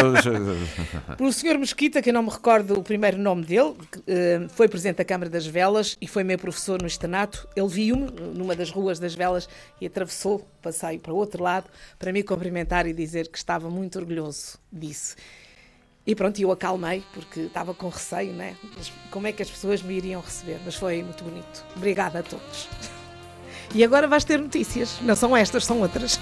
Pelo 1.15 1.31
Sr. 1.31 1.57
Mesquita, 1.57 2.01
que 2.01 2.09
eu 2.09 2.13
não 2.13 2.23
me 2.23 2.29
recordo 2.29 2.79
o 2.79 2.83
primeiro 2.83 3.17
nome 3.17 3.43
dele, 3.45 3.75
eh, 4.07 4.47
foi 4.49 4.67
presidente 4.67 4.97
da 4.97 5.05
Câmara 5.05 5.29
das 5.29 5.45
Velas 5.45 5.97
e 6.01 6.07
foi 6.07 6.23
meu 6.23 6.37
professor 6.37 6.81
no 6.81 6.87
externato. 6.87 7.47
Ele 7.55 7.67
viu-me 7.67 8.11
numa 8.33 8.55
das 8.55 8.69
ruas 8.69 8.99
das 8.99 9.15
Velas 9.15 9.47
e 9.79 9.85
atravessou 9.85 10.37
o 10.37 10.45
passeio 10.61 10.99
para 10.99 11.13
o 11.13 11.15
outro 11.15 11.43
lado 11.43 11.69
para 11.97 12.11
me 12.11 12.23
cumprimentar 12.23 12.85
e 12.87 12.93
dizer 12.93 13.27
que 13.27 13.37
estava 13.37 13.69
muito 13.69 13.97
orgulhoso 13.99 14.57
disso. 14.71 15.15
E 16.05 16.15
pronto, 16.15 16.39
eu 16.41 16.51
acalmei, 16.51 17.03
porque 17.13 17.41
estava 17.41 17.73
com 17.73 17.87
receio, 17.89 18.33
né? 18.33 18.55
Como 19.11 19.27
é 19.27 19.31
que 19.31 19.43
as 19.43 19.49
pessoas 19.49 19.81
me 19.83 19.93
iriam 19.95 20.21
receber? 20.21 20.59
Mas 20.65 20.75
foi 20.75 21.03
muito 21.03 21.23
bonito. 21.23 21.63
Obrigada 21.75 22.19
a 22.19 22.23
todos. 22.23 22.67
E 23.73 23.83
agora 23.83 24.07
vais 24.07 24.23
ter 24.23 24.39
notícias. 24.39 24.99
Não 25.01 25.15
são 25.15 25.35
estas, 25.35 25.65
são 25.65 25.79
outras. 25.81 26.19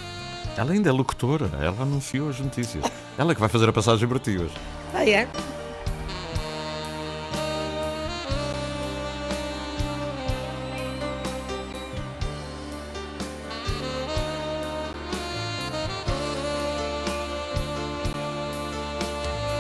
Ela 0.57 0.71
ainda 0.71 0.89
é 0.89 0.91
locutora, 0.91 1.49
ela 1.61 1.83
anunciou 1.83 2.29
as 2.29 2.39
notícias. 2.39 2.83
Ela 3.17 3.31
é 3.31 3.35
que 3.35 3.39
vai 3.39 3.49
fazer 3.49 3.69
a 3.69 3.73
passagem 3.73 4.07
para 4.07 4.19
ti 4.19 4.37
hoje. 4.37 4.53
Ah, 4.93 5.07
é? 5.07 5.27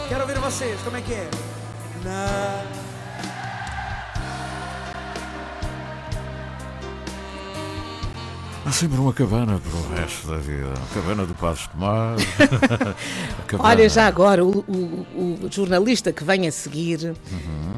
Quero 0.09 0.21
ouvir 0.21 0.39
vocês, 0.39 0.81
como 0.81 0.97
é 0.97 1.01
que 1.01 1.13
é? 1.13 1.29
Na... 2.03 2.86
Há 8.67 8.71
sempre 8.73 8.99
uma 8.99 9.13
cabana 9.13 9.59
para 9.59 9.77
o 9.79 9.95
resto 9.95 10.27
da 10.27 10.37
vida. 10.37 10.73
A 10.73 10.93
cabana 10.93 11.25
do 11.25 11.33
Passos 11.33 11.67
Tomás. 11.71 12.21
a 13.39 13.43
cabana- 13.43 13.69
Olha, 13.69 13.87
já 13.87 14.05
agora, 14.07 14.43
o, 14.43 14.59
o- 14.59 15.39
o 15.45 15.49
jornalista 15.49 16.11
que 16.11 16.21
vem 16.23 16.45
a 16.47 16.51
seguir 16.51 17.13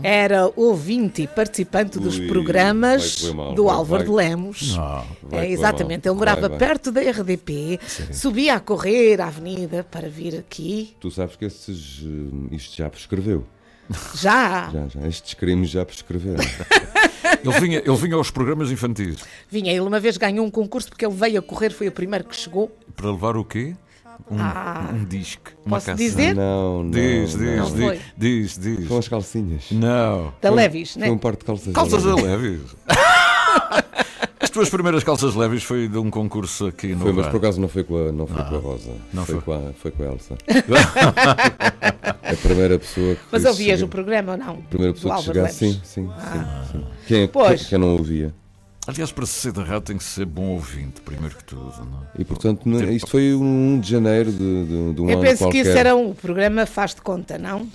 era 0.01 0.51
ouvinte 0.55 1.21
e 1.21 1.27
participante 1.27 1.99
dos 1.99 2.17
Ui, 2.17 2.27
programas 2.27 3.21
mal, 3.33 3.53
do 3.53 3.65
vai- 3.65 3.75
Álvaro 3.75 4.03
de 4.03 4.09
Lemos. 4.09 4.75
Não. 4.75 5.05
É, 5.31 5.47
exatamente, 5.51 6.07
ele 6.07 6.15
morava 6.17 6.41
Vai, 6.41 6.49
vai. 6.49 6.57
perto 6.57 6.91
da 6.91 7.01
RDP, 7.01 7.79
subia 8.11 8.55
a 8.55 8.59
correr 8.59 9.21
à 9.21 9.27
avenida 9.27 9.85
para 9.91 10.09
vir 10.09 10.37
aqui. 10.39 10.95
Tu 10.99 11.11
sabes 11.11 11.35
que 11.35 11.45
esses, 11.45 12.01
eh, 12.03 12.55
isto 12.55 12.75
já 12.75 12.89
prescreveu. 12.89 13.45
Já 14.15 14.69
Já, 14.71 14.87
já. 14.87 15.07
Estes 15.07 15.33
crimes 15.35 15.69
já 15.69 15.85
prescreveram. 15.85 16.43
Ele 17.43 17.59
vinha, 17.59 17.77
ele 17.85 17.95
vinha 17.95 18.15
aos 18.15 18.31
programas 18.31 18.71
infantis 18.71 19.17
vinha, 19.49 19.71
ele 19.71 19.81
uma 19.81 19.99
vez 19.99 20.17
ganhou 20.17 20.45
um 20.45 20.51
concurso 20.51 20.89
porque 20.89 21.05
ele 21.05 21.13
veio 21.15 21.39
a 21.39 21.41
correr, 21.41 21.71
foi 21.71 21.87
o 21.87 21.91
primeiro 21.91 22.25
que 22.25 22.35
chegou. 22.35 22.71
para 22.95 23.11
levar 23.11 23.37
o 23.37 23.43
quê? 23.45 23.75
Um, 24.29 24.35
Ah. 24.37 24.89
um 24.93 25.05
disco. 25.05 25.51
Uma 25.65 25.77
Posso 25.77 25.85
cassete. 25.87 26.09
dizer? 26.09 26.35
não, 26.35 26.83
não. 26.83 26.91
Diz, 26.91 27.35
não. 27.35 27.41
diz, 27.45 27.57
Não 27.57 27.65
diz, 27.71 27.85
foi. 27.85 27.99
diz, 28.17 28.57
diz. 28.57 28.87
São 28.87 28.97
as 28.97 29.07
calcinhas. 29.07 29.63
Não. 29.71 30.33
Da 30.41 30.49
Levis, 30.51 30.97
né? 30.97 31.05
Foi 31.07 31.15
um 31.15 31.17
par 31.17 31.35
de 31.37 31.45
calças. 31.45 31.73
Calças 31.73 32.05
a 32.05 32.15
leves. 32.15 32.61
As 34.49 34.53
tuas 34.53 34.67
primeiras 34.67 35.03
calças 35.03 35.35
leves 35.35 35.61
foi 35.61 35.87
de 35.87 35.99
um 35.99 36.09
concurso 36.09 36.65
aqui 36.65 36.87
no 36.95 37.01
Foi, 37.01 37.13
mas 37.13 37.27
por 37.27 37.37
acaso 37.37 37.61
não 37.61 37.67
foi 37.67 37.83
com 37.83 37.95
a, 38.07 38.11
não 38.11 38.25
foi 38.25 38.43
com 38.43 38.55
a 38.55 38.57
Rosa. 38.59 38.89
não 39.13 39.23
foi, 39.23 39.35
foi. 39.35 39.43
Com 39.43 39.53
a, 39.69 39.73
foi 39.73 39.91
com 39.91 40.01
a 40.01 40.05
Elsa. 40.07 40.35
a 42.23 42.35
primeira 42.41 42.79
pessoa 42.79 43.13
que. 43.13 43.21
Mas 43.31 43.45
ouvias 43.45 43.77
chega- 43.79 43.85
o 43.85 43.89
programa 43.89 44.31
ou 44.31 44.37
não? 44.39 44.53
A 44.53 44.69
primeira 44.69 44.93
pessoa 44.95 45.17
que 45.17 45.21
chegasse, 45.23 45.53
sim, 45.73 45.81
sim, 45.83 46.09
Ah. 46.17 46.65
sim, 46.71 46.79
sim. 46.79 46.85
Quem, 47.07 47.23
é- 47.25 47.27
Pois. 47.27 47.67
quem, 47.67 47.77
não 47.77 47.89
ouvia? 47.95 48.33
Aliás, 48.87 49.11
para 49.11 49.27
ser 49.27 49.51
da 49.51 49.61
rádio 49.63 49.81
tem 49.81 49.97
que 49.97 50.03
ser 50.03 50.25
bom 50.25 50.47
ouvinte, 50.53 50.99
primeiro 51.01 51.35
que 51.35 51.43
tudo. 51.43 51.71
Não? 51.77 51.99
é? 52.17 52.21
E 52.21 52.25
portanto, 52.25 52.61
ne- 52.67 52.91
isto 52.95 53.07
foi 53.11 53.35
um 53.35 53.75
1 53.75 53.79
de 53.81 53.91
janeiro 53.91 54.31
de, 54.31 54.37
de, 54.65 54.93
de 54.95 55.01
um 55.01 55.09
Eu 55.11 55.17
ano 55.19 55.21
penso 55.27 55.43
qualquer. 55.43 55.61
que 55.63 55.69
isso 55.69 55.77
era 55.77 55.95
um 55.95 56.11
programa 56.15 56.65
faz 56.65 56.95
de 56.95 57.01
conta, 57.03 57.37
não? 57.37 57.67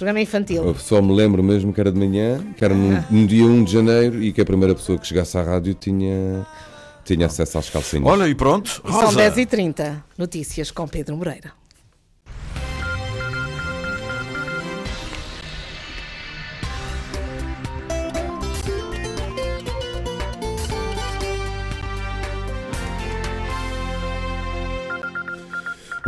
Programa 0.00 0.18
infantil. 0.22 0.64
Eu 0.64 0.74
só 0.76 1.02
me 1.02 1.12
lembro 1.14 1.42
mesmo 1.42 1.74
que 1.74 1.80
era 1.80 1.92
de 1.92 1.98
manhã, 1.98 2.42
que 2.56 2.64
era 2.64 2.72
Ah. 2.72 3.04
no, 3.10 3.20
no 3.20 3.26
dia 3.26 3.44
1 3.44 3.64
de 3.64 3.72
janeiro 3.74 4.22
e 4.22 4.32
que 4.32 4.40
a 4.40 4.44
primeira 4.46 4.74
pessoa 4.74 4.96
que 4.98 5.06
chegasse 5.06 5.36
à 5.36 5.42
rádio 5.42 5.74
tinha, 5.74 6.46
tinha 7.04 7.26
acesso 7.26 7.58
às 7.58 7.68
calcinhas. 7.68 8.06
Olha, 8.06 8.26
e 8.26 8.34
pronto. 8.34 8.80
E 8.82 8.90
são 8.90 9.02
Rosa. 9.02 9.18
10h30. 9.30 10.02
Notícias 10.16 10.70
com 10.70 10.88
Pedro 10.88 11.18
Moreira. 11.18 11.52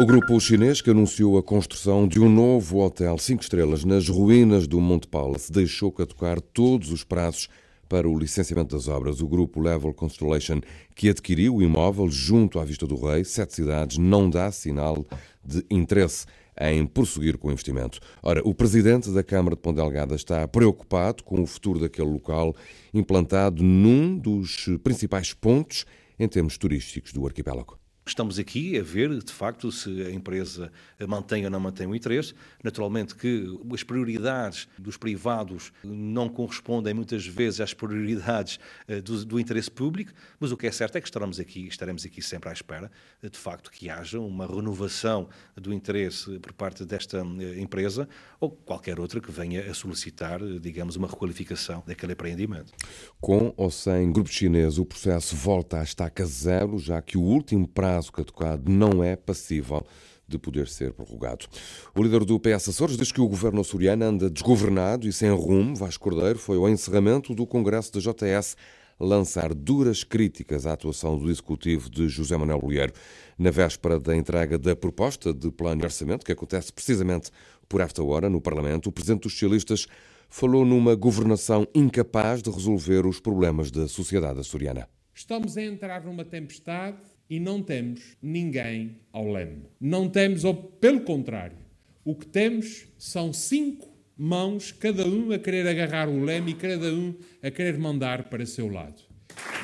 O 0.02 0.04
grupo 0.04 0.40
chinês 0.40 0.80
que 0.80 0.90
anunciou 0.90 1.38
a 1.38 1.42
construção 1.44 2.08
de 2.08 2.18
um 2.18 2.28
novo 2.28 2.80
hotel 2.80 3.16
5 3.16 3.40
estrelas 3.40 3.84
nas 3.84 4.08
ruínas 4.08 4.66
do 4.66 4.80
Monte 4.80 5.06
Palace 5.06 5.52
deixou 5.52 5.92
catocar 5.92 6.40
todos 6.40 6.90
os 6.90 7.04
prazos 7.04 7.48
para 7.88 8.08
o 8.08 8.18
licenciamento 8.18 8.74
das 8.74 8.88
obras. 8.88 9.20
O 9.20 9.28
grupo 9.28 9.60
Level 9.60 9.94
Constellation, 9.94 10.60
que 10.96 11.08
adquiriu 11.08 11.54
o 11.54 11.62
imóvel 11.62 12.08
junto 12.10 12.58
à 12.58 12.64
Vista 12.64 12.84
do 12.84 12.96
Rei, 12.96 13.22
sete 13.22 13.54
cidades, 13.54 13.96
não 13.96 14.28
dá 14.28 14.50
sinal 14.50 15.06
de 15.44 15.64
interesse 15.70 16.26
em 16.60 16.84
prosseguir 16.84 17.38
com 17.38 17.46
o 17.46 17.52
investimento. 17.52 18.00
Ora, 18.24 18.42
o 18.44 18.52
presidente 18.52 19.08
da 19.08 19.22
Câmara 19.22 19.54
de 19.54 19.62
Pondelgada 19.62 20.16
está 20.16 20.48
preocupado 20.48 21.22
com 21.22 21.40
o 21.40 21.46
futuro 21.46 21.78
daquele 21.78 22.10
local, 22.10 22.56
implantado 22.92 23.62
num 23.62 24.18
dos 24.18 24.68
principais 24.82 25.32
pontos 25.32 25.86
em 26.18 26.26
termos 26.26 26.58
turísticos 26.58 27.12
do 27.12 27.24
arquipélago. 27.24 27.81
Estamos 28.12 28.38
aqui 28.38 28.78
a 28.78 28.82
ver, 28.82 29.08
de 29.22 29.32
facto, 29.32 29.72
se 29.72 29.88
a 30.02 30.10
empresa 30.10 30.70
mantém 31.08 31.46
ou 31.46 31.50
não 31.50 31.58
mantém 31.58 31.86
o 31.86 31.94
interesse. 31.94 32.34
Naturalmente 32.62 33.14
que 33.14 33.46
as 33.72 33.82
prioridades 33.82 34.68
dos 34.78 34.98
privados 34.98 35.72
não 35.82 36.28
correspondem 36.28 36.92
muitas 36.92 37.26
vezes 37.26 37.62
às 37.62 37.72
prioridades 37.72 38.60
eh, 38.86 39.00
do, 39.00 39.24
do 39.24 39.40
interesse 39.40 39.70
público, 39.70 40.12
mas 40.38 40.52
o 40.52 40.58
que 40.58 40.66
é 40.66 40.70
certo 40.70 40.96
é 40.96 41.00
que 41.00 41.08
estaremos 41.08 41.40
aqui, 41.40 41.66
estaremos 41.66 42.04
aqui 42.04 42.20
sempre 42.20 42.50
à 42.50 42.52
espera, 42.52 42.90
eh, 43.22 43.30
de 43.30 43.38
facto, 43.38 43.70
que 43.70 43.88
haja 43.88 44.20
uma 44.20 44.46
renovação 44.46 45.30
do 45.56 45.72
interesse 45.72 46.38
por 46.40 46.52
parte 46.52 46.84
desta 46.84 47.16
eh, 47.18 47.60
empresa 47.62 48.06
ou 48.38 48.50
qualquer 48.50 49.00
outra 49.00 49.22
que 49.22 49.32
venha 49.32 49.70
a 49.70 49.72
solicitar, 49.72 50.38
digamos, 50.60 50.96
uma 50.96 51.08
requalificação 51.08 51.82
daquele 51.86 52.12
empreendimento. 52.12 52.74
Com 53.22 53.54
ou 53.56 53.70
sem 53.70 54.12
grupo 54.12 54.28
chinês, 54.28 54.76
o 54.76 54.84
processo 54.84 55.34
volta 55.34 55.80
à 55.80 55.82
estaca 55.82 56.26
zero, 56.26 56.76
já 56.78 57.00
que 57.00 57.16
o 57.16 57.22
último 57.22 57.66
prazo 57.66 58.01
caducado 58.10 58.70
não 58.70 59.04
é 59.04 59.14
passível 59.14 59.86
de 60.26 60.38
poder 60.38 60.66
ser 60.66 60.92
prorrogado. 60.92 61.46
O 61.94 62.02
líder 62.02 62.24
do 62.24 62.40
PS 62.40 62.68
Açores 62.70 62.96
diz 62.96 63.12
que 63.12 63.20
o 63.20 63.28
governo 63.28 63.60
açoriano 63.60 64.04
anda 64.04 64.30
desgovernado 64.30 65.06
e 65.06 65.12
sem 65.12 65.30
rumo. 65.30 65.76
Vasco 65.76 66.02
Cordeiro 66.02 66.38
foi 66.38 66.56
ao 66.56 66.68
encerramento 66.68 67.34
do 67.34 67.46
Congresso 67.46 67.92
da 67.92 68.00
JS 68.00 68.56
lançar 68.98 69.52
duras 69.52 70.04
críticas 70.04 70.64
à 70.64 70.72
atuação 70.72 71.18
do 71.18 71.30
executivo 71.30 71.90
de 71.90 72.08
José 72.08 72.36
Manuel 72.36 72.60
Bolheiro. 72.60 72.92
Na 73.36 73.50
véspera 73.50 73.98
da 73.98 74.16
entrega 74.16 74.58
da 74.58 74.76
proposta 74.76 75.32
de 75.32 75.50
plano 75.50 75.80
de 75.80 75.86
orçamento, 75.86 76.24
que 76.24 76.32
acontece 76.32 76.72
precisamente 76.72 77.30
por 77.68 77.80
esta 77.80 78.02
hora 78.02 78.28
no 78.30 78.40
Parlamento, 78.40 78.88
o 78.88 78.92
presidente 78.92 79.22
dos 79.22 79.32
socialistas 79.32 79.86
falou 80.28 80.64
numa 80.64 80.94
governação 80.94 81.66
incapaz 81.74 82.42
de 82.42 82.50
resolver 82.50 83.06
os 83.06 83.20
problemas 83.20 83.70
da 83.70 83.88
sociedade 83.88 84.40
açoriana. 84.40 84.88
Estamos 85.14 85.56
a 85.56 85.62
entrar 85.62 86.04
numa 86.04 86.24
tempestade 86.24 87.02
e 87.32 87.40
não 87.40 87.62
temos 87.62 88.14
ninguém 88.20 88.98
ao 89.10 89.32
leme. 89.32 89.62
Não 89.80 90.06
temos, 90.06 90.44
ou 90.44 90.52
pelo 90.54 91.00
contrário, 91.00 91.56
o 92.04 92.14
que 92.14 92.26
temos 92.26 92.84
são 92.98 93.32
cinco 93.32 93.88
mãos, 94.18 94.70
cada 94.70 95.08
um 95.08 95.32
a 95.32 95.38
querer 95.38 95.66
agarrar 95.66 96.10
o 96.10 96.22
leme 96.22 96.50
e 96.50 96.54
cada 96.54 96.92
um 96.92 97.14
a 97.42 97.50
querer 97.50 97.78
mandar 97.78 98.24
para 98.24 98.44
seu 98.44 98.68
lado. 98.68 99.00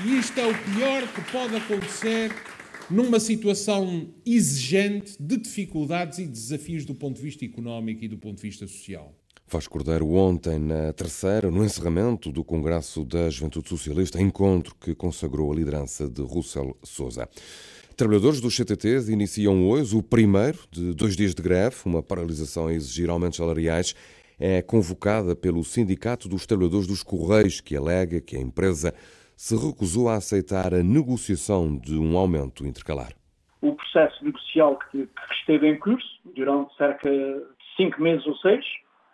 E 0.02 0.18
isto 0.18 0.40
é 0.40 0.46
o 0.46 0.54
pior 0.64 1.12
que 1.12 1.30
pode 1.30 1.56
acontecer 1.56 2.30
numa 2.90 3.20
situação 3.20 4.14
exigente 4.24 5.14
de 5.20 5.36
dificuldades 5.36 6.20
e 6.20 6.26
desafios 6.26 6.86
do 6.86 6.94
ponto 6.94 7.16
de 7.16 7.22
vista 7.22 7.44
económico 7.44 8.02
e 8.02 8.08
do 8.08 8.16
ponto 8.16 8.36
de 8.36 8.48
vista 8.48 8.66
social. 8.66 9.14
Vasco 9.50 9.72
Cordeiro 9.72 10.12
ontem 10.12 10.58
na 10.58 10.92
terceira, 10.92 11.50
no 11.50 11.64
encerramento 11.64 12.30
do 12.30 12.44
Congresso 12.44 13.02
da 13.02 13.30
Juventude 13.30 13.68
Socialista, 13.68 14.20
encontro 14.20 14.74
que 14.74 14.94
consagrou 14.94 15.50
a 15.50 15.56
liderança 15.56 16.06
de 16.06 16.20
Russell 16.20 16.76
Souza. 16.82 17.26
Trabalhadores 17.96 18.42
dos 18.42 18.54
CTTs 18.54 19.08
iniciam 19.08 19.66
hoje 19.66 19.96
o 19.96 20.02
primeiro 20.02 20.58
de 20.70 20.92
dois 20.92 21.16
dias 21.16 21.34
de 21.34 21.42
greve, 21.42 21.76
uma 21.86 22.02
paralisação 22.02 22.66
a 22.66 22.74
exigir 22.74 23.08
aumentos 23.08 23.38
salariais. 23.38 23.94
É 24.38 24.60
convocada 24.60 25.34
pelo 25.34 25.64
Sindicato 25.64 26.28
dos 26.28 26.46
Trabalhadores 26.46 26.86
dos 26.86 27.02
Correios, 27.02 27.60
que 27.60 27.74
alega 27.74 28.20
que 28.20 28.36
a 28.36 28.40
empresa 28.40 28.94
se 29.34 29.56
recusou 29.56 30.10
a 30.10 30.16
aceitar 30.16 30.74
a 30.74 30.82
negociação 30.82 31.74
de 31.74 31.98
um 31.98 32.18
aumento 32.18 32.66
intercalar. 32.66 33.12
O 33.62 33.72
processo 33.72 34.22
negocial 34.22 34.78
que, 34.90 35.06
que 35.06 35.34
esteve 35.40 35.66
em 35.68 35.78
curso 35.78 36.06
durante 36.36 36.76
cerca 36.76 37.10
de 37.10 37.42
cinco 37.76 38.00
meses 38.02 38.26
ou 38.26 38.36
seis 38.36 38.64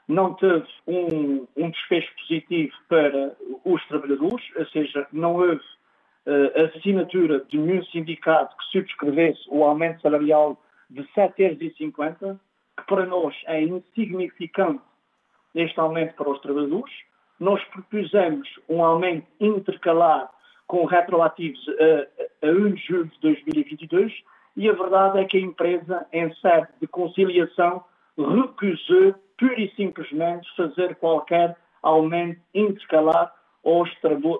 não 0.09 0.35
teve 0.35 0.67
um, 0.87 1.47
um 1.57 1.71
desfecho 1.71 2.11
positivo 2.17 2.73
para 2.89 3.37
os 3.65 3.85
trabalhadores, 3.87 4.45
ou 4.57 4.67
seja, 4.67 5.07
não 5.13 5.35
houve 5.37 5.63
uh, 6.27 6.65
assinatura 6.77 7.45
de 7.49 7.59
nenhum 7.59 7.85
sindicato 7.87 8.57
que 8.57 8.65
subscrevesse 8.79 9.41
o 9.49 9.65
aumento 9.65 10.03
salarial 10.03 10.61
de 10.91 11.03
7,50 11.17 12.23
euros, 12.23 12.41
que 12.77 12.87
para 12.87 13.07
nós 13.07 13.35
é 13.47 13.63
insignificante 13.63 14.83
este 15.55 15.79
aumento 15.79 16.15
para 16.15 16.31
os 16.31 16.41
trabalhadores. 16.41 16.93
Nós 17.41 17.63
propusemos 17.65 18.49
um 18.69 18.85
aumento 18.85 19.27
intercalar 19.41 20.31
com 20.67 20.85
retroativos 20.85 21.61
a, 22.43 22.47
a 22.47 22.51
1 22.51 22.75
de 22.75 22.83
julho 22.83 23.07
de 23.07 23.21
2022 23.21 24.13
e 24.57 24.69
a 24.69 24.73
verdade 24.73 25.19
é 25.19 25.25
que 25.25 25.37
a 25.37 25.41
empresa, 25.41 26.07
em 26.13 26.33
sede 26.37 26.69
de 26.81 26.87
conciliação, 26.87 27.85
recusou 28.17 29.15
pura 29.39 29.61
e 29.61 29.71
simplesmente 29.75 30.49
fazer 30.57 30.97
qualquer 30.97 31.57
aumento 31.83 32.41
intercalar 32.55 33.33
aos, 33.65 33.91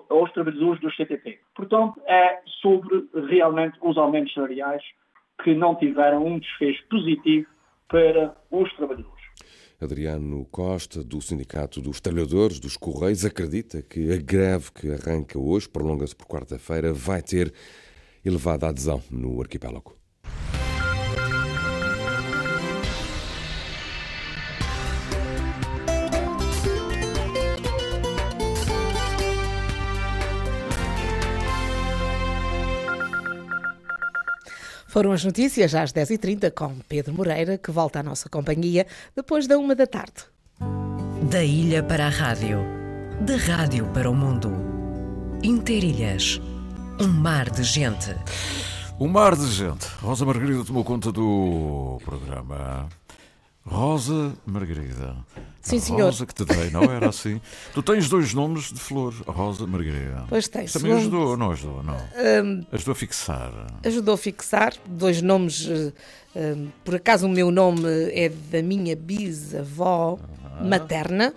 aos 0.09 0.31
trabalhadores 0.33 0.81
do 0.81 0.91
CTT. 0.91 1.39
Portanto, 1.55 2.01
é 2.05 2.39
sobre 2.61 3.07
realmente 3.29 3.77
os 3.81 3.97
aumentos 3.97 4.33
salariais 4.33 4.83
que 5.43 5.53
não 5.53 5.75
tiveram 5.75 6.25
um 6.25 6.39
desfecho 6.39 6.83
positivo 6.89 7.47
para 7.87 8.35
os 8.51 8.71
trabalhadores. 8.75 9.25
Adriano 9.81 10.45
Costa, 10.45 11.03
do 11.03 11.21
Sindicato 11.21 11.81
dos 11.81 11.99
Trabalhadores 11.99 12.59
dos 12.59 12.77
Correios, 12.77 13.25
acredita 13.25 13.81
que 13.81 14.11
a 14.11 14.17
greve 14.17 14.71
que 14.71 14.87
arranca 14.91 15.37
hoje, 15.37 15.67
prolonga-se 15.67 16.15
por 16.15 16.27
quarta-feira, 16.27 16.93
vai 16.93 17.21
ter 17.21 17.53
elevada 18.23 18.69
adesão 18.69 19.01
no 19.11 19.41
arquipélago. 19.41 20.04
Foram 34.95 35.11
as 35.11 35.25
notícias 35.25 35.75
às 35.75 35.91
10h30 35.91 36.51
com 36.51 36.73
Pedro 36.87 37.13
Moreira, 37.13 37.57
que 37.57 37.69
volta 37.69 37.99
à 37.99 38.03
nossa 38.03 38.29
companhia 38.29 38.87
depois 39.13 39.45
da 39.45 39.57
uma 39.57 39.75
da 39.75 39.85
tarde. 39.85 40.23
Da 41.29 41.43
ilha 41.43 41.83
para 41.83 42.05
a 42.05 42.09
rádio, 42.09 42.59
da 43.19 43.35
rádio 43.35 43.87
para 43.87 44.09
o 44.09 44.15
mundo. 44.15 44.53
Interilhas, 45.43 46.39
um 46.97 47.09
mar 47.09 47.49
de 47.49 47.61
gente. 47.61 48.15
Um 48.97 49.09
mar 49.09 49.35
de 49.35 49.51
gente. 49.51 49.85
Rosa 50.01 50.23
Margarida 50.25 50.63
tomou 50.63 50.85
conta 50.85 51.11
do 51.11 51.99
programa. 52.05 52.87
Rosa 53.65 54.33
Margarida. 54.45 55.15
Sim, 55.59 55.79
senhor. 55.79 56.05
Rosa 56.05 56.25
que 56.27 56.35
te 56.35 56.45
dei, 56.45 56.69
não 56.69 56.83
era 56.83 57.09
assim? 57.09 57.41
tu 57.73 57.81
tens 57.81 58.07
dois 58.07 58.33
nomes 58.33 58.71
de 58.71 58.79
flor, 58.79 59.13
Rosa 59.25 59.65
Margarida. 59.65 60.25
Pois 60.29 60.47
tens. 60.47 60.71
Também 60.71 60.91
segundo... 60.91 61.15
ajudou 61.15 61.29
ou 61.29 61.37
não 61.37 61.51
ajudou? 61.51 61.83
Não. 61.83 61.97
Um, 61.97 62.65
ajudou 62.71 62.91
a 62.91 62.95
fixar. 62.95 63.51
Ajudou 63.83 64.13
a 64.13 64.17
fixar. 64.17 64.73
Dois 64.85 65.21
nomes. 65.21 65.67
Um, 66.35 66.67
por 66.83 66.95
acaso 66.95 67.25
o 67.25 67.29
meu 67.29 67.49
nome 67.49 67.89
é 68.11 68.29
da 68.29 68.61
minha 68.61 68.95
bisavó 68.95 70.19
ah. 70.43 70.63
materna. 70.63 71.33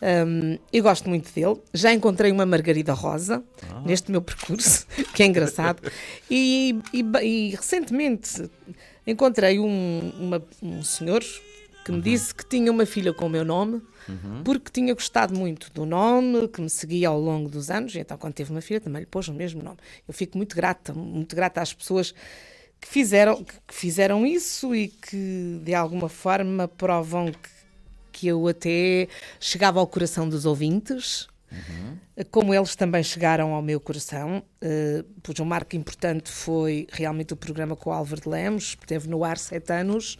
Um, 0.00 0.58
eu 0.72 0.82
gosto 0.82 1.08
muito 1.08 1.30
dele. 1.34 1.60
Já 1.74 1.92
encontrei 1.92 2.32
uma 2.32 2.46
Margarida 2.46 2.94
Rosa 2.94 3.42
ah. 3.70 3.82
neste 3.84 4.10
meu 4.10 4.22
percurso, 4.22 4.86
que 5.14 5.22
é 5.22 5.26
engraçado. 5.26 5.82
E, 6.30 6.78
e, 6.92 7.02
e 7.22 7.50
recentemente 7.56 8.50
encontrei 9.06 9.58
um, 9.58 10.12
uma, 10.18 10.42
um 10.62 10.82
senhor 10.82 11.22
que 11.88 11.92
me 11.92 12.02
disse 12.02 12.34
que 12.34 12.44
tinha 12.44 12.70
uma 12.70 12.84
filha 12.84 13.14
com 13.14 13.24
o 13.24 13.30
meu 13.30 13.46
nome, 13.46 13.82
uhum. 14.06 14.42
porque 14.44 14.70
tinha 14.70 14.92
gostado 14.92 15.34
muito 15.34 15.72
do 15.72 15.86
nome, 15.86 16.46
que 16.48 16.60
me 16.60 16.68
seguia 16.68 17.08
ao 17.08 17.18
longo 17.18 17.48
dos 17.48 17.70
anos, 17.70 17.94
e 17.94 17.98
então 17.98 18.18
quando 18.18 18.34
teve 18.34 18.50
uma 18.50 18.60
filha 18.60 18.78
também 18.78 19.00
lhe 19.00 19.06
pôs 19.06 19.26
o 19.28 19.32
mesmo 19.32 19.62
nome. 19.62 19.78
Eu 20.06 20.12
fico 20.12 20.36
muito 20.36 20.54
grata, 20.54 20.92
muito 20.92 21.34
grata 21.34 21.62
às 21.62 21.72
pessoas 21.72 22.12
que 22.78 22.86
fizeram, 22.86 23.42
que 23.42 23.74
fizeram 23.74 24.26
isso 24.26 24.74
e 24.74 24.88
que 24.88 25.60
de 25.64 25.74
alguma 25.74 26.10
forma 26.10 26.68
provam 26.68 27.32
que, 27.32 27.48
que 28.12 28.26
eu 28.26 28.46
até 28.46 29.08
chegava 29.40 29.80
ao 29.80 29.86
coração 29.86 30.28
dos 30.28 30.44
ouvintes. 30.44 31.26
Uhum. 31.50 32.24
Como 32.30 32.52
eles 32.52 32.76
também 32.76 33.02
chegaram 33.02 33.54
ao 33.54 33.62
meu 33.62 33.80
coração, 33.80 34.42
uh, 34.62 35.04
pois 35.22 35.40
um 35.40 35.46
marco 35.46 35.74
importante 35.74 36.30
foi 36.30 36.86
realmente 36.92 37.32
o 37.32 37.36
programa 37.36 37.74
com 37.74 37.88
o 37.88 37.92
Álvaro 37.94 38.20
de 38.20 38.28
Lemos, 38.28 38.74
que 38.74 38.86
teve 38.86 39.08
no 39.08 39.24
ar 39.24 39.38
sete 39.38 39.72
anos, 39.72 40.18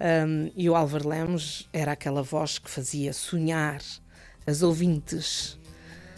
um, 0.00 0.50
e 0.56 0.68
o 0.68 0.74
Álvaro 0.74 1.08
Lemos 1.08 1.68
era 1.72 1.92
aquela 1.92 2.22
voz 2.22 2.58
que 2.58 2.70
fazia 2.70 3.12
sonhar 3.12 3.80
as 4.46 4.62
ouvintes. 4.62 5.58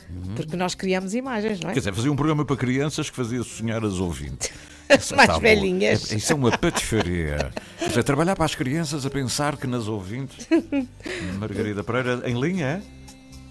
Uhum. 0.09 0.35
Porque 0.35 0.57
nós 0.57 0.75
criamos 0.75 1.15
imagens, 1.15 1.61
não 1.61 1.71
é? 1.71 1.73
Quer 1.73 1.81
dizer, 1.81 1.95
fazia 1.95 2.13
um 2.13 2.17
programa 2.17 2.45
para 2.45 2.57
crianças 2.57 3.11
que 3.11 3.17
fazia 3.17 3.43
sonhar 3.43 3.85
as 3.85 3.95
ouvintes. 3.95 4.51
As 4.89 5.11
mais 5.11 5.29
tá 5.29 5.39
velhinhas. 5.39 6.13
É, 6.13 6.15
isso 6.17 6.33
é 6.33 6.37
uma 6.37 6.57
patifaria. 6.57 7.51
Quer 7.77 7.89
dizer, 7.89 8.05
trabalhar 8.05 8.37
para 8.37 8.45
as 8.45 8.55
crianças 8.55 9.05
a 9.05 9.11
pensar 9.11 9.57
que 9.57 9.67
nas 9.67 9.89
ouvintes. 9.89 10.47
Margarida 11.41 11.83
Pereira 11.83 12.23
em 12.25 12.41
linha, 12.41 12.67
é? 12.67 12.97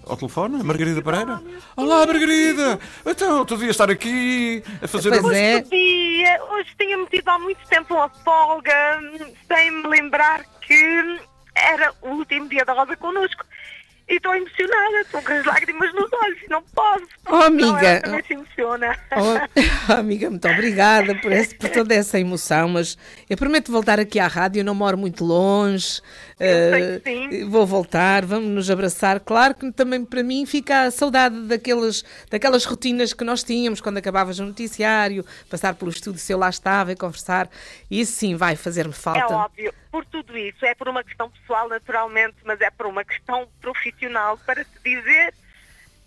ao 0.06 0.16
telefone, 0.16 0.62
Margarida 0.62 1.02
Pereira. 1.02 1.42
Olá, 1.76 2.06
Margarida! 2.06 2.78
Então, 3.04 3.44
tu 3.44 3.56
devias 3.56 3.72
estar 3.72 3.90
aqui 3.90 4.62
a 4.80 4.86
fazer... 4.86 5.20
Pois 5.20 5.36
a... 5.36 5.38
é. 5.38 5.64
Podia. 6.16 6.42
Hoje 6.44 6.74
tinha-me 6.78 7.06
tido 7.08 7.28
há 7.28 7.38
muito 7.38 7.66
tempo 7.68 7.94
uma 7.94 8.08
folga, 8.08 9.00
sem 9.46 9.70
me 9.70 9.86
lembrar 9.86 10.44
que 10.62 11.20
era 11.54 11.92
o 12.00 12.08
último 12.08 12.48
dia 12.48 12.64
da 12.64 12.72
Rosa 12.72 12.96
connosco. 12.96 13.44
E 14.08 14.14
estou 14.14 14.32
emocionada, 14.36 15.00
estou 15.00 15.20
com 15.20 15.32
as 15.32 15.44
lágrimas 15.44 15.92
nos 15.92 16.12
olhos, 16.12 16.38
não 16.48 16.62
posso. 16.62 17.06
Oh, 17.28 17.34
amiga. 17.34 18.00
também 18.02 18.22
se 18.22 18.34
emociona. 18.34 18.96
Oh, 19.10 19.90
amiga, 19.92 20.30
muito 20.30 20.46
obrigada 20.46 21.12
por, 21.16 21.32
esse, 21.32 21.56
por 21.56 21.68
toda 21.70 21.92
essa 21.92 22.20
emoção, 22.20 22.68
mas 22.68 22.96
eu 23.28 23.36
prometo 23.36 23.72
voltar 23.72 23.98
aqui 23.98 24.20
à 24.20 24.28
rádio, 24.28 24.60
eu 24.60 24.64
não 24.64 24.76
moro 24.76 24.96
muito 24.96 25.24
longe. 25.24 26.00
Uh, 26.34 27.02
sim. 27.02 27.48
Vou 27.48 27.66
voltar, 27.66 28.24
vamos 28.24 28.48
nos 28.48 28.70
abraçar. 28.70 29.18
Claro 29.18 29.54
que 29.54 29.72
também 29.72 30.04
para 30.04 30.22
mim 30.22 30.46
fica 30.46 30.82
a 30.82 30.90
saudade 30.92 31.40
daqueles, 31.40 32.04
daquelas 32.30 32.64
rotinas 32.64 33.12
que 33.12 33.24
nós 33.24 33.42
tínhamos 33.42 33.80
quando 33.80 33.98
acabavas 33.98 34.38
o 34.38 34.44
noticiário, 34.44 35.26
passar 35.50 35.74
pelo 35.74 35.90
estúdio 35.90 36.20
se 36.20 36.32
eu 36.32 36.38
lá 36.38 36.48
estava 36.48 36.92
e 36.92 36.96
conversar. 36.96 37.50
Isso 37.90 38.12
sim 38.12 38.36
vai 38.36 38.54
fazer-me 38.54 38.92
falta. 38.92 39.20
É 39.20 39.26
óbvio 39.26 39.74
por 39.96 40.04
tudo 40.04 40.36
isso. 40.36 40.66
É 40.66 40.74
por 40.74 40.90
uma 40.90 41.02
questão 41.02 41.30
pessoal, 41.30 41.70
naturalmente, 41.70 42.36
mas 42.44 42.60
é 42.60 42.70
por 42.70 42.84
uma 42.84 43.02
questão 43.02 43.48
profissional 43.62 44.36
para 44.36 44.62
te 44.62 44.78
dizer 44.84 45.32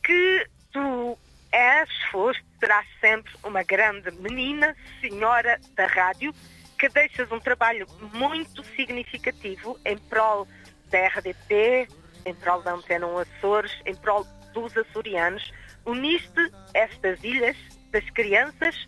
que 0.03 0.47
tu 0.71 1.17
és, 1.51 1.89
foste, 2.11 2.45
serás 2.59 2.87
sempre 3.01 3.33
uma 3.43 3.63
grande 3.63 4.11
menina, 4.11 4.75
senhora 5.01 5.59
da 5.73 5.87
rádio, 5.87 6.31
que 6.77 6.87
deixas 6.89 7.31
um 7.31 7.39
trabalho 7.39 7.87
muito 8.13 8.63
significativo 8.75 9.79
em 9.83 9.97
prol 9.97 10.47
da 10.91 11.07
RDP, 11.07 11.87
em 12.27 12.35
prol 12.35 12.61
da 12.61 12.73
Antena 12.73 13.07
Açores, 13.19 13.75
em 13.87 13.95
prol 13.95 14.23
dos 14.53 14.77
açorianos. 14.77 15.51
Uniste 15.83 16.51
estas 16.75 17.23
ilhas 17.23 17.57
das 17.89 18.07
crianças 18.11 18.87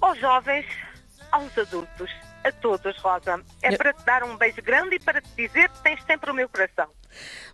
aos 0.00 0.18
jovens, 0.18 0.66
aos 1.30 1.56
adultos 1.56 2.25
a 2.46 2.52
todos, 2.52 2.96
Rosa. 2.98 3.40
É 3.62 3.72
Eu... 3.72 3.78
para 3.78 3.92
te 3.92 4.04
dar 4.04 4.24
um 4.24 4.36
beijo 4.36 4.62
grande 4.62 4.96
e 4.96 5.00
para 5.00 5.20
te 5.20 5.28
dizer 5.36 5.68
que 5.68 5.82
tens 5.82 6.02
sempre 6.04 6.30
o 6.30 6.34
meu 6.34 6.48
coração. 6.48 6.88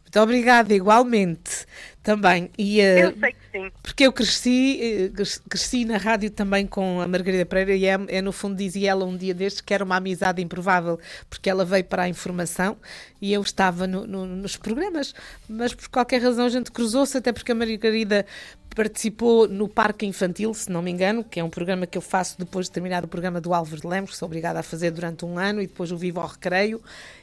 Muito 0.03 0.21
obrigada, 0.21 0.75
igualmente. 0.75 1.67
Também. 2.03 2.51
E, 2.59 2.81
uh, 2.81 2.83
eu 2.83 3.17
sei 3.17 3.33
que 3.33 3.39
sim. 3.53 3.73
Porque 3.81 4.05
eu 4.05 4.13
cresci, 4.13 5.09
uh, 5.09 5.49
cresci 5.49 5.85
na 5.85 5.97
rádio 5.99 6.31
também 6.31 6.67
com 6.67 7.01
a 7.01 7.07
Margarida 7.07 7.47
Pereira 7.47 7.75
e 7.75 7.87
é, 7.87 8.17
é, 8.19 8.21
no 8.21 8.33
fundo, 8.33 8.57
dizia 8.57 8.91
ela 8.91 9.05
um 9.05 9.17
dia 9.17 9.33
destes 9.33 9.61
que 9.61 9.73
era 9.73 9.85
uma 9.85 9.97
amizade 9.97 10.43
improvável, 10.43 10.99
porque 11.31 11.49
ela 11.49 11.65
veio 11.65 11.85
para 11.85 12.03
a 12.03 12.09
informação 12.09 12.77
e 13.21 13.33
eu 13.33 13.41
estava 13.41 13.87
no, 13.87 14.05
no, 14.05 14.27
nos 14.27 14.57
programas, 14.57 15.15
mas 15.49 15.73
por 15.73 15.89
qualquer 15.89 16.21
razão 16.21 16.45
a 16.45 16.49
gente 16.49 16.73
cruzou-se, 16.73 17.17
até 17.17 17.33
porque 17.33 17.53
a 17.53 17.55
Margarida 17.55 18.27
participou 18.75 19.49
no 19.49 19.69
Parque 19.69 20.07
Infantil, 20.07 20.53
se 20.55 20.71
não 20.71 20.83
me 20.83 20.91
engano, 20.91 21.25
que 21.25 21.41
é 21.41 21.45
um 21.45 21.51
programa 21.51 21.87
que 21.87 21.97
eu 21.97 22.03
faço 22.03 22.39
depois 22.39 22.67
de 22.67 22.73
terminar 22.73 23.05
o 23.05 23.09
programa 23.09 23.41
do 23.41 23.53
Álvaro 23.55 23.81
de 23.81 23.87
Lemos, 23.87 24.11
que 24.11 24.17
sou 24.17 24.27
obrigada 24.27 24.61
a 24.61 24.63
fazer 24.63 24.91
durante 24.91 25.25
um 25.25 25.39
ano, 25.39 25.61
e 25.61 25.67
depois 25.67 25.93
o 25.93 25.97
Vivo 25.97 26.21
ao 26.21 26.27
Recreio. 26.27 26.81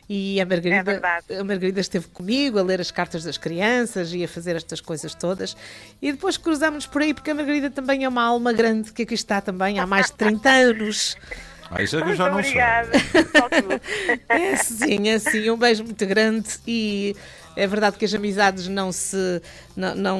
E 0.07 0.41
a 0.41 0.45
Margarida, 0.45 1.23
é 1.29 1.37
a 1.37 1.43
Margarida 1.43 1.79
esteve 1.79 2.07
comigo 2.07 2.57
a 2.57 2.63
ler 2.63 2.81
as 2.81 2.89
cartas 2.89 3.23
das 3.23 3.37
crianças 3.37 4.11
e 4.11 4.23
a 4.23 4.27
fazer 4.27 4.55
estas 4.55 4.81
coisas 4.81 5.13
todas. 5.13 5.55
E 6.01 6.11
depois 6.11 6.35
cruzámos-nos 6.35 6.87
por 6.87 7.03
aí, 7.03 7.13
porque 7.13 7.29
a 7.29 7.35
Margarida 7.35 7.69
também 7.69 8.03
é 8.03 8.09
uma 8.09 8.23
alma 8.23 8.51
grande, 8.51 8.91
que 8.91 9.03
aqui 9.03 9.13
está 9.13 9.39
também 9.39 9.77
há 9.77 9.85
mais 9.85 10.07
de 10.07 10.13
30 10.13 10.49
anos. 10.49 11.17
Ah, 11.71 11.83
isso 11.83 11.97
é 11.97 12.01
que 12.01 12.09
eu 12.09 12.15
já 12.15 12.29
não 12.29 12.39
obrigada. 12.39 12.91
sei. 12.97 14.19
é 14.27 14.55
sim, 14.55 15.07
é 15.07 15.19
sim. 15.19 15.49
Um 15.51 15.57
beijo 15.57 15.83
muito 15.83 16.03
grande 16.07 16.49
e 16.67 17.15
é 17.59 17.67
verdade 17.67 17.97
que 17.97 18.05
as 18.05 18.13
amizades 18.13 18.67
não 18.67 18.91
se, 18.91 19.41
não, 19.75 19.95
não, 19.95 20.19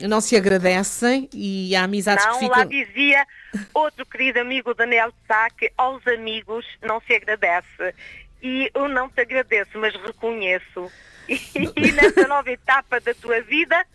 não 0.00 0.20
se 0.20 0.36
agradecem 0.36 1.28
e 1.32 1.76
há 1.76 1.84
amizades 1.84 2.24
não, 2.24 2.32
que 2.32 2.38
ficam... 2.40 2.58
lá 2.58 2.64
dizia 2.64 3.26
outro 3.74 4.06
querido 4.06 4.40
amigo 4.40 4.74
Daniel 4.74 5.12
Sá 5.28 5.48
que 5.50 5.70
aos 5.76 6.06
amigos 6.06 6.66
não 6.82 7.00
se 7.00 7.14
agradece 7.14 7.94
e 8.42 8.70
eu 8.74 8.88
não 8.88 9.08
te 9.08 9.20
agradeço, 9.20 9.78
mas 9.78 9.94
reconheço. 9.94 10.90
E, 11.28 11.38
e 11.76 11.92
nessa 11.92 12.26
nova 12.26 12.50
etapa 12.50 12.98
da 12.98 13.14
tua 13.14 13.40
vida, 13.42 13.86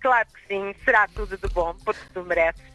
claro 0.00 0.28
que 0.28 0.46
sim, 0.46 0.74
será 0.84 1.08
tudo 1.08 1.38
de 1.38 1.48
bom, 1.48 1.74
porque 1.84 2.02
tu 2.12 2.22
mereces. 2.22 2.73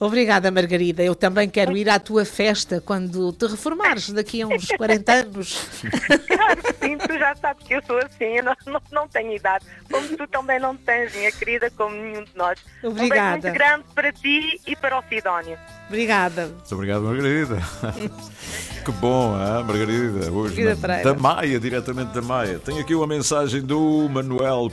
Obrigada, 0.00 0.48
Margarida. 0.50 1.02
Eu 1.02 1.14
também 1.14 1.48
quero 1.48 1.76
ir 1.76 1.88
à 1.90 1.98
tua 1.98 2.24
festa 2.24 2.80
quando 2.80 3.32
te 3.32 3.46
reformares 3.46 4.10
daqui 4.10 4.42
a 4.42 4.46
uns 4.46 4.66
40 4.68 5.12
anos. 5.12 5.66
Claro 6.28 6.62
que 6.62 6.72
sim, 6.86 6.96
tu 6.98 7.18
já 7.18 7.34
sabes 7.34 7.66
que 7.66 7.74
eu 7.74 7.82
sou 7.84 7.98
assim, 7.98 8.36
eu 8.36 8.44
não, 8.44 8.54
não, 8.66 8.80
não 8.92 9.08
tenho 9.08 9.34
idade. 9.34 9.64
Como 9.90 10.06
tu 10.16 10.28
também 10.28 10.60
não 10.60 10.76
tens, 10.76 11.12
minha 11.16 11.32
querida, 11.32 11.68
como 11.72 11.96
nenhum 11.96 12.22
de 12.22 12.30
nós. 12.36 12.60
Um 12.84 12.90
beijo 12.90 13.06
Obrigada. 13.06 13.30
muito 13.42 13.52
grande 13.58 13.84
para 13.92 14.12
ti 14.12 14.60
e 14.66 14.76
para 14.76 14.98
o 14.98 15.02
Sidónio. 15.08 15.58
Obrigada. 15.88 16.46
Muito 16.46 16.74
obrigado, 16.74 17.02
Margarida. 17.02 17.56
que 18.84 18.92
bom, 18.92 19.34
hein, 19.36 19.64
Margarida? 19.64 20.30
Hoje 20.30 20.62
Margarida 20.64 21.02
da 21.02 21.14
Maia, 21.20 21.58
diretamente 21.58 22.12
da 22.12 22.22
Maia. 22.22 22.60
Tenho 22.60 22.80
aqui 22.80 22.94
uma 22.94 23.06
mensagem 23.06 23.62
do 23.62 24.08
Manuel, 24.08 24.68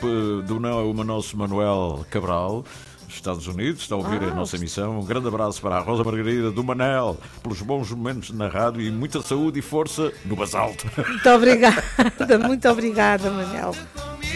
do 0.45 0.59
não- 0.59 0.91
o 0.91 1.03
nosso 1.03 1.35
Manuel 1.35 2.05
Cabral. 2.11 2.63
Dos 3.15 3.43
Estados 3.43 3.47
Unidos, 3.47 3.81
está 3.81 3.95
a 3.95 3.97
ouvir 3.97 4.21
Ah, 4.23 4.31
a 4.31 4.35
nossa 4.35 4.55
emissão. 4.55 4.99
Um 4.99 5.05
grande 5.05 5.27
abraço 5.27 5.61
para 5.61 5.77
a 5.77 5.79
Rosa 5.79 6.03
Margarida 6.03 6.51
do 6.51 6.63
Manel, 6.63 7.17
pelos 7.41 7.61
bons 7.61 7.89
momentos 7.91 8.31
na 8.31 8.47
rádio 8.47 8.81
e 8.81 8.91
muita 8.91 9.21
saúde 9.21 9.59
e 9.59 9.61
força 9.61 10.11
no 10.25 10.35
basalto. 10.35 10.85
Muito 11.07 11.29
obrigada, 11.29 11.83
muito 12.47 12.67
obrigada, 12.69 13.29
Manel. 13.31 13.73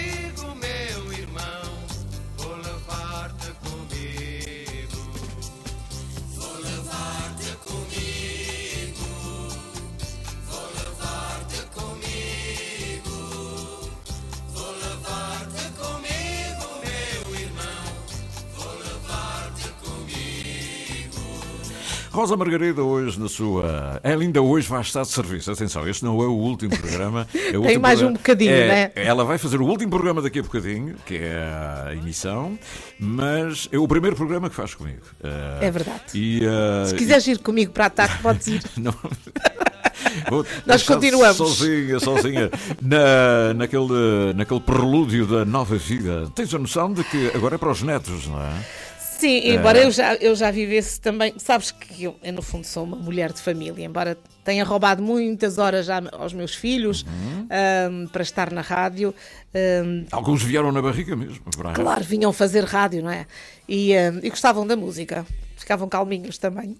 Rosa 22.20 22.36
Margarida 22.36 22.84
hoje 22.84 23.18
na 23.18 23.30
sua. 23.30 23.98
Ela 24.04 24.24
ainda 24.24 24.42
hoje 24.42 24.68
vai 24.68 24.82
estar 24.82 25.04
de 25.04 25.08
serviço. 25.08 25.50
Atenção, 25.50 25.88
este 25.88 26.04
não 26.04 26.22
é 26.22 26.26
o 26.26 26.34
último 26.34 26.78
programa. 26.78 27.26
É 27.34 27.48
o 27.50 27.52
Tem 27.52 27.58
último 27.62 27.82
mais 27.82 28.00
um 28.00 28.12
programa- 28.12 28.18
bocadinho, 28.18 28.52
é, 28.52 28.68
né? 28.68 28.92
Ela 28.96 29.24
vai 29.24 29.38
fazer 29.38 29.62
o 29.62 29.66
último 29.66 29.90
programa 29.90 30.22
daqui 30.22 30.40
a 30.40 30.44
bocadinho, 30.44 30.96
que 31.06 31.16
é 31.16 31.48
a 31.88 31.94
emissão, 31.94 32.60
mas 33.00 33.70
é 33.72 33.78
o 33.80 33.88
primeiro 33.88 34.16
programa 34.18 34.50
que 34.50 34.56
faz 34.56 34.76
comigo. 34.76 35.00
Eh, 35.24 35.60
É 35.68 35.72
verdade. 35.72 36.02
E, 36.14 36.42
eh, 36.44 36.86
Se 36.88 36.96
quiseres 36.96 37.26
ir 37.28 37.38
comigo 37.40 37.72
para 37.72 37.86
a 37.86 37.90
tarde, 37.90 38.18
podes 38.22 38.48
ir. 38.48 38.62
Não. 38.78 38.94
Vou 40.30 40.46
Nós 40.66 40.84
continuamos. 40.84 41.38
Sozinha, 41.38 42.00
sozinha, 42.00 42.50
na, 42.82 43.54
naquele, 43.56 44.34
naquele 44.36 44.60
prelúdio 44.60 45.26
da 45.26 45.46
nova 45.46 45.78
vida. 45.78 46.30
Tens 46.36 46.54
a 46.54 46.60
noção 46.60 46.92
de 46.94 47.04
que 47.04 47.32
agora 47.34 47.56
é 47.56 47.58
para 47.58 47.72
os 47.72 47.82
netos, 47.82 48.28
não 48.28 48.42
é? 48.42 48.52
Sim, 49.20 49.40
É. 49.40 49.54
embora 49.56 49.78
eu 49.80 49.92
já, 49.92 50.16
eu 50.16 50.34
já 50.34 50.50
vivesse 50.50 51.00
também. 51.02 51.34
Sabes 51.38 51.72
que 51.72 52.04
eu, 52.06 52.16
eu, 52.24 52.32
no 52.32 52.42
fundo, 52.42 52.66
sou 52.66 52.86
uma 52.86 52.96
mulher 52.96 53.34
de 53.34 53.42
família, 53.42 53.84
embora 53.86 54.18
tenha 54.46 54.64
roubado 54.64 55.04
muitas 55.04 55.58
horas 55.58 55.86
já 55.86 56.02
aos 56.14 56.32
meus 56.34 56.56
filhos 56.56 57.04
Uhum. 57.04 57.48
ahm, 57.50 58.08
para 58.08 58.24
estar 58.24 58.52
na 58.52 58.62
rádio. 58.62 59.14
ahm, 59.54 60.06
Alguns 60.12 60.42
vieram 60.42 60.72
na 60.72 60.82
barriga 60.82 61.16
mesmo. 61.18 61.42
claro, 61.74 62.04
vinham 62.04 62.32
fazer 62.32 62.64
rádio, 62.64 63.04
não 63.04 63.12
é? 63.12 63.26
E, 63.68 63.94
ahm, 63.96 64.20
e 64.24 64.30
gostavam 64.30 64.66
da 64.66 64.76
música. 64.78 65.26
Ficavam 65.70 65.88
calminhos 65.88 66.40
também. 66.40 66.80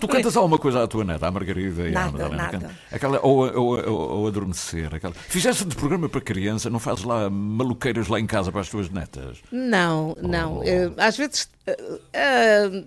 Tu 0.00 0.08
cantas 0.08 0.34
alguma 0.34 0.58
coisa 0.58 0.82
à 0.82 0.88
tua 0.88 1.04
neta, 1.04 1.26
à 1.26 1.30
Margarida 1.30 1.82
e 1.82 1.88
à 1.90 2.06
Nada, 2.06 2.10
Madalena? 2.12 2.42
nada. 2.52 2.70
Aquela, 2.90 3.20
ou, 3.20 3.40
ou, 3.54 3.86
ou, 3.86 4.10
ou 4.20 4.26
adormecer. 4.26 4.94
Aquela... 4.94 5.12
Fizeste 5.12 5.66
de 5.66 5.76
programa 5.76 6.08
para 6.08 6.22
criança, 6.22 6.70
não 6.70 6.78
fazes 6.78 7.04
lá 7.04 7.28
maluqueiras 7.28 8.08
lá 8.08 8.18
em 8.18 8.26
casa 8.26 8.50
para 8.50 8.62
as 8.62 8.70
tuas 8.70 8.88
netas? 8.88 9.42
Não, 9.52 10.16
não. 10.22 10.60
Oh. 10.60 10.64
Eh, 10.64 10.90
às 10.96 11.18
vezes 11.18 11.50
eh, 11.66 11.76
eh, 12.14 12.84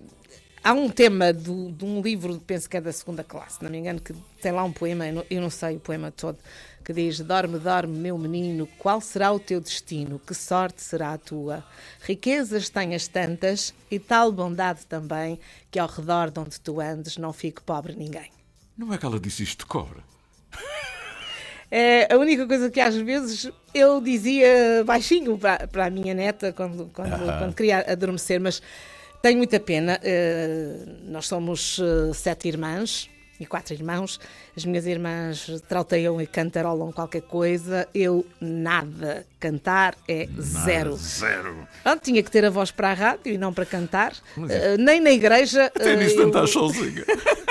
há 0.64 0.72
um 0.72 0.88
tema 0.88 1.32
do- 1.32 1.70
de 1.70 1.84
um 1.84 2.00
livro, 2.02 2.42
penso 2.44 2.68
que 2.68 2.76
é 2.76 2.80
da 2.80 2.90
segunda 2.92 3.22
classe, 3.22 3.62
não 3.62 3.70
me 3.70 3.78
engano, 3.78 4.00
que 4.00 4.12
tem 4.42 4.50
lá 4.50 4.64
um 4.64 4.72
poema, 4.72 5.06
eu 5.06 5.14
não, 5.14 5.24
eu 5.30 5.40
não 5.40 5.50
sei 5.50 5.76
o 5.76 5.80
poema 5.80 6.10
todo, 6.10 6.36
que 6.86 6.92
diz: 6.92 7.18
Dorme, 7.18 7.58
dorme, 7.58 7.98
meu 7.98 8.16
menino, 8.16 8.68
qual 8.78 9.00
será 9.00 9.32
o 9.32 9.40
teu 9.40 9.60
destino? 9.60 10.20
Que 10.24 10.32
sorte 10.32 10.80
será 10.80 11.14
a 11.14 11.18
tua? 11.18 11.64
Riquezas 12.00 12.68
tenhas 12.68 13.08
tantas 13.08 13.74
e 13.90 13.98
tal 13.98 14.30
bondade 14.30 14.86
também, 14.86 15.40
que 15.68 15.80
ao 15.80 15.88
redor 15.88 16.30
de 16.30 16.38
onde 16.38 16.60
tu 16.60 16.80
andes 16.80 17.16
não 17.16 17.32
fique 17.32 17.60
pobre 17.60 17.96
ninguém. 17.96 18.30
Não 18.78 18.92
é 18.94 18.98
que 18.98 19.04
ela 19.04 19.18
disse 19.18 19.42
isto 19.42 19.60
de 19.60 19.66
cor? 19.66 19.96
É 21.68 22.06
a 22.14 22.16
única 22.16 22.46
coisa 22.46 22.70
que 22.70 22.78
às 22.80 22.94
vezes 22.94 23.50
eu 23.74 24.00
dizia 24.00 24.84
baixinho 24.84 25.36
para, 25.36 25.66
para 25.66 25.86
a 25.86 25.90
minha 25.90 26.14
neta 26.14 26.52
quando, 26.52 26.88
quando, 26.94 27.12
Aham. 27.12 27.38
quando 27.38 27.54
queria 27.56 27.84
adormecer, 27.90 28.38
mas 28.38 28.62
tenho 29.20 29.38
muita 29.38 29.58
pena. 29.58 29.98
eh, 30.04 30.78
nós 31.02 31.26
somos 31.26 31.80
eh, 31.80 32.12
sete 32.14 32.46
irmãs 32.46 33.10
e 33.38 33.46
quatro 33.46 33.74
irmãos. 33.74 34.18
As 34.56 34.64
minhas 34.64 34.86
irmãs 34.86 35.46
trauteiam 35.68 36.20
e 36.20 36.26
cantarolam 36.26 36.92
qualquer 36.92 37.22
coisa. 37.22 37.86
Eu 37.94 38.24
nada. 38.40 39.26
Cantar 39.38 39.94
é 40.08 40.26
zero. 40.40 40.96
Zero. 40.96 41.68
Pronto, 41.82 42.02
tinha 42.02 42.22
que 42.22 42.30
ter 42.30 42.44
a 42.44 42.50
voz 42.50 42.70
para 42.70 42.90
a 42.90 42.94
rádio 42.94 43.32
e 43.32 43.38
não 43.38 43.52
para 43.52 43.64
cantar. 43.66 44.12
Eh, 44.48 44.76
nem 44.78 45.00
na 45.00 45.10
igreja. 45.10 45.66
Até 45.66 45.92
eh, 45.92 45.96
nisso 45.96 46.20
eu- 46.20 46.28
estás 46.28 46.50
sozinha. 46.50 47.04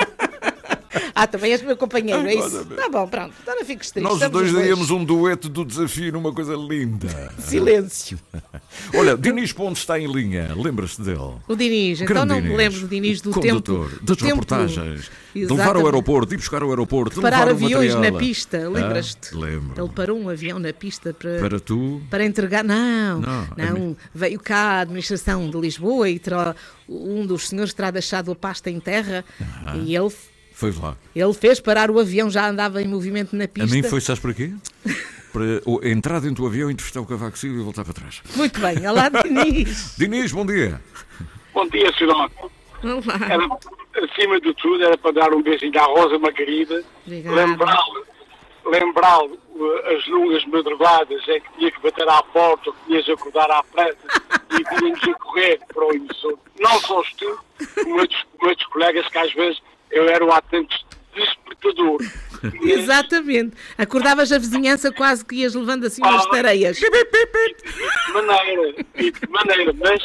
Ah, 1.14 1.26
também 1.26 1.52
és 1.52 1.62
meu 1.62 1.76
companheiro, 1.76 2.26
é 2.26 2.34
isso? 2.34 2.64
Tá 2.66 2.88
bom, 2.88 3.06
pronto. 3.08 3.32
Então 3.42 3.54
não 3.56 3.64
fiques 3.64 3.90
triste. 3.90 4.04
Nós 4.08 4.18
dois 4.18 4.32
os 4.46 4.52
dois. 4.52 4.52
daríamos 4.52 4.90
um 4.90 5.04
dueto 5.04 5.48
do 5.48 5.64
desafio 5.64 6.12
numa 6.12 6.32
coisa 6.32 6.54
linda. 6.54 7.32
Silêncio. 7.38 8.18
Olha, 8.94 9.16
Dinis 9.16 9.52
Pontes 9.52 9.82
está 9.82 9.98
em 9.98 10.06
linha, 10.10 10.54
lembras-te 10.54 11.02
dele? 11.02 11.34
O 11.48 11.56
Diniz, 11.56 12.00
então 12.00 12.24
não 12.24 12.36
me 12.36 12.42
Dinis. 12.42 12.56
lembro 12.56 12.80
do 12.80 12.88
Diniz 12.88 13.20
do 13.20 13.30
Condutor, 13.30 13.90
tempo. 13.90 14.04
das 14.04 14.18
reportagens, 14.20 15.10
de 15.34 15.46
levar 15.46 15.76
ao 15.76 15.84
aeroporto, 15.86 16.28
de 16.28 16.34
ir 16.34 16.38
buscar 16.38 16.62
ao 16.62 16.70
aeroporto, 16.70 17.16
de 17.16 17.20
Parar 17.20 17.48
aviões 17.48 17.94
na 17.94 18.12
pista, 18.12 18.58
Ah, 18.66 18.68
lembras-te? 18.68 19.34
lembro. 19.34 19.80
Ele 19.82 19.92
parou 19.94 20.18
um 20.18 20.28
avião 20.28 20.58
na 20.58 20.72
pista 20.72 21.12
para, 21.12 21.38
Para 21.38 21.60
tu? 21.60 22.00
para 22.10 22.24
entregar. 22.24 22.62
Não, 22.64 23.20
Não, 23.20 23.48
não, 23.56 23.96
veio 24.14 24.38
cá 24.40 24.56
a 24.56 24.80
administração 24.80 25.48
de 25.50 25.58
Lisboa 25.58 26.08
e 26.08 26.20
um 26.88 27.26
dos 27.26 27.48
senhores 27.48 27.72
terá 27.72 27.90
deixado 27.90 28.30
a 28.30 28.34
pasta 28.36 28.70
em 28.70 28.78
terra 28.80 29.24
Ah. 29.64 29.76
e 29.76 29.94
ele, 29.96 30.12
Foi 30.56 30.72
lá. 30.72 30.96
ele 31.14 31.34
fez 31.34 31.60
parar 31.60 31.90
o 31.90 32.00
avião, 32.00 32.30
já 32.30 32.48
andava 32.48 32.80
em 32.80 32.88
movimento 32.88 33.36
na 33.36 33.44
A 33.44 33.48
pista. 33.48 33.74
mim 33.74 33.82
foi, 33.82 34.00
sabes 34.00 34.20
para 34.24 34.32
quê? 34.32 34.54
Para 35.30 35.86
entrar 35.86 36.18
dentro 36.18 36.42
do 36.44 36.46
avião, 36.46 36.70
entrevistar 36.70 37.00
o 37.02 37.04
Cavaco 37.04 37.36
Silva 37.36 37.60
e 37.60 37.62
voltar 37.62 37.84
para 37.84 37.92
trás. 37.92 38.22
Muito 38.34 38.58
bem, 38.58 38.86
olá 38.88 39.10
Diniz. 39.22 39.94
Diniz, 39.98 40.32
bom 40.32 40.46
dia. 40.46 40.80
Bom 41.52 41.68
dia, 41.68 41.92
Sidónio. 41.92 42.30
Olá. 42.82 43.28
Era, 43.28 43.46
acima 44.10 44.40
de 44.40 44.54
tudo, 44.54 44.82
era 44.82 44.96
para 44.96 45.12
dar 45.12 45.34
um 45.34 45.42
beijinho 45.42 45.78
à 45.78 45.84
Rosa 45.84 46.18
Margarida, 46.18 46.82
lembrá-lo 47.06 48.06
lembrá-lo 48.64 49.38
uh, 49.54 49.94
as 49.96 50.06
longas 50.08 50.44
madrugadas 50.46 51.22
em 51.28 51.40
que 51.40 51.52
tinha 51.58 51.70
que 51.70 51.80
bater 51.82 52.08
à 52.08 52.22
porta, 52.22 52.72
que 52.72 52.78
tinhas 52.86 53.04
de 53.04 53.12
acordar 53.12 53.50
à 53.50 53.62
pressa 53.62 53.96
e 54.58 54.64
tínhamos 54.78 55.02
a 55.04 55.14
correr 55.18 55.60
para 55.72 55.84
o 55.86 55.92
emissor. 55.92 56.38
Não 56.58 56.80
sós 56.80 57.12
tu, 57.12 57.38
como 57.84 57.98
outros, 58.00 58.26
como 58.38 58.50
outros 58.50 58.66
colegas 58.68 59.06
que 59.08 59.18
às 59.18 59.32
vezes 59.34 59.62
eu 59.98 60.08
era 60.08 60.24
o 60.24 60.32
atento 60.32 60.74
despertador. 61.14 61.98
Exatamente. 62.62 63.56
Acordavas 63.78 64.30
a 64.32 64.38
vizinhança, 64.38 64.92
quase 64.92 65.24
que 65.24 65.36
ias 65.36 65.54
levando 65.54 65.86
assim 65.86 66.02
umas 66.02 66.26
Ah. 66.26 66.30
tareias. 66.30 66.76
De 66.76 66.88
maneira, 68.12 68.72
de 68.94 69.28
maneira, 69.28 69.72
mas 69.74 70.02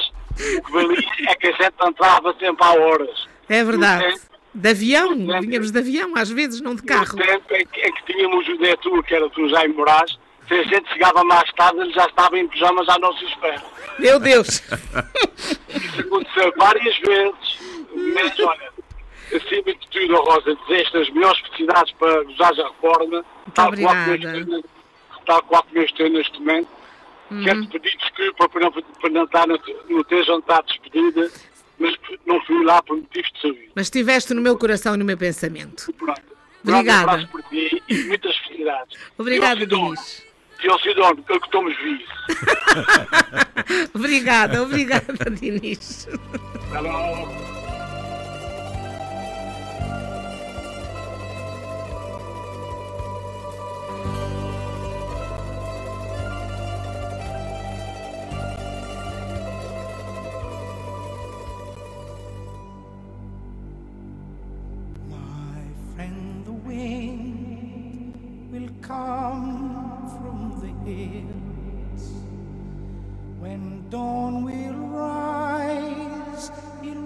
o 0.58 0.62
que 0.63 0.71
valia 0.71 1.06
é 1.27 1.36
que 1.36 1.47
a 1.47 1.51
gente 1.51 1.75
entrava 1.88 2.34
sempre 2.39 2.63
a 2.65 2.71
horas. 2.73 3.27
É 3.49 3.63
verdade. 3.63 4.04
Tempo- 4.06 4.32
De 4.54 4.69
avião, 4.69 5.15
vinhamos 5.41 5.71
de 5.71 5.80
avião, 5.80 6.13
às 6.15 6.30
vezes, 6.30 6.60
não 6.62 6.75
de 6.75 6.84
carro. 6.84 7.15
No 7.17 7.23
tempo 7.23 7.54
em 7.54 7.65
que, 7.65 7.80
em 7.82 7.93
que 7.93 8.04
tínhamos 8.13 8.47
o 8.49 8.58
Detur, 8.58 9.01
que 9.04 9.15
era 9.15 9.30
do 9.30 9.47
Jaime 9.49 9.73
Moraes, 9.73 10.17
se 10.47 10.54
a 10.56 10.63
gente 10.63 10.89
chegava 10.91 11.23
mais 11.23 11.49
tarde, 11.54 11.80
ele 11.80 11.93
já 11.93 12.06
estava 12.06 12.38
em 12.38 12.47
pijamas 12.49 12.88
à 12.89 12.97
nossa 12.99 13.23
espera. 13.23 13.63
Meu 13.99 14.19
Deus! 14.19 14.62
Isso 15.69 16.01
aconteceu 16.01 16.54
várias 16.58 16.97
vezes, 16.99 17.60
mas 18.13 18.38
olha, 18.39 18.70
acima 19.36 19.63
de 19.74 19.88
tudo, 19.89 20.15
a 20.15 20.20
Rosa, 20.20 20.56
desejo 20.67 20.98
as 20.98 21.10
melhores 21.10 21.39
felicidades 21.41 21.94
para 21.94 22.24
gozar 22.24 22.52
a 22.60 22.67
reforma, 22.70 23.26
tal 23.54 23.72
qual 23.76 23.76
como 23.96 24.02
eu 24.10 24.13
obrigada. 24.13 24.38
estou- 24.39 24.63
tal 25.26 25.44
qual 25.44 25.63
como 25.63 25.78
eu 25.78 25.84
estou 25.86 26.10
neste 26.10 26.39
momento. 26.39 26.70
Uhum. 27.30 27.44
Quero-te 27.44 27.80
pedir 27.80 27.98
desculpa 27.98 28.50
por 28.50 28.62
não, 28.62 28.72
por 28.72 29.10
não 29.12 29.24
estar 29.24 29.48
no, 29.48 30.04
teu 30.04 30.24
jantar 30.26 30.62
de 30.63 30.67
despedida, 30.74 31.32
mas 31.80 31.96
não 32.26 32.41
fui 32.41 32.63
lá 32.65 32.82
por 32.84 32.98
motivos 32.98 33.32
de 33.32 33.41
saúde. 33.41 33.70
Mas 33.74 33.86
estiveste 33.88 34.34
no 34.34 34.41
meu 34.41 34.58
coração 34.58 34.96
e 34.96 34.98
no 34.98 35.06
meu 35.06 35.17
pensamento. 35.17 35.91
Pronto. 35.94 36.22
Um 36.65 36.70
Obrigada. 36.72 37.12
abraço 37.12 37.28
por 37.30 37.42
ti 37.44 37.82
e 37.88 37.96
muitas 38.04 38.36
felicidades. 38.38 38.98
Obrigada, 39.17 39.65
Diniz. 39.65 40.25
E 40.63 40.67
ao 40.69 40.77
Sidónio, 40.79 41.23
que 41.23 41.34
é 41.34 41.38
estamos 41.38 41.75
vivos. 41.82 42.06
Obrigada, 43.96 44.62
obrigada, 44.62 45.29
Diniz. 45.32 46.08
Até 66.72 66.78
logo. 66.78 67.12
come 68.82 70.10
from 70.17 70.60
the 70.62 70.92
hills. 70.92 72.12
When 73.40 73.90
dawn 73.90 74.44
will 74.46 74.88
rise, 74.90 76.52
it'll 76.84 77.04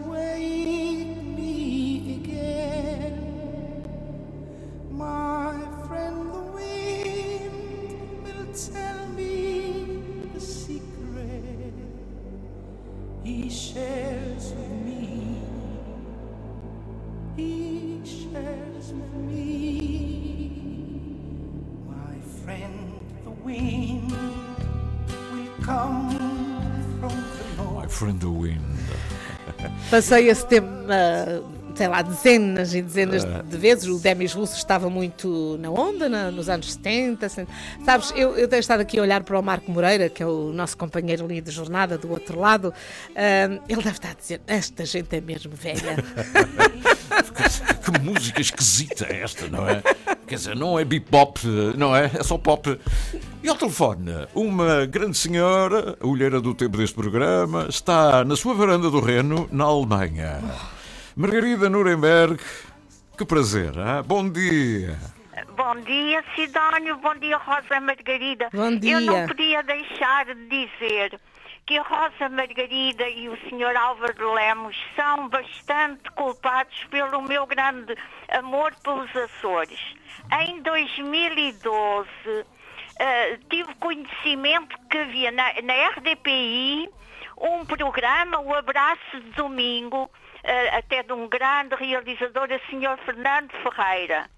me 1.37 2.21
again. 2.23 3.17
My 4.91 5.53
friend 5.87 6.33
the 6.33 6.41
wind 6.57 8.23
will 8.23 8.53
tell 8.53 9.07
me 9.09 10.01
the 10.33 10.41
secret 10.41 11.73
he 13.23 13.49
shares 13.49 14.53
with 14.53 14.71
me. 14.85 15.04
Passei 29.89 30.29
esse 30.29 30.45
tema, 30.47 30.93
sei 31.75 31.87
lá, 31.87 32.01
dezenas 32.01 32.73
e 32.73 32.81
dezenas 32.81 33.23
Ah. 33.25 33.41
de 33.43 33.57
vezes. 33.57 33.85
O 33.85 33.99
Demis 33.99 34.33
Russo 34.33 34.55
estava 34.57 34.89
muito 34.89 35.57
na 35.59 35.69
onda 35.69 36.07
na- 36.09 36.31
nos 36.31 36.49
anos 36.49 36.73
70. 36.73 37.29
70. 37.29 37.51
Sabes, 37.83 38.11
eu, 38.15 38.35
eu 38.35 38.47
tenho 38.47 38.59
estado 38.59 38.79
aqui 38.81 38.97
a 38.97 39.01
olhar 39.01 39.23
para 39.23 39.39
o 39.39 39.43
Marco 39.43 39.71
Moreira, 39.71 40.09
que 40.09 40.21
é 40.23 40.25
o 40.25 40.51
nosso 40.51 40.77
companheiro 40.77 41.25
ali 41.25 41.41
de 41.41 41.51
jornada 41.51 41.97
do 41.97 42.09
outro 42.11 42.39
lado. 42.39 42.73
Ah, 43.15 43.59
ele 43.69 43.81
deve 43.83 43.91
estar 43.97 44.11
a 44.11 44.13
dizer: 44.13 44.41
Esta 44.47 44.85
gente 44.85 45.15
é 45.15 45.21
mesmo 45.21 45.53
velha. 45.55 45.95
Que 47.85 47.99
música 47.99 48.41
esquisita 48.41 49.05
é 49.05 49.21
esta, 49.21 49.47
não 49.47 49.67
é? 49.69 49.81
Quer 50.27 50.35
dizer, 50.35 50.55
não 50.55 50.79
é 50.79 50.83
bebop, 50.83 51.39
não 51.77 51.95
é? 51.95 52.09
É 52.15 52.23
só 52.23 52.37
pop. 52.37 52.79
E 53.43 53.47
ao 53.47 53.55
telefone, 53.55 54.27
uma 54.33 54.85
grande 54.85 55.15
senhora, 55.17 55.95
a 55.99 56.07
olheira 56.07 56.41
do 56.41 56.55
tempo 56.55 56.77
deste 56.77 56.95
programa, 56.95 57.67
está 57.69 58.23
na 58.25 58.35
sua 58.35 58.55
varanda 58.55 58.89
do 58.89 58.99
Reno, 58.99 59.47
na 59.51 59.65
Alemanha. 59.65 60.41
Margarida 61.15 61.69
Nuremberg, 61.69 62.39
que 63.15 63.23
prazer, 63.25 63.77
ah? 63.77 64.01
bom 64.01 64.27
dia. 64.27 64.97
Bom 65.55 65.75
dia, 65.81 66.23
Sidónio. 66.35 66.97
Bom 66.97 67.15
dia, 67.15 67.37
Rosa 67.37 67.79
Margarida. 67.79 68.49
Bom 68.53 68.75
dia. 68.77 68.93
Eu 68.93 69.01
não 69.01 69.27
podia 69.27 69.61
deixar 69.63 70.25
de 70.25 70.47
dizer 70.47 71.19
que 71.65 71.79
a 71.79 71.81
Rosa 71.81 72.29
Margarida 72.29 73.09
e 73.09 73.27
o 73.27 73.35
Sr. 73.37 73.75
Álvaro 73.75 74.33
Lemos 74.33 74.77
são 74.95 75.27
bastante 75.29 76.11
culpados 76.11 76.83
pelo 76.91 77.23
meu 77.23 77.47
grande 77.47 77.95
amor 78.29 78.75
pelos 78.83 79.09
Açores. 79.15 79.79
Em 80.43 80.61
2012, 80.61 82.07
eh, 82.99 83.39
tive 83.49 83.73
conhecimento 83.75 84.77
que 84.89 84.97
havia 84.97 85.31
na, 85.31 85.53
na 85.63 85.89
RDPI 85.89 86.87
um 87.37 87.65
programa, 87.65 88.39
o 88.41 88.53
Abraço 88.53 89.19
de 89.19 89.31
Domingo, 89.31 90.09
eh, 90.43 90.77
até 90.77 91.01
de 91.01 91.13
um 91.13 91.27
grande 91.27 91.73
realizador, 91.75 92.47
o 92.47 92.69
Sr. 92.69 92.95
Fernando 93.05 93.51
Ferreira. 93.63 94.29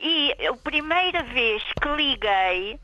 E 0.00 0.32
a 0.48 0.56
primeira 0.56 1.24
vez 1.24 1.64
que 1.82 1.88
liguei, 1.88 2.78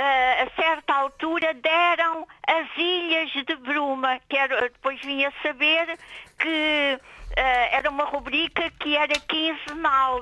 a 0.00 0.50
certa 0.56 0.92
altura 0.94 1.54
deram 1.54 2.26
as 2.46 2.68
Ilhas 2.76 3.30
de 3.30 3.56
Bruma, 3.56 4.20
que 4.28 4.36
era, 4.36 4.60
depois 4.62 5.00
vim 5.00 5.24
a 5.24 5.32
saber 5.42 5.98
que 6.38 6.98
eh, 7.36 7.76
era 7.76 7.90
uma 7.90 8.04
rubrica 8.04 8.70
que 8.78 8.96
era 8.96 9.14
quinzenal. 9.20 10.20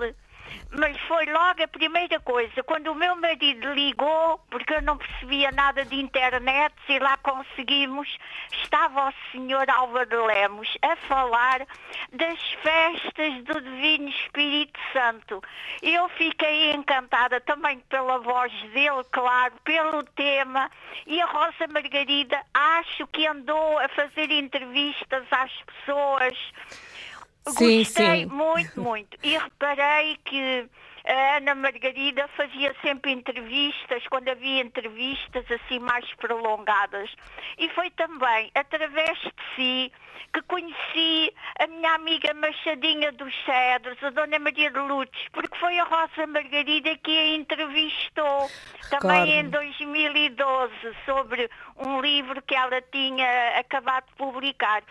Mas 0.70 0.98
foi 1.02 1.26
logo 1.26 1.62
a 1.62 1.68
primeira 1.68 2.18
coisa, 2.20 2.62
quando 2.62 2.88
o 2.88 2.94
meu 2.94 3.14
marido 3.16 3.74
ligou, 3.74 4.38
porque 4.50 4.72
eu 4.72 4.82
não 4.82 4.96
percebia 4.96 5.50
nada 5.52 5.84
de 5.84 5.96
internet, 5.96 6.74
e 6.88 6.98
lá 6.98 7.16
conseguimos, 7.18 8.08
estava 8.50 9.10
o 9.10 9.12
senhor 9.30 9.68
Álvaro 9.68 10.26
Lemos 10.26 10.68
a 10.80 10.96
falar 10.96 11.66
das 12.12 12.40
festas 12.62 13.44
do 13.44 13.60
Divino 13.60 14.08
Espírito 14.08 14.80
Santo. 14.94 15.42
Eu 15.82 16.08
fiquei 16.10 16.72
encantada 16.72 17.38
também 17.40 17.80
pela 17.90 18.18
voz 18.18 18.52
dele, 18.72 19.04
claro, 19.10 19.52
pelo 19.64 20.02
tema, 20.02 20.70
e 21.06 21.20
a 21.20 21.26
Rosa 21.26 21.66
Margarida 21.70 22.40
acho 22.54 23.06
que 23.08 23.26
andou 23.26 23.78
a 23.78 23.88
fazer 23.88 24.30
entrevistas 24.30 25.26
às 25.30 25.52
pessoas. 25.62 26.52
Sim, 27.48 27.78
Gostei 27.78 28.20
sim. 28.20 28.26
muito, 28.26 28.80
muito. 28.80 29.18
E 29.22 29.36
reparei 29.36 30.16
que 30.24 30.68
a 31.04 31.36
Ana 31.38 31.54
Margarida 31.54 32.28
fazia 32.36 32.74
sempre 32.80 33.10
entrevistas, 33.12 34.06
quando 34.08 34.28
havia 34.28 34.62
entrevistas 34.62 35.44
assim 35.50 35.80
mais 35.80 36.04
prolongadas. 36.14 37.10
E 37.58 37.68
foi 37.70 37.90
também 37.90 38.50
através 38.54 39.18
de 39.18 39.32
si 39.56 39.92
que 40.32 40.42
conheci 40.42 41.34
a 41.58 41.66
minha 41.66 41.94
amiga 41.94 42.32
Machadinha 42.32 43.12
dos 43.12 43.34
Cedros, 43.44 44.02
a 44.02 44.10
Dona 44.10 44.38
Maria 44.38 44.70
de 44.70 44.78
Lourdes, 44.78 45.28
porque 45.32 45.58
foi 45.58 45.78
a 45.78 45.84
Rosa 45.84 46.26
Margarida 46.26 46.96
que 46.98 47.18
a 47.18 47.34
entrevistou 47.34 48.50
também 48.88 49.40
em 49.40 49.50
2012 49.50 50.72
sobre 51.04 51.50
um 51.76 52.00
livro 52.00 52.40
que 52.42 52.54
ela 52.54 52.80
tinha 52.90 53.58
acabado 53.58 54.06
de 54.06 54.14
publicar. 54.14 54.82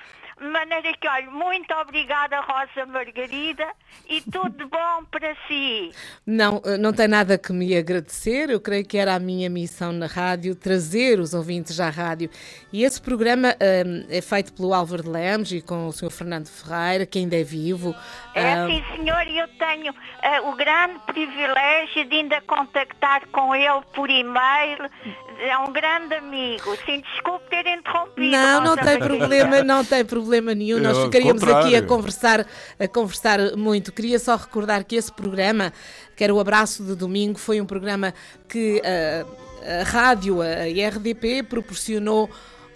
Maneira 0.42 0.92
que, 1.00 1.08
olha, 1.08 1.30
muito 1.30 1.72
obrigada, 1.76 2.40
Rosa 2.42 2.86
Margarida, 2.88 3.68
e 4.10 4.22
tudo 4.22 4.50
de 4.50 4.66
bom 4.70 5.06
para 5.12 5.36
si. 5.48 5.92
Não, 6.26 6.62
eh, 6.66 6.78
não 6.78 6.92
tem 6.92 7.08
nada 7.08 7.38
que 7.38 7.54
me 7.54 7.78
agradecer. 7.78 8.50
Eu 8.50 8.60
creio 8.60 8.84
que 8.86 8.98
era 8.98 9.14
a 9.14 9.20
minha 9.20 9.50
missão 9.50 9.92
na 9.92 10.08
rádio 10.08 10.56
trazer 10.56 11.20
os 11.20 11.34
ouvintes 11.34 11.80
à 11.80 11.90
rádio. 11.90 12.30
E 12.74 12.84
esse 12.84 13.00
programa 13.00 13.56
eh, 13.60 13.84
é 14.10 14.22
feito 14.22 14.52
pelo 14.54 14.74
Álvaro 14.74 15.04
de 15.04 15.10
Lemos 15.10 15.52
e 15.52 15.62
com 15.62 15.88
o 15.88 15.92
Sr. 15.92 16.10
Fernando 16.10 16.48
Ferreira, 16.48 17.06
que 17.06 17.20
ainda 17.20 17.40
é 17.40 17.44
vivo. 17.44 17.96
É 18.34 18.54
Ah, 18.54 18.68
sim, 18.68 18.84
senhor, 18.96 19.28
e 19.28 19.38
eu 19.38 19.48
tenho 19.60 19.94
eh, 20.24 20.42
o 20.42 20.56
grande 20.56 21.00
privilégio 21.06 22.06
de 22.06 22.16
ainda 22.16 22.42
contactar 22.42 23.28
com 23.28 23.54
ele 23.54 23.82
por 23.94 24.10
e-mail. 24.10 24.90
É 25.44 25.58
um 25.58 25.74
grande 25.74 26.14
amigo. 26.14 26.76
Sim, 26.86 27.02
desculpe 27.02 27.50
ter 27.50 27.66
interrompido. 27.66 28.30
Não, 28.30 28.62
não 28.62 28.76
Rosa 28.76 28.82
tem 28.84 29.00
Margarida. 29.00 29.18
problema, 29.18 29.64
não 29.64 29.84
tem 29.84 30.06
problema 30.06 30.54
nenhum. 30.54 30.80
Nós 30.80 30.96
Ao 30.96 31.06
ficaríamos 31.06 31.42
aqui 31.42 31.76
a 31.76 31.82
conversar, 31.82 32.46
a 32.80 32.88
conversar 32.88 33.58
muito. 33.58 33.92
Queria 33.92 34.20
só 34.20 34.36
recordar 34.36 34.84
que 34.84 34.96
esse 34.96 35.12
programa, 35.12 35.74
que 36.16 36.24
era 36.24 36.32
o 36.32 36.40
Abraço 36.40 36.84
de 36.84 36.96
Domingo, 36.96 37.40
foi 37.40 37.60
um 37.60 37.66
programa 37.66 38.14
que 38.48 38.84
ah, 38.86 39.26
a 39.82 39.84
rádio, 39.84 40.44
a 40.44 40.90
RDP, 40.90 41.42
proporcionou 41.42 42.30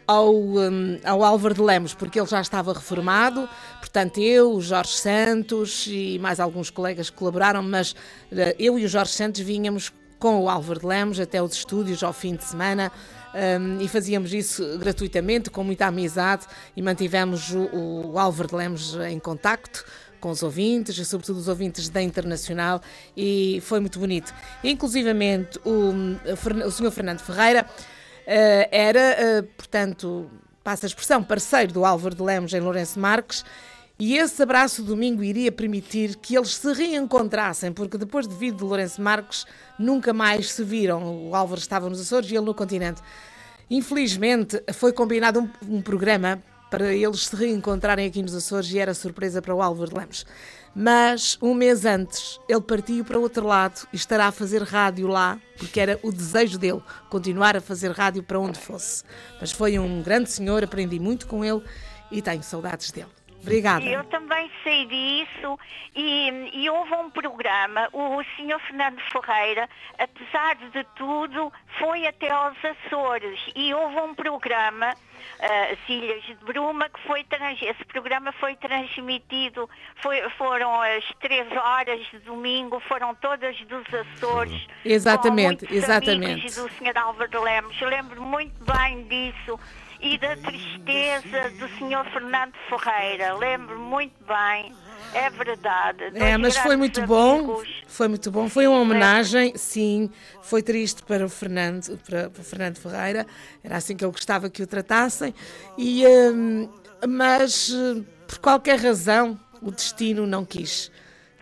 ao, 0.08 0.34
hum, 0.34 1.00
ao 1.04 1.24
Álvaro 1.24 1.54
de 1.54 1.62
Lemos, 1.62 1.94
porque 1.94 2.20
ele 2.20 2.28
já 2.28 2.42
estava 2.42 2.74
reformado, 2.74 3.48
portanto 3.80 4.20
eu, 4.20 4.54
o 4.54 4.62
Jorge 4.62 4.92
Santos 4.92 5.86
e 5.88 6.20
mais 6.20 6.40
alguns 6.40 6.70
colegas 6.70 7.10
que 7.10 7.16
colaboraram, 7.16 7.64
mas 7.64 7.96
eh, 8.32 8.56
eu 8.60 8.78
e 8.78 8.86
o 8.86 8.88
Jorge 8.88 9.14
Santos 9.14 9.42
vínhamos 9.42 9.92
com 10.20 10.42
o 10.42 10.50
Álvaro 10.50 10.80
de 10.80 10.86
Lemos 10.86 11.20
até 11.20 11.42
os 11.42 11.54
estúdios 11.54 12.04
ao 12.04 12.14
fim 12.14 12.36
de 12.36 12.44
semana 12.44 12.92
um, 13.34 13.82
e 13.82 13.88
fazíamos 13.88 14.34
isso 14.34 14.78
gratuitamente, 14.78 15.50
com 15.50 15.64
muita 15.64 15.88
amizade 15.88 16.46
e 16.76 16.82
mantivemos 16.82 17.52
o, 17.52 18.12
o 18.12 18.20
Álvaro 18.20 18.50
de 18.50 18.56
Lemos 18.56 18.96
em 19.10 19.20
contacto 19.20 19.86
com 20.20 20.32
os 20.32 20.42
ouvintes, 20.42 20.98
e 20.98 21.06
sobretudo 21.06 21.38
os 21.38 21.48
ouvintes 21.48 21.88
da 21.88 22.02
Internacional, 22.02 22.82
e 23.16 23.62
foi 23.62 23.80
muito 23.80 24.00
bonito. 24.00 24.34
Inclusivamente, 24.64 25.60
o, 25.64 25.92
o 26.66 26.72
Sr. 26.72 26.90
Fernando 26.90 27.20
Ferreira 27.20 27.68
eh, 28.26 28.68
era, 28.72 29.00
eh, 29.00 29.42
portanto, 29.56 30.28
passa 30.64 30.86
a 30.86 30.88
expressão, 30.88 31.24
parceiro 31.24 31.72
do 31.72 31.86
Álvaro 31.86 32.16
de 32.16 32.24
Lemos 32.24 32.54
em 32.54 32.60
Lourenço 32.60 33.00
Marques, 33.00 33.46
e 33.98 34.18
esse 34.18 34.44
abraço 34.44 34.84
domingo 34.84 35.24
iria 35.24 35.52
permitir 35.52 36.18
que 36.18 36.36
eles 36.36 36.56
se 36.56 36.74
reencontrassem, 36.74 37.72
porque 37.72 37.98
depois 37.98 38.28
de 38.28 38.36
vir 38.36 38.52
de 38.52 38.62
Lourenço 38.62 39.02
Marques 39.02 39.46
nunca 39.80 40.12
mais 40.12 40.52
se 40.52 40.64
viram. 40.66 41.30
O 41.30 41.34
Álvaro 41.34 41.62
estava 41.62 41.90
nos 41.90 42.02
Açores 42.02 42.30
e 42.30 42.36
ele 42.36 42.46
no 42.46 42.54
continente. 42.54 43.02
Infelizmente, 43.70 44.62
foi 44.74 44.92
combinado 44.92 45.40
um, 45.40 45.78
um 45.78 45.82
programa 45.82 46.44
para 46.70 46.94
eles 46.94 47.28
se 47.28 47.36
reencontrarem 47.38 48.06
aqui 48.06 48.22
nos 48.22 48.36
Açores 48.36 48.70
e 48.70 48.78
era 48.78 48.94
surpresa 48.94 49.42
para 49.42 49.56
o 49.56 49.62
Álvaro 49.62 49.98
Lemos. 49.98 50.26
Mas 50.76 51.38
um 51.42 51.54
mês 51.54 51.86
antes 51.86 52.38
ele 52.50 52.60
partiu 52.60 53.06
para 53.06 53.18
outro 53.18 53.48
lado 53.48 53.88
e 53.94 53.96
estará 53.96 54.28
a 54.28 54.32
fazer 54.32 54.62
rádio 54.62 55.08
lá, 55.08 55.40
porque 55.58 55.80
era 55.80 55.98
o 56.04 56.12
desejo 56.12 56.58
dele 56.58 56.84
continuar 57.10 57.56
a 57.56 57.62
fazer 57.62 57.92
rádio 57.92 58.22
para 58.22 58.38
onde 58.38 58.60
fosse. 58.60 59.06
Mas 59.40 59.54
foi 59.54 59.80
um 59.80 60.02
grande 60.02 60.30
senhor, 60.30 60.66
aprendi 60.66 61.00
muito 61.00 61.28
com 61.28 61.46
ele 61.46 61.64
e 62.12 62.22
tenho 62.22 62.44
saudades 62.44 62.92
dele. 62.92 63.08
Obrigada. 63.46 63.86
Eu 63.86 64.04
também 64.06 64.50
sei 64.64 64.86
disso 64.88 65.60
e, 65.96 66.50
e 66.54 66.70
houve 66.70 66.94
um 66.96 67.12
programa, 67.12 67.88
o, 67.94 68.24
senhor 68.36 68.60
Fernando 68.62 69.00
Ferreira, 69.12 69.70
apesar 70.00 70.56
de 70.56 70.84
tudo, 70.96 71.54
foi 71.80 72.08
até 72.08 72.30
aos 72.32 72.58
Açores 72.66 73.40
e 73.56 73.72
houve 73.72 73.96
um 73.98 74.16
programa, 74.16 74.94
uh, 74.94 75.74
as 75.74 75.90
Ilhas 75.90 76.24
de 76.24 76.34
Bruma, 76.44 76.90
que 76.90 77.00
foi 77.02 77.24
esse 77.62 77.86
programa 77.86 78.32
foi 78.34 78.56
transmitido, 78.56 79.70
foi, 80.02 80.28
foram 80.32 80.82
as 80.82 81.04
três 81.20 81.48
horas 81.52 82.00
de 82.12 82.20
domingo, 82.20 82.80
foram 82.80 83.14
todas 83.16 83.56
dos 83.62 83.86
Açores. 83.94 84.68
Exatamente, 84.84 85.68
com 85.68 85.74
exatamente. 85.74 86.48
do 86.48 86.70
senhor 86.74 86.98
Álvaro 86.98 87.44
Lemos. 87.44 87.80
Eu 87.80 87.90
lembro 87.90 88.22
muito 88.22 88.56
bem 88.64 89.04
disso 89.04 89.60
e 90.00 90.18
da 90.18 90.36
tristeza 90.36 91.50
do 91.52 91.68
Sr. 91.78 92.12
Fernando 92.12 92.54
Ferreira. 92.70 93.34
Lembro 93.36 93.80
muito 93.80 94.16
bem. 94.26 94.74
É 95.14 95.30
verdade. 95.30 96.12
É, 96.16 96.38
mas 96.38 96.58
foi 96.58 96.76
muito 96.76 97.02
bom. 97.04 97.40
amigos. 97.40 97.84
Foi 97.88 98.08
muito 98.08 98.32
bom. 98.32 98.50
Foi 98.50 98.68
uma 98.68 98.80
homenagem, 98.80 99.56
sim. 99.56 100.12
Foi 100.42 100.62
triste 100.62 101.04
para 101.04 101.26
o 101.26 101.30
Fernando, 101.30 101.98
para, 102.00 102.30
para 102.30 102.42
o 102.42 102.44
Fernando 102.44 102.78
Ferreira. 102.78 103.26
Era 103.64 103.78
assim 103.78 103.96
que 103.96 104.04
ele 104.04 104.12
gostava 104.12 104.50
que 104.50 104.62
o 104.62 104.68
tratassem. 104.68 105.34
E, 105.78 106.06
hum, 106.06 106.70
mas 107.08 107.72
eh, 107.72 108.04
por 108.28 108.40
qualquer 108.40 108.80
razão 108.80 109.40
o 109.62 109.72
destino 109.72 110.28
não 110.28 110.44
quis 110.44 110.92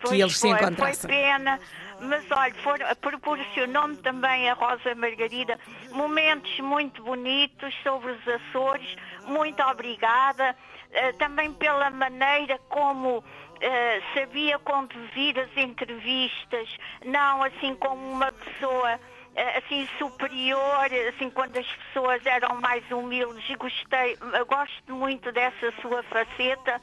que 0.04 0.10
Pois 0.10 0.20
eles 0.20 0.34
se 0.34 0.40
foi, 0.40 0.50
encontrassem. 0.50 1.00
Foi 1.00 1.10
pena, 1.10 1.58
mas 2.00 2.24
olha, 2.30 2.94
proporcionou-me 2.96 3.96
também 3.96 4.50
a 4.50 4.54
Rosa 4.54 4.94
Margarida 4.94 5.58
momentos 5.94 6.58
muito 6.60 7.02
bonitos 7.02 7.74
sobre 7.82 8.12
os 8.12 8.28
Açores. 8.28 8.96
Muito 9.26 9.62
obrigada. 9.62 10.54
eh, 10.94 11.12
também 11.14 11.52
pela 11.52 11.90
maneira 11.90 12.58
como 12.68 13.22
eh, 13.60 14.00
sabia 14.14 14.58
conduzir 14.60 15.38
as 15.38 15.56
entrevistas, 15.56 16.68
não 17.04 17.42
assim 17.42 17.74
como 17.76 18.12
uma 18.12 18.30
pessoa 18.32 19.00
eh, 19.34 19.58
assim 19.58 19.88
superior, 19.98 20.86
assim 21.08 21.30
quando 21.30 21.56
as 21.58 21.66
pessoas 21.66 22.24
eram 22.24 22.60
mais 22.60 22.88
humildes. 22.90 23.44
Gostei, 23.56 24.16
gosto 24.48 24.94
muito 24.94 25.32
dessa 25.32 25.72
sua 25.82 26.02
faceta. 26.04 26.80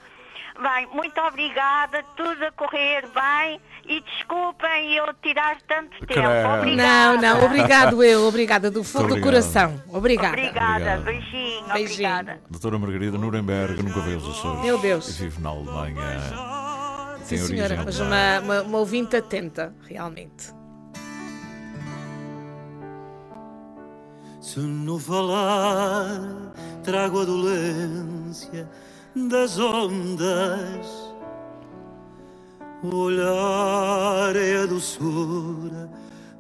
Bem, 0.62 0.88
muito 0.94 1.20
obrigada, 1.22 2.04
tudo 2.16 2.46
a 2.46 2.52
correr 2.52 3.04
bem 3.08 3.60
e 3.86 4.02
desculpem 4.02 4.94
eu 4.94 5.14
tirar 5.22 5.58
tanto 5.68 5.92
tempo. 6.06 6.14
Credo. 6.14 6.48
Obrigada. 6.58 7.16
Não, 7.18 7.22
não, 7.22 7.46
obrigado 7.46 8.04
eu, 8.04 8.28
obrigada 8.28 8.70
do 8.70 8.84
fundo 8.84 9.16
do 9.16 9.22
coração. 9.22 9.82
Obrigada. 9.90 10.38
Obrigada, 10.38 10.98
beijinho, 10.98 11.66
Beijinho. 11.74 11.86
obrigada. 11.86 12.42
Doutora 12.50 12.78
Margarida 12.78 13.18
Nuremberg, 13.18 13.82
nunca 13.82 14.00
veio 14.02 14.18
os 14.18 14.30
Açores. 14.30 14.62
Meu 14.62 14.78
Deus. 14.78 15.18
Vive 15.18 15.42
na 15.42 15.50
Alemanha. 15.50 16.20
Sim, 17.24 17.38
Tem 17.38 17.38
senhora, 17.38 17.82
mas 17.84 18.00
uma, 18.00 18.40
uma, 18.40 18.62
uma 18.62 18.78
ouvinte 18.80 19.16
atenta, 19.16 19.74
realmente. 19.88 20.54
Se 24.42 24.60
não 24.60 25.00
falar, 25.00 26.20
trago 26.84 27.22
a 27.22 27.26
dolência 27.26 28.70
das 29.16 29.60
ondas. 29.60 30.88
O 32.84 32.96
olhar 32.96 34.36
é 34.36 34.64
a 34.64 34.66
doçura 34.66 35.90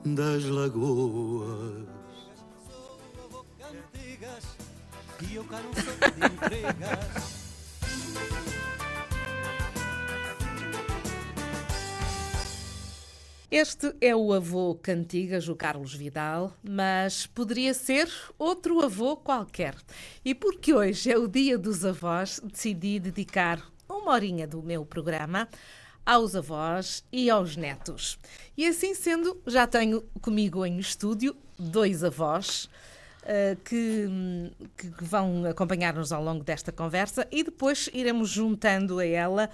das 0.05 0.43
lagoas. 0.45 1.87
E 5.29 5.35
eu 5.35 5.43
quero 5.43 5.69
de 5.69 6.25
entregas. 6.25 7.41
Este 13.51 13.93
é 13.99 14.15
o 14.15 14.31
avô 14.31 14.75
Cantigas, 14.75 15.49
o 15.49 15.55
Carlos 15.57 15.93
Vidal, 15.93 16.55
mas 16.63 17.27
poderia 17.27 17.73
ser 17.73 18.09
outro 18.39 18.79
avô 18.81 19.17
qualquer. 19.17 19.75
E 20.23 20.33
porque 20.33 20.73
hoje 20.73 21.11
é 21.11 21.17
o 21.17 21.27
Dia 21.27 21.57
dos 21.57 21.83
Avós, 21.83 22.39
decidi 22.41 22.97
dedicar 22.97 23.61
uma 23.89 24.13
horinha 24.13 24.47
do 24.47 24.63
meu 24.63 24.85
programa 24.85 25.49
aos 26.05 26.33
avós 26.33 27.03
e 27.11 27.29
aos 27.29 27.57
netos. 27.57 28.17
E 28.57 28.65
assim 28.65 28.95
sendo, 28.95 29.41
já 29.45 29.67
tenho 29.67 30.01
comigo 30.21 30.65
em 30.65 30.79
estúdio 30.79 31.35
dois 31.59 32.05
avós. 32.05 32.69
eh, 33.23 33.55
que, 33.63 34.07
que 34.77 35.03
vão 35.03 35.45
acompanhar-nos 35.45 36.11
ao 36.11 36.23
longo 36.23 36.43
desta 36.43 36.71
conversa 36.71 37.27
e 37.31 37.43
depois 37.43 37.89
iremos 37.93 38.29
juntando 38.29 38.99
a 38.99 39.05
ela 39.05 39.49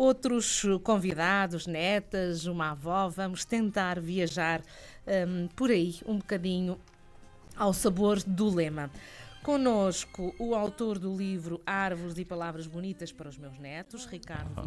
outros 0.00 0.62
convidados, 0.82 1.66
netas, 1.66 2.46
uma 2.46 2.70
avó. 2.70 3.10
Vamos 3.10 3.44
tentar 3.44 4.00
viajar 4.00 4.62
hum, 5.06 5.46
por 5.54 5.70
aí 5.70 5.96
um 6.06 6.16
bocadinho 6.16 6.80
ao 7.54 7.74
sabor 7.74 8.22
do 8.22 8.48
lema. 8.48 8.90
Conosco 9.42 10.34
o 10.38 10.54
autor 10.54 10.98
do 10.98 11.14
livro 11.14 11.60
Árvores 11.66 12.16
e 12.16 12.24
Palavras 12.24 12.66
Bonitas 12.66 13.12
para 13.12 13.28
os 13.28 13.36
Meus 13.36 13.58
Netos, 13.58 14.06
Ricardo 14.06 14.50
Ah? 14.56 14.62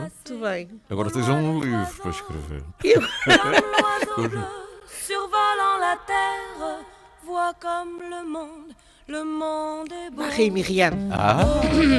Muito 0.00 0.40
bem. 0.40 0.68
Agora 0.90 1.08
tens 1.10 1.28
um 1.28 1.60
livro 1.60 1.96
para 1.96 2.10
escrever. 2.10 2.64
Eu? 2.82 3.00
Vois 7.28 7.52
comme 7.60 8.00
le 8.00 8.26
monde, 8.26 8.72
le 9.06 9.22
monde 9.22 9.92
est 9.92 10.10
beau. 10.10 10.22
Marie 10.22 10.50
Myriam. 10.50 10.94
Ah, 11.12 11.44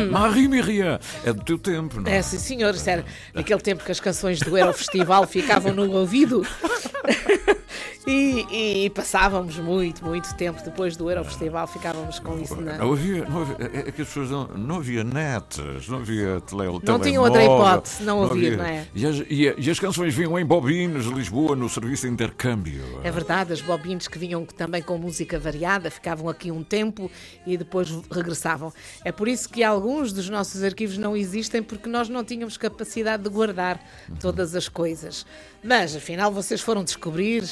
Marie 0.10 0.48
Myriam. 0.48 0.98
É 1.24 1.32
do 1.32 1.44
teu 1.44 1.60
tempo, 1.60 2.02
não 2.02 2.10
é? 2.12 2.18
É, 2.18 2.22
sim, 2.24 2.40
senhor. 2.40 2.74
Sério, 2.74 3.06
naquele 3.32 3.62
tempo 3.62 3.84
que 3.84 3.92
as 3.92 4.00
canções 4.00 4.40
do 4.40 4.58
Eurofestival 4.58 5.28
ficavam 5.28 5.72
no 5.72 5.92
ouvido. 5.92 6.42
E, 8.08 8.86
e 8.86 8.90
passávamos 8.90 9.58
muito, 9.58 10.06
muito 10.06 10.34
tempo 10.36 10.64
depois 10.64 10.96
do 10.96 11.10
Eurofestival, 11.10 11.68
ficávamos 11.68 12.18
com 12.20 12.40
isso 12.40 12.60
na. 12.60 12.78
Não 12.78 12.94
havia, 12.94 13.26
não 13.26 13.42
havia, 13.42 13.58
é 13.60 13.92
que 13.92 14.02
as 14.02 14.08
pessoas 14.08 14.32
não, 14.32 14.48
não 14.48 14.76
havia 14.78 15.04
netas, 15.04 15.88
não 15.90 15.98
havia 15.98 16.40
tele, 16.42 16.80
Não 16.84 17.00
tinham 17.00 17.24
outra 17.24 17.44
hipótese, 17.44 18.04
não 18.04 18.24
havia, 18.24 18.58
não 18.58 18.66
é? 18.66 18.88
E 18.96 19.06
as, 19.06 19.16
e, 19.30 19.54
e 19.58 19.70
as 19.70 19.80
canções 19.80 20.16
vinham 20.16 20.40
em 20.40 20.46
bobinas 20.46 21.04
de 21.04 21.14
Lisboa 21.14 21.56
no 21.56 21.68
serviço 21.68 22.08
de 22.08 22.14
intercâmbio. 22.14 22.84
É 23.04 23.12
verdade, 23.12 23.52
as 23.52 23.62
bobines 23.62 24.08
que 24.08 24.18
vinham 24.18 24.46
também 24.46 24.82
com 24.82 24.98
música 24.98 25.38
variada, 25.38 25.92
ficavam 25.92 26.30
aqui 26.30 26.52
um 26.52 26.64
tempo 26.64 27.12
e 27.46 27.58
depois 27.58 27.90
regressavam. 28.10 28.72
É 29.04 29.12
por 29.12 29.28
isso 29.28 29.50
que 29.50 29.62
alguns 29.62 30.14
dos 30.14 30.30
nossos 30.30 30.64
arquivos 30.64 30.98
não 30.98 31.18
existem, 31.18 31.62
porque 31.62 31.90
nós 31.90 32.08
não 32.08 32.24
tínhamos 32.24 32.56
capacidade 32.56 33.24
de 33.24 33.30
guardar 33.30 33.80
todas 34.22 34.56
as 34.56 34.70
coisas. 34.70 35.26
Mas 35.62 35.96
afinal 35.96 36.32
vocês 36.32 36.62
foram 36.62 36.84
descobrir 36.84 37.44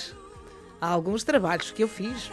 alguns 0.81 1.23
trabalhos 1.23 1.71
que 1.71 1.83
eu 1.83 1.87
fiz. 1.87 2.29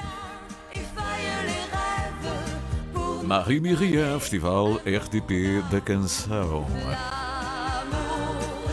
Marie 3.23 3.61
Myriam, 3.61 4.21
Festival 4.21 4.75
RTP 4.77 5.63
da 5.71 5.81
Canção. 5.81 6.67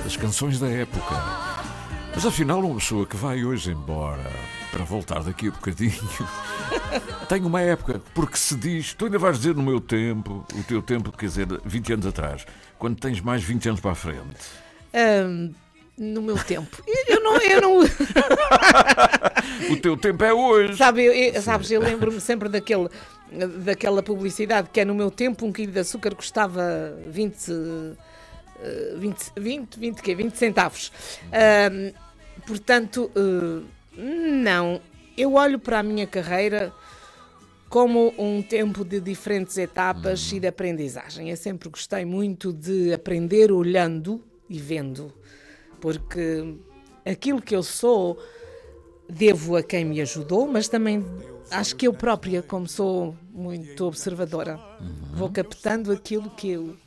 As 0.05 0.17
canções 0.17 0.59
da 0.59 0.67
época. 0.67 1.15
Mas 2.13 2.25
afinal, 2.25 2.59
uma 2.59 2.75
pessoa 2.75 3.05
que 3.05 3.15
vai 3.15 3.45
hoje 3.45 3.71
embora 3.71 4.29
para 4.71 4.83
voltar 4.83 5.23
daqui 5.23 5.47
a 5.47 5.51
bocadinho 5.51 5.93
tem 7.27 7.43
uma 7.43 7.61
época, 7.61 8.01
porque 8.13 8.37
se 8.37 8.55
diz, 8.55 8.93
tu 8.93 9.05
ainda 9.05 9.17
vais 9.17 9.37
dizer 9.37 9.55
no 9.55 9.63
meu 9.63 9.79
tempo, 9.79 10.45
o 10.53 10.63
teu 10.63 10.81
tempo, 10.81 11.11
quer 11.11 11.25
dizer, 11.27 11.47
20 11.63 11.93
anos 11.93 12.05
atrás, 12.05 12.45
quando 12.77 12.97
tens 12.97 13.19
mais 13.21 13.43
20 13.43 13.69
anos 13.69 13.81
para 13.81 13.91
a 13.91 13.95
frente. 13.95 14.37
Ahm, 14.93 15.51
no 16.01 16.21
meu 16.21 16.37
tempo. 16.43 16.81
Eu 17.07 17.21
não. 17.23 17.37
Eu 17.37 17.61
não... 17.61 17.79
O 19.71 19.77
teu 19.79 19.95
tempo 19.95 20.23
é 20.23 20.33
hoje. 20.33 20.75
Sabe, 20.75 21.03
eu, 21.05 21.13
eu- 21.13 21.41
sabes, 21.41 21.69
eu 21.71 21.79
lembro-me 21.81 22.19
sempre 22.19 22.49
daquele, 22.49 22.89
daquela 23.63 24.01
publicidade 24.01 24.69
que 24.73 24.79
é 24.79 24.85
no 24.85 24.95
meu 24.95 25.11
tempo 25.11 25.45
um 25.45 25.51
quilo 25.51 25.71
de 25.71 25.79
açúcar 25.79 26.15
custava 26.15 26.97
20, 27.07 27.51
eh, 28.59 28.95
20, 28.97 29.31
20, 29.37 29.79
20, 29.79 30.01
quê? 30.01 30.15
20 30.15 30.35
centavos. 30.35 30.91
Portanto, 32.47 33.11
eh, 33.15 33.61
não. 33.97 34.81
Eu 35.17 35.33
olho 35.33 35.59
para 35.59 35.79
a 35.79 35.83
minha 35.83 36.07
carreira 36.07 36.73
como 37.69 38.13
um 38.17 38.41
tempo 38.41 38.83
de 38.83 38.99
diferentes 38.99 39.57
etapas 39.57 40.31
e 40.33 40.39
de 40.39 40.47
aprendizagem. 40.47 41.29
Eu 41.29 41.37
sempre 41.37 41.69
gostei 41.69 42.03
muito 42.03 42.51
de 42.51 42.93
aprender 42.93 43.51
olhando 43.51 44.21
e 44.49 44.59
vendo, 44.59 45.13
porque 45.81 46.55
aquilo 47.05 47.41
que 47.41 47.55
eu 47.55 47.63
sou 47.63 48.17
devo 49.09 49.57
a 49.57 49.63
quem 49.63 49.83
me 49.83 49.99
ajudou, 49.99 50.47
mas 50.47 50.69
também 50.69 51.03
acho 51.49 51.75
que 51.75 51.87
eu 51.87 51.93
própria, 51.93 52.41
como 52.41 52.67
sou 52.67 53.15
muito 53.33 53.85
observadora, 53.85 54.59
vou 55.13 55.29
captando 55.29 55.91
aquilo 55.91 56.29
que 56.29 56.51
eu, 56.51 56.77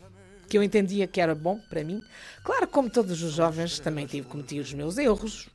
que 0.48 0.56
eu 0.56 0.62
entendia 0.62 1.06
que 1.06 1.20
era 1.20 1.34
bom 1.34 1.60
para 1.68 1.84
mim. 1.84 2.00
Claro, 2.42 2.66
como 2.68 2.88
todos 2.88 3.22
os 3.22 3.32
jovens, 3.32 3.78
também 3.78 4.06
tive 4.06 4.26
cometi 4.26 4.58
os 4.58 4.72
meus 4.72 4.96
erros, 4.96 5.50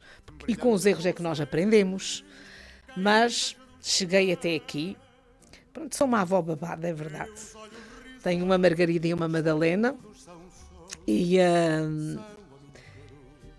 e 0.47 0.55
com 0.55 0.71
os 0.73 0.85
erros 0.85 1.05
é 1.05 1.13
que 1.13 1.23
nós 1.23 1.39
aprendemos, 1.41 2.23
mas 2.95 3.55
cheguei 3.81 4.31
até 4.31 4.55
aqui. 4.55 4.95
Pronto, 5.73 5.95
sou 5.95 6.05
uma 6.05 6.21
avó 6.21 6.41
babada, 6.41 6.87
é 6.87 6.93
verdade. 6.93 7.31
Tenho 8.21 8.43
uma 8.43 8.57
Margarida 8.57 9.07
e 9.07 9.13
uma 9.13 9.27
Madalena. 9.27 9.95
E, 11.07 11.37
uh, 11.39 12.19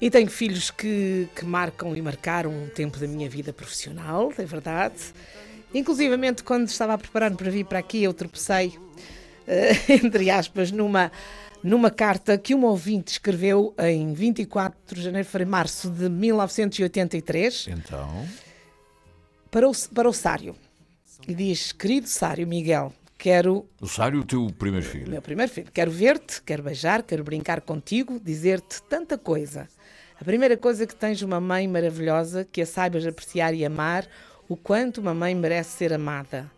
e 0.01 0.11
tenho 0.11 0.31
filhos 0.31 0.71
que, 0.71 1.29
que 1.37 1.45
marcam 1.45 1.95
e 1.95 2.01
marcaram 2.01 2.51
um 2.51 2.69
tempo 2.69 2.99
da 2.99 3.07
minha 3.07 3.29
vida 3.29 3.53
profissional, 3.53 4.33
é 4.39 4.45
verdade. 4.45 4.97
Inclusivamente, 5.75 6.43
quando 6.43 6.69
estava 6.69 6.95
a 6.95 6.99
preparar-me 6.99 7.37
para 7.37 7.51
vir 7.51 7.67
para 7.67 7.79
aqui, 7.79 8.03
eu 8.03 8.15
tropecei, 8.15 8.69
uh, 8.69 9.93
entre 10.03 10.31
aspas, 10.31 10.73
numa, 10.73 11.13
numa 11.63 11.91
carta 11.91 12.39
que 12.39 12.55
uma 12.55 12.69
ouvinte 12.69 13.13
escreveu 13.13 13.75
em 13.79 14.13
24 14.15 14.97
de 14.97 15.03
janeiro, 15.03 15.29
para 15.31 15.45
março 15.45 15.91
de 15.91 16.09
1983. 16.09 17.69
Então. 17.69 18.27
Para 19.51 19.69
o, 19.69 19.73
para 19.95 20.09
o 20.09 20.13
Sário. 20.13 20.57
E 21.29 21.35
diz: 21.35 21.73
Querido 21.73 22.09
Sário 22.09 22.47
Miguel, 22.47 22.93
quero. 23.21 23.69
O 23.79 23.87
Sário, 23.87 24.21
o 24.21 24.25
teu 24.25 24.51
primeiro 24.59 24.87
filho. 24.87 25.11
Meu 25.11 25.21
primeiro 25.21 25.53
filho. 25.53 25.71
Quero 25.71 25.91
ver-te, 25.91 26.43
quero 26.43 26.63
beijar, 26.63 27.03
quero 27.03 27.23
brincar 27.23 27.61
contigo, 27.61 28.19
dizer-te 28.19 28.83
tanta 28.85 29.19
coisa. 29.19 29.69
A 30.19 30.25
primeira 30.25 30.57
coisa 30.57 30.87
que 30.87 30.95
tens 30.95 31.21
uma 31.21 31.39
mãe 31.39 31.69
maravilhosa, 31.69 32.49
que 32.51 32.63
a 32.63 32.67
saibas 32.67 33.07
apreciar 33.07 33.53
e 33.53 33.65
amar, 33.65 34.09
o 34.49 34.57
quanto 34.57 35.03
uma 35.03 35.13
mãe 35.13 35.35
merece 35.35 35.77
ser 35.77 35.93
amada. 35.93 36.51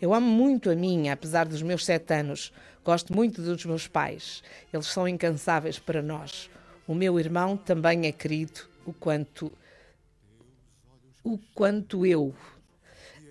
Eu 0.00 0.12
amo 0.12 0.26
muito 0.26 0.70
a 0.70 0.76
minha, 0.76 1.14
apesar 1.14 1.46
dos 1.46 1.62
meus 1.62 1.86
sete 1.86 2.12
anos. 2.12 2.52
Gosto 2.84 3.14
muito 3.14 3.40
dos 3.40 3.64
meus 3.64 3.86
pais. 3.86 4.42
Eles 4.72 4.86
são 4.86 5.08
incansáveis 5.08 5.78
para 5.78 6.02
nós. 6.02 6.50
O 6.86 6.94
meu 6.94 7.18
irmão 7.18 7.56
também 7.56 8.06
é 8.06 8.12
querido, 8.12 8.60
o 8.84 8.92
quanto. 8.92 9.50
O 11.24 11.38
quanto 11.54 12.04
eu. 12.04 12.34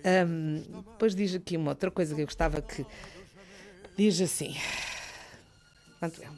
Um, 0.04 0.62
depois 0.92 1.14
diz 1.14 1.34
aqui 1.34 1.56
uma 1.56 1.72
outra 1.72 1.90
coisa 1.90 2.14
que 2.14 2.20
eu 2.20 2.26
gostava 2.26 2.62
que. 2.62 2.86
Diz 3.96 4.20
assim. 4.20 4.56
Quanto 5.98 6.22
eu. 6.22 6.30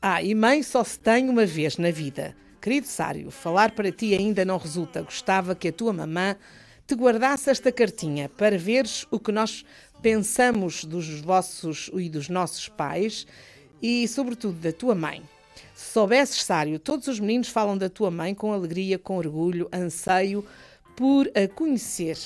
Ah, 0.00 0.22
e 0.22 0.34
mãe 0.34 0.62
só 0.62 0.84
se 0.84 0.98
tem 0.98 1.28
uma 1.28 1.44
vez 1.44 1.76
na 1.76 1.90
vida. 1.90 2.34
Querido 2.60 2.86
Sário, 2.86 3.30
falar 3.30 3.72
para 3.72 3.90
ti 3.90 4.14
ainda 4.14 4.44
não 4.44 4.56
resulta. 4.56 5.02
Gostava 5.02 5.54
que 5.54 5.68
a 5.68 5.72
tua 5.72 5.92
mamã 5.92 6.36
te 6.86 6.94
guardasse 6.94 7.50
esta 7.50 7.70
cartinha 7.70 8.28
para 8.28 8.56
veres 8.56 9.06
o 9.10 9.18
que 9.18 9.32
nós 9.32 9.64
pensamos 10.00 10.84
dos 10.84 11.20
vossos 11.20 11.90
e 11.92 12.08
dos 12.08 12.28
nossos 12.28 12.68
pais 12.68 13.26
e, 13.82 14.06
sobretudo, 14.08 14.58
da 14.58 14.72
tua 14.72 14.94
mãe. 14.94 15.22
Se 15.74 15.92
soubesses, 15.92 16.42
Sário, 16.42 16.78
todos 16.78 17.06
os 17.08 17.20
meninos 17.20 17.48
falam 17.48 17.76
da 17.76 17.88
tua 17.88 18.10
mãe 18.10 18.34
com 18.34 18.52
alegria, 18.52 18.98
com 18.98 19.16
orgulho, 19.16 19.68
anseio 19.72 20.44
por 20.98 21.30
a 21.32 21.46
conhecer. 21.46 22.18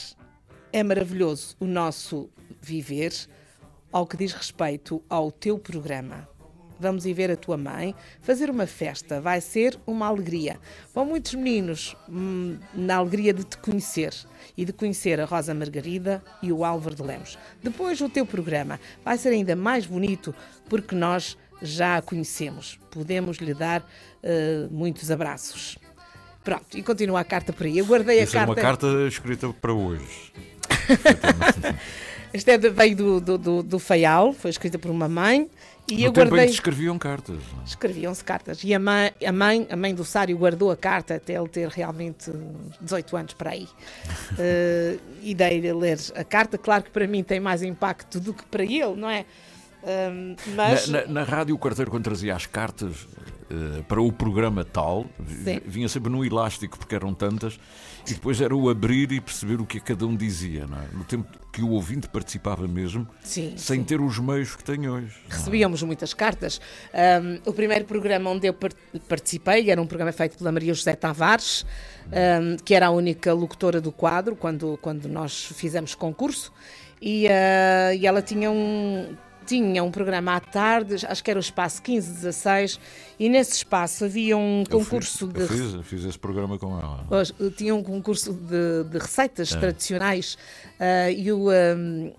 É 0.72 0.82
maravilhoso 0.82 1.54
o 1.60 1.66
nosso 1.66 2.30
viver 2.58 3.12
ao 3.92 4.06
que 4.06 4.16
diz 4.16 4.32
respeito 4.32 5.02
ao 5.10 5.30
teu 5.30 5.58
programa. 5.58 6.26
Vamos 6.80 7.04
ir 7.04 7.12
ver 7.12 7.30
a 7.30 7.36
tua 7.36 7.58
mãe, 7.58 7.94
fazer 8.22 8.48
uma 8.48 8.66
festa, 8.66 9.20
vai 9.20 9.42
ser 9.42 9.78
uma 9.86 10.06
alegria. 10.06 10.58
Vão 10.94 11.04
muitos 11.04 11.34
meninos 11.34 11.94
hum, 12.08 12.58
na 12.72 12.96
alegria 12.96 13.34
de 13.34 13.44
te 13.44 13.58
conhecer 13.58 14.14
e 14.56 14.64
de 14.64 14.72
conhecer 14.72 15.20
a 15.20 15.26
Rosa 15.26 15.52
Margarida 15.52 16.24
e 16.42 16.50
o 16.50 16.64
Álvaro 16.64 16.96
de 16.96 17.02
Lemos. 17.02 17.38
Depois 17.62 18.00
o 18.00 18.08
teu 18.08 18.24
programa 18.24 18.80
vai 19.04 19.18
ser 19.18 19.28
ainda 19.28 19.54
mais 19.54 19.84
bonito 19.84 20.34
porque 20.70 20.94
nós 20.94 21.36
já 21.60 21.98
a 21.98 22.02
conhecemos. 22.02 22.80
Podemos 22.90 23.36
lhe 23.36 23.52
dar 23.52 23.82
uh, 23.82 24.72
muitos 24.72 25.10
abraços. 25.10 25.76
Pronto, 26.44 26.76
e 26.76 26.82
continua 26.82 27.20
a 27.20 27.24
carta 27.24 27.52
por 27.52 27.66
aí. 27.66 27.78
Eu 27.78 27.86
guardei 27.86 28.18
Essa 28.18 28.38
a 28.38 28.42
é 28.42 28.46
carta. 28.46 28.60
uma 28.60 28.68
carta 28.68 28.86
escrita 29.08 29.48
para 29.60 29.72
hoje. 29.72 30.32
Esta 32.32 32.52
é 32.52 32.58
veio 32.58 32.96
do, 32.96 33.20
do, 33.20 33.38
do, 33.38 33.62
do 33.62 33.78
Faial, 33.78 34.32
foi 34.32 34.50
escrita 34.50 34.78
por 34.78 34.90
uma 34.90 35.08
mãe. 35.08 35.48
E 35.86 35.96
no 35.96 36.00
eu 36.04 36.12
tempo 36.12 36.30
guardei. 36.30 36.44
em 36.44 36.48
que 36.48 36.54
escreviam 36.54 36.98
cartas. 36.98 37.38
Escreviam-se 37.66 38.24
cartas. 38.24 38.64
E 38.64 38.72
a 38.72 38.78
mãe, 38.78 39.12
a 39.24 39.32
mãe, 39.32 39.66
a 39.70 39.76
mãe 39.76 39.94
do 39.94 40.04
Sário 40.04 40.36
guardou 40.38 40.70
a 40.70 40.76
carta 40.76 41.16
até 41.16 41.34
ele 41.34 41.48
ter 41.48 41.68
realmente 41.68 42.30
18 42.80 43.16
anos 43.16 43.34
para 43.34 43.50
aí. 43.50 43.64
uh, 43.64 45.00
e 45.22 45.34
dei-lhe 45.34 45.72
ler 45.72 45.98
a 46.14 46.24
carta. 46.24 46.56
Claro 46.56 46.84
que 46.84 46.90
para 46.90 47.06
mim 47.06 47.22
tem 47.22 47.40
mais 47.40 47.62
impacto 47.62 48.18
do 48.18 48.32
que 48.32 48.44
para 48.44 48.62
ele, 48.62 48.94
não 48.96 49.10
é? 49.10 49.26
Um, 49.82 50.36
mas. 50.54 50.88
Na, 50.88 51.00
na, 51.00 51.06
na, 51.08 51.22
rádio, 51.24 51.54
o 51.54 51.58
carteiro, 51.58 51.90
quando 51.90 52.04
trazia 52.04 52.34
as 52.34 52.46
cartas 52.46 53.06
uh, 53.52 53.82
para 53.84 54.00
o 54.00 54.10
programa 54.10 54.64
tal, 54.64 55.06
Sim. 55.26 55.60
vinha 55.66 55.88
sempre 55.88 56.10
no 56.10 56.24
elástico, 56.24 56.78
porque 56.78 56.94
eram 56.94 57.14
tantas, 57.14 57.58
e 58.06 58.14
depois 58.14 58.40
era 58.40 58.54
o 58.54 58.68
abrir 58.68 59.12
e 59.12 59.20
perceber 59.20 59.60
o 59.60 59.66
que 59.66 59.78
cada 59.78 60.06
um 60.06 60.16
dizia, 60.16 60.66
não 60.66 60.78
é? 60.78 60.86
No 60.92 61.04
tempo 61.04 61.26
que 61.52 61.62
o 61.62 61.70
ouvinte 61.70 62.08
participava 62.08 62.66
mesmo, 62.66 63.06
sim, 63.22 63.52
sem 63.56 63.80
sim. 63.80 63.84
ter 63.84 64.00
os 64.00 64.18
meios 64.18 64.56
que 64.56 64.64
tem 64.64 64.88
hoje. 64.88 65.14
Recebíamos 65.28 65.82
muitas 65.82 66.14
cartas. 66.14 66.60
Um, 67.22 67.50
o 67.50 67.52
primeiro 67.52 67.84
programa 67.84 68.30
onde 68.30 68.46
eu 68.46 68.56
participei 69.06 69.70
era 69.70 69.80
um 69.80 69.86
programa 69.86 70.12
feito 70.12 70.38
pela 70.38 70.50
Maria 70.50 70.72
José 70.72 70.94
Tavares, 70.96 71.66
um, 72.06 72.56
que 72.64 72.74
era 72.74 72.86
a 72.86 72.90
única 72.90 73.34
locutora 73.34 73.80
do 73.80 73.92
quadro 73.92 74.34
quando, 74.34 74.78
quando 74.80 75.08
nós 75.08 75.52
fizemos 75.54 75.94
concurso, 75.94 76.52
e, 77.00 77.26
uh, 77.26 77.94
e 77.94 78.06
ela 78.06 78.22
tinha 78.22 78.50
um 78.50 79.14
tinha 79.46 79.82
um 79.82 79.90
programa 79.90 80.36
à 80.36 80.40
tarde, 80.40 81.06
acho 81.06 81.22
que 81.22 81.30
era 81.30 81.38
o 81.38 81.40
espaço 81.40 81.82
15, 81.82 82.12
16, 82.12 82.80
e 83.18 83.28
nesse 83.28 83.56
espaço 83.56 84.04
havia 84.04 84.36
um 84.36 84.64
concurso 84.68 85.24
eu 85.24 85.28
de. 85.28 85.40
Eu 85.40 85.48
fiz, 85.48 85.74
eu 85.74 85.82
fiz 85.82 86.04
esse 86.04 86.18
programa 86.18 86.58
com 86.58 86.78
ela. 86.78 87.06
Tinha 87.56 87.74
um 87.74 87.82
concurso 87.82 88.32
de, 88.32 88.84
de 88.90 88.98
receitas 88.98 89.52
é. 89.52 89.58
tradicionais 89.58 90.34
uh, 90.78 91.10
e 91.10 91.32
o, 91.32 91.50
um, 91.50 92.12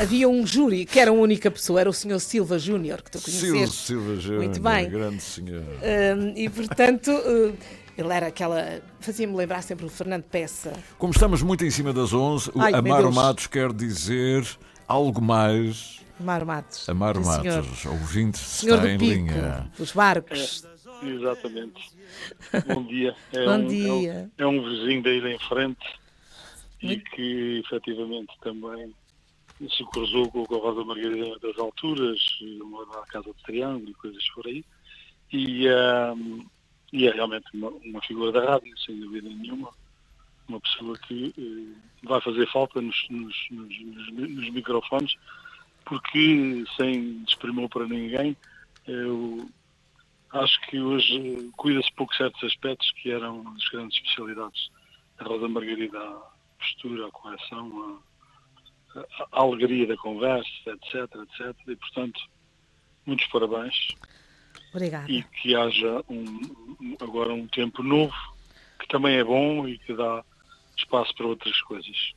havia 0.00 0.28
um 0.28 0.46
júri 0.46 0.84
que 0.84 0.98
era 0.98 1.10
a 1.10 1.14
única 1.14 1.50
pessoa, 1.50 1.80
era 1.80 1.90
o 1.90 1.92
Sr. 1.92 2.20
Silva 2.20 2.58
Júnior, 2.58 3.02
que 3.02 3.10
tu 3.10 3.20
conheces. 3.20 3.74
Silva 3.74 4.16
Júnior, 4.16 4.44
Muito 4.44 4.60
bem. 4.60 4.90
grande 4.90 5.22
senhor. 5.22 5.62
Uh, 5.62 6.32
e 6.36 6.48
portanto. 6.48 7.10
Uh, 7.10 7.54
ele 7.96 8.12
era 8.12 8.26
aquela. 8.26 8.82
Fazia-me 9.00 9.34
lembrar 9.34 9.62
sempre 9.62 9.86
o 9.86 9.88
Fernando 9.88 10.24
Peça. 10.24 10.72
Como 10.98 11.12
estamos 11.12 11.42
muito 11.42 11.64
em 11.64 11.70
cima 11.70 11.94
das 11.94 12.12
11, 12.12 12.52
Ai, 12.56 12.72
o 12.72 12.76
Amaro 12.76 13.10
Matos 13.10 13.46
quer 13.46 13.72
dizer 13.72 14.46
algo 14.86 15.22
mais 15.22 16.04
Amaro 16.18 16.46
Matos. 16.46 16.88
Amaro 16.88 17.22
Sim, 17.22 17.28
Matos, 17.28 17.86
ouvinte, 17.86 18.38
senhor 18.38 18.76
está 18.76 18.90
em 18.90 18.98
Pico, 18.98 19.12
linha. 19.12 19.70
Dos 19.76 19.92
barcos. 19.92 20.64
É, 21.02 21.06
exatamente. 21.08 21.90
Bom 22.72 22.84
dia. 22.84 23.14
É 23.32 23.44
Bom 23.44 23.58
um, 23.58 23.66
dia. 23.66 24.30
É 24.38 24.46
um, 24.46 24.56
é 24.56 24.60
um 24.60 24.64
vizinho 24.64 25.02
da 25.02 25.10
ilha 25.10 25.34
em 25.34 25.38
frente 25.40 25.86
e 26.82 26.96
que 26.98 27.62
efetivamente 27.64 28.32
também 28.40 28.94
se 29.58 29.84
cruzou 29.92 30.30
com 30.30 30.42
a 30.42 30.58
Rosa 30.58 30.84
Margarida 30.84 31.38
das 31.38 31.58
alturas, 31.58 32.18
uma 32.62 32.84
na 32.86 33.06
Casa 33.06 33.24
do 33.24 33.34
Triângulo 33.44 33.90
e 33.90 33.94
coisas 33.94 34.28
por 34.30 34.46
aí. 34.46 34.64
E, 35.32 35.68
um, 35.68 36.46
e 36.92 37.06
é 37.06 37.12
realmente 37.12 37.46
uma, 37.54 37.70
uma, 37.70 38.00
figura 38.02 38.32
da 38.32 38.52
rádio, 38.52 38.78
sem 38.78 38.98
dúvida 38.98 39.28
nenhuma. 39.28 39.70
Uma 40.48 40.60
pessoa 40.60 40.96
que 40.98 41.34
uh, 41.36 42.08
vai 42.08 42.20
fazer 42.20 42.50
falta 42.52 42.80
nos, 42.80 43.06
nos, 43.10 43.34
nos, 43.50 44.12
nos 44.12 44.50
microfones 44.50 45.14
porque 45.86 46.64
sem 46.76 47.22
desprimor 47.22 47.68
para 47.68 47.86
ninguém, 47.86 48.36
eu 48.86 49.48
acho 50.32 50.60
que 50.62 50.78
hoje 50.78 51.50
cuida-se 51.56 51.90
pouco 51.92 52.14
certos 52.14 52.42
aspectos 52.42 52.90
que 53.00 53.10
eram 53.10 53.44
as 53.56 53.68
grandes 53.68 53.96
especialidades 53.96 54.68
da 55.16 55.24
Rosa 55.24 55.48
Margarida, 55.48 55.98
a 55.98 56.22
postura, 56.58 57.06
a 57.06 57.10
correção, 57.10 58.00
a, 58.94 59.00
a, 59.32 59.40
alegria 59.40 59.86
da 59.86 59.96
conversa, 59.96 60.48
etc, 60.66 60.94
etc. 61.22 61.56
E, 61.68 61.76
portanto, 61.76 62.20
muitos 63.06 63.26
parabéns. 63.28 63.74
Obrigada. 64.74 65.10
E 65.10 65.22
que 65.22 65.54
haja 65.54 66.04
um, 66.08 66.96
agora 67.00 67.32
um 67.32 67.46
tempo 67.46 67.82
novo, 67.82 68.14
que 68.80 68.88
também 68.88 69.16
é 69.16 69.24
bom 69.24 69.68
e 69.68 69.78
que 69.78 69.94
dá 69.94 70.24
espaço 70.76 71.14
para 71.14 71.26
outras 71.26 71.60
coisas. 71.62 72.12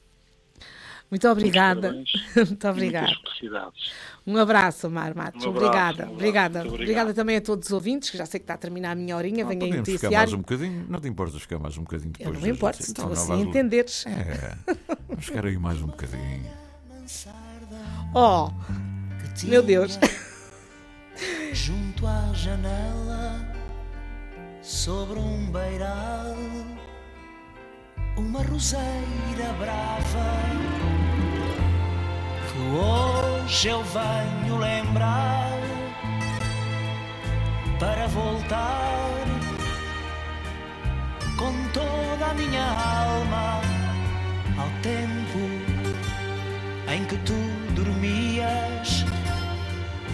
Muito 1.10 1.28
obrigada. 1.28 1.92
Muito 2.36 2.68
obrigada. 2.70 3.12
Um 4.28 4.38
abraço, 4.38 4.90
Mar 4.90 5.16
Matos. 5.16 5.44
Um 5.44 5.50
abraço, 5.50 5.66
obrigada. 5.66 6.06
Um 6.08 6.14
obrigada. 6.14 6.60
obrigado. 6.60 6.74
Obrigada 6.82 7.14
também 7.14 7.38
a 7.38 7.42
todos 7.42 7.68
os 7.68 7.74
ouvintes, 7.74 8.10
que 8.12 8.18
já 8.18 8.26
sei 8.26 8.40
que 8.40 8.44
está 8.44 8.54
a 8.54 8.58
terminar 8.58 8.92
a 8.92 8.96
minha 8.96 9.16
horinha. 9.16 9.44
Venha 9.46 9.66
em 9.66 9.70
podemos 9.70 9.90
ficar 9.90 10.12
mais 10.12 10.34
um 10.34 10.38
bocadinho? 10.38 10.86
Não 10.88 11.00
te 11.00 11.08
importas 11.08 11.42
ficar 11.42 11.60
mais 11.60 11.78
um 11.78 11.82
bocadinho 11.82 12.12
Eu 12.12 12.18
depois? 12.18 12.36
não 12.36 12.42
me 12.44 12.50
importo, 12.50 12.84
se 12.84 12.94
tu 12.94 13.02
Então, 13.02 13.06
não 13.06 13.14
assim 13.14 13.42
entenderes. 13.42 14.06
É, 14.06 14.56
vamos 15.08 15.26
ficar 15.26 15.46
aí 15.46 15.58
mais 15.58 15.82
um 15.82 15.88
bocadinho. 15.88 16.46
Oh, 18.14 18.50
meu 19.44 19.62
Deus. 19.62 20.00
Junto 21.54 22.08
à 22.08 22.32
janela, 22.34 23.40
sobre 24.64 25.20
um 25.20 25.52
beiral, 25.52 26.36
uma 28.18 28.42
roseira 28.44 29.54
brava 29.60 30.99
hoje 32.62 33.70
eu 33.70 33.84
venho 33.84 34.58
lembrar 34.58 35.60
para 37.80 38.08
voltar 38.08 39.10
com 41.38 41.54
toda 41.74 42.26
a 42.32 42.34
minha 42.34 42.64
alma 42.64 43.62
ao 44.58 44.70
tempo 44.82 45.40
em 46.94 47.06
que 47.06 47.18
tu 47.18 47.36
dormias 47.76 49.06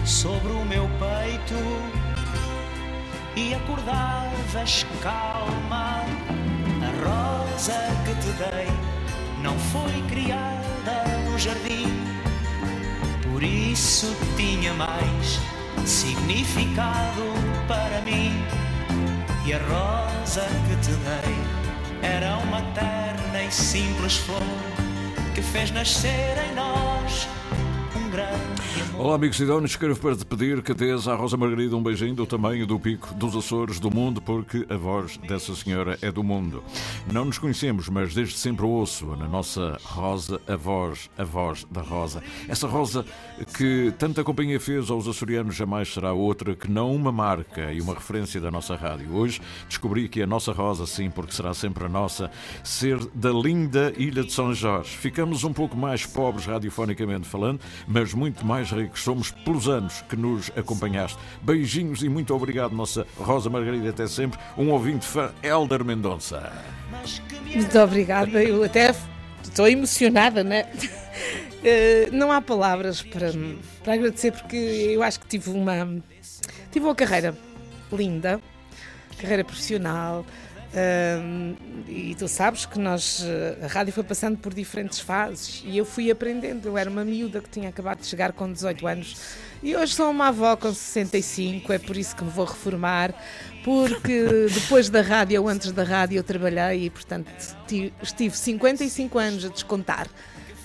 sobre 0.04 0.52
o 0.52 0.64
meu 0.64 0.88
peito 1.00 1.54
e 3.36 3.54
acordavas 3.54 4.86
calma. 5.02 6.04
A 6.82 6.90
rosa 7.04 7.78
que 8.04 8.14
te 8.20 8.32
dei 8.38 8.68
não 9.42 9.58
foi 9.58 10.02
criada 10.08 11.04
no 11.24 11.38
jardim, 11.38 11.86
por 13.36 13.42
isso 13.42 14.16
tinha 14.34 14.72
mais 14.72 15.38
significado 15.84 17.22
para 17.68 18.00
mim. 18.00 18.32
E 19.44 19.52
a 19.52 19.58
rosa 19.58 20.46
que 20.66 20.76
te 20.76 20.92
dei 20.92 22.10
era 22.10 22.38
uma 22.38 22.62
terna 22.72 23.42
e 23.42 23.52
simples 23.52 24.16
flor 24.16 24.40
que 25.34 25.42
fez 25.42 25.70
nascer 25.70 26.34
em 26.48 26.54
nós 26.54 27.28
um 27.94 28.08
grande 28.08 28.55
Olá, 28.98 29.14
amigos 29.14 29.38
idóneos. 29.38 29.72
Escrevo 29.72 30.00
para 30.00 30.16
te 30.16 30.24
pedir 30.24 30.62
que 30.62 30.72
dês 30.72 31.06
à 31.06 31.14
Rosa 31.14 31.36
Margarida 31.36 31.76
um 31.76 31.82
beijinho 31.82 32.14
do 32.14 32.26
tamanho 32.26 32.66
do 32.66 32.80
pico 32.80 33.12
dos 33.14 33.36
Açores 33.36 33.78
do 33.78 33.90
mundo, 33.90 34.22
porque 34.22 34.66
a 34.70 34.76
voz 34.76 35.18
dessa 35.18 35.54
senhora 35.54 35.98
é 36.00 36.10
do 36.10 36.24
mundo. 36.24 36.64
Não 37.12 37.26
nos 37.26 37.38
conhecemos, 37.38 37.88
mas 37.88 38.14
desde 38.14 38.36
sempre 38.36 38.64
ouço 38.64 39.04
na 39.16 39.28
nossa 39.28 39.78
Rosa 39.84 40.40
a 40.48 40.56
voz, 40.56 41.10
a 41.18 41.24
voz 41.24 41.66
da 41.70 41.82
Rosa. 41.82 42.22
Essa 42.48 42.66
Rosa 42.66 43.04
que 43.56 43.92
tanta 43.98 44.24
companhia 44.24 44.58
fez 44.58 44.90
aos 44.90 45.06
açorianos 45.06 45.54
jamais 45.54 45.92
será 45.92 46.12
outra 46.12 46.56
que 46.56 46.70
não 46.70 46.94
uma 46.94 47.12
marca 47.12 47.72
e 47.72 47.80
uma 47.80 47.94
referência 47.94 48.40
da 48.40 48.50
nossa 48.50 48.74
rádio. 48.74 49.14
Hoje 49.14 49.40
descobri 49.68 50.08
que 50.08 50.22
a 50.22 50.26
nossa 50.26 50.52
Rosa, 50.52 50.86
sim, 50.86 51.10
porque 51.10 51.32
será 51.32 51.52
sempre 51.52 51.84
a 51.84 51.88
nossa, 51.88 52.30
ser 52.64 52.98
da 53.14 53.30
linda 53.30 53.92
Ilha 53.96 54.24
de 54.24 54.32
São 54.32 54.54
Jorge. 54.54 54.96
Ficamos 54.96 55.44
um 55.44 55.52
pouco 55.52 55.76
mais 55.76 56.06
pobres 56.06 56.46
radiofonicamente 56.46 57.28
falando, 57.28 57.60
mas 57.86 58.14
muito 58.14 58.44
mais 58.44 58.65
ricos 58.70 59.02
somos 59.02 59.30
pelos 59.30 59.68
anos 59.68 60.02
que 60.08 60.16
nos 60.16 60.50
acompanhaste. 60.56 61.18
Beijinhos 61.42 62.02
e 62.02 62.08
muito 62.08 62.34
obrigado, 62.34 62.72
nossa 62.72 63.06
Rosa 63.16 63.50
Margarida. 63.50 63.90
Até 63.90 64.06
sempre. 64.06 64.38
Um 64.56 64.70
ouvinte 64.70 65.06
fã, 65.06 65.32
Helder 65.42 65.84
Mendonça. 65.84 66.52
Muito 67.44 67.78
obrigada. 67.78 68.42
Eu 68.42 68.64
até 68.64 68.94
estou 69.42 69.68
emocionada, 69.68 70.42
né? 70.44 70.66
Eh, 71.64 72.10
não 72.12 72.30
há 72.30 72.40
palavras 72.40 73.02
para, 73.02 73.32
para 73.82 73.94
agradecer, 73.94 74.30
porque 74.30 74.56
eu 74.56 75.02
acho 75.02 75.18
que 75.18 75.26
tive 75.26 75.50
uma, 75.50 76.00
tive 76.70 76.84
uma 76.84 76.94
carreira 76.94 77.36
linda, 77.90 78.40
carreira 79.18 79.42
profissional. 79.42 80.24
Um, 80.74 81.54
e 81.88 82.14
tu 82.14 82.28
sabes 82.28 82.66
que 82.66 82.78
nós, 82.78 83.22
eh, 83.24 83.64
a 83.64 83.66
rádio 83.66 83.92
foi 83.92 84.02
passando 84.02 84.36
por 84.36 84.52
diferentes 84.52 84.98
fases 84.98 85.62
e 85.64 85.78
eu 85.78 85.84
fui 85.84 86.10
aprendendo. 86.10 86.66
Eu 86.66 86.76
era 86.76 86.90
uma 86.90 87.04
miúda 87.04 87.40
que 87.40 87.48
tinha 87.48 87.68
acabado 87.68 88.00
de 88.00 88.06
chegar 88.06 88.32
com 88.32 88.52
18 88.52 88.86
anos 88.86 89.16
e 89.62 89.74
hoje 89.74 89.94
sou 89.94 90.10
uma 90.10 90.28
avó 90.28 90.56
com 90.56 90.72
65. 90.72 91.72
É 91.72 91.78
por 91.78 91.96
isso 91.96 92.14
que 92.14 92.24
me 92.24 92.30
vou 92.30 92.44
reformar, 92.44 93.14
porque 93.64 94.46
depois 94.52 94.88
da 94.90 95.00
rádio 95.00 95.40
ou 95.42 95.48
antes 95.48 95.72
da 95.72 95.82
rádio 95.82 96.18
eu 96.18 96.24
trabalhei 96.24 96.84
e, 96.86 96.90
portanto, 96.90 97.30
estive 98.02 98.36
55 98.36 99.18
anos 99.18 99.44
a 99.44 99.48
descontar 99.48 100.08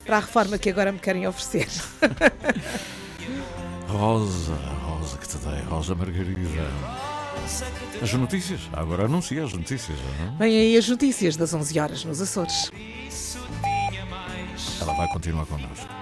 para 0.06 0.18
a 0.18 0.20
reforma 0.20 0.58
que 0.58 0.70
agora 0.70 0.91
me 0.91 0.99
querem 0.99 1.28
oferecer. 1.28 1.70
Rosa, 3.88 4.56
Rosa 4.56 5.18
que 5.18 5.28
te 5.28 5.38
dei, 5.38 5.62
Rosa 5.64 5.95
Margarida. 5.95 7.11
As 8.02 8.14
notícias, 8.14 8.62
agora 8.74 9.06
anuncia 9.06 9.43
as 9.43 9.54
notícias. 9.54 9.97
Não? 10.20 10.38
Vem 10.38 10.58
aí 10.58 10.78
as 10.78 10.88
notícias 10.88 11.36
das 11.38 11.54
11 11.54 11.80
horas 11.80 12.06
nos 12.06 12.20
Açores. 12.22 12.72
Ela 14.82 14.93
vai 14.93 15.08
continuar 15.10 15.45
connosco. 15.45 16.01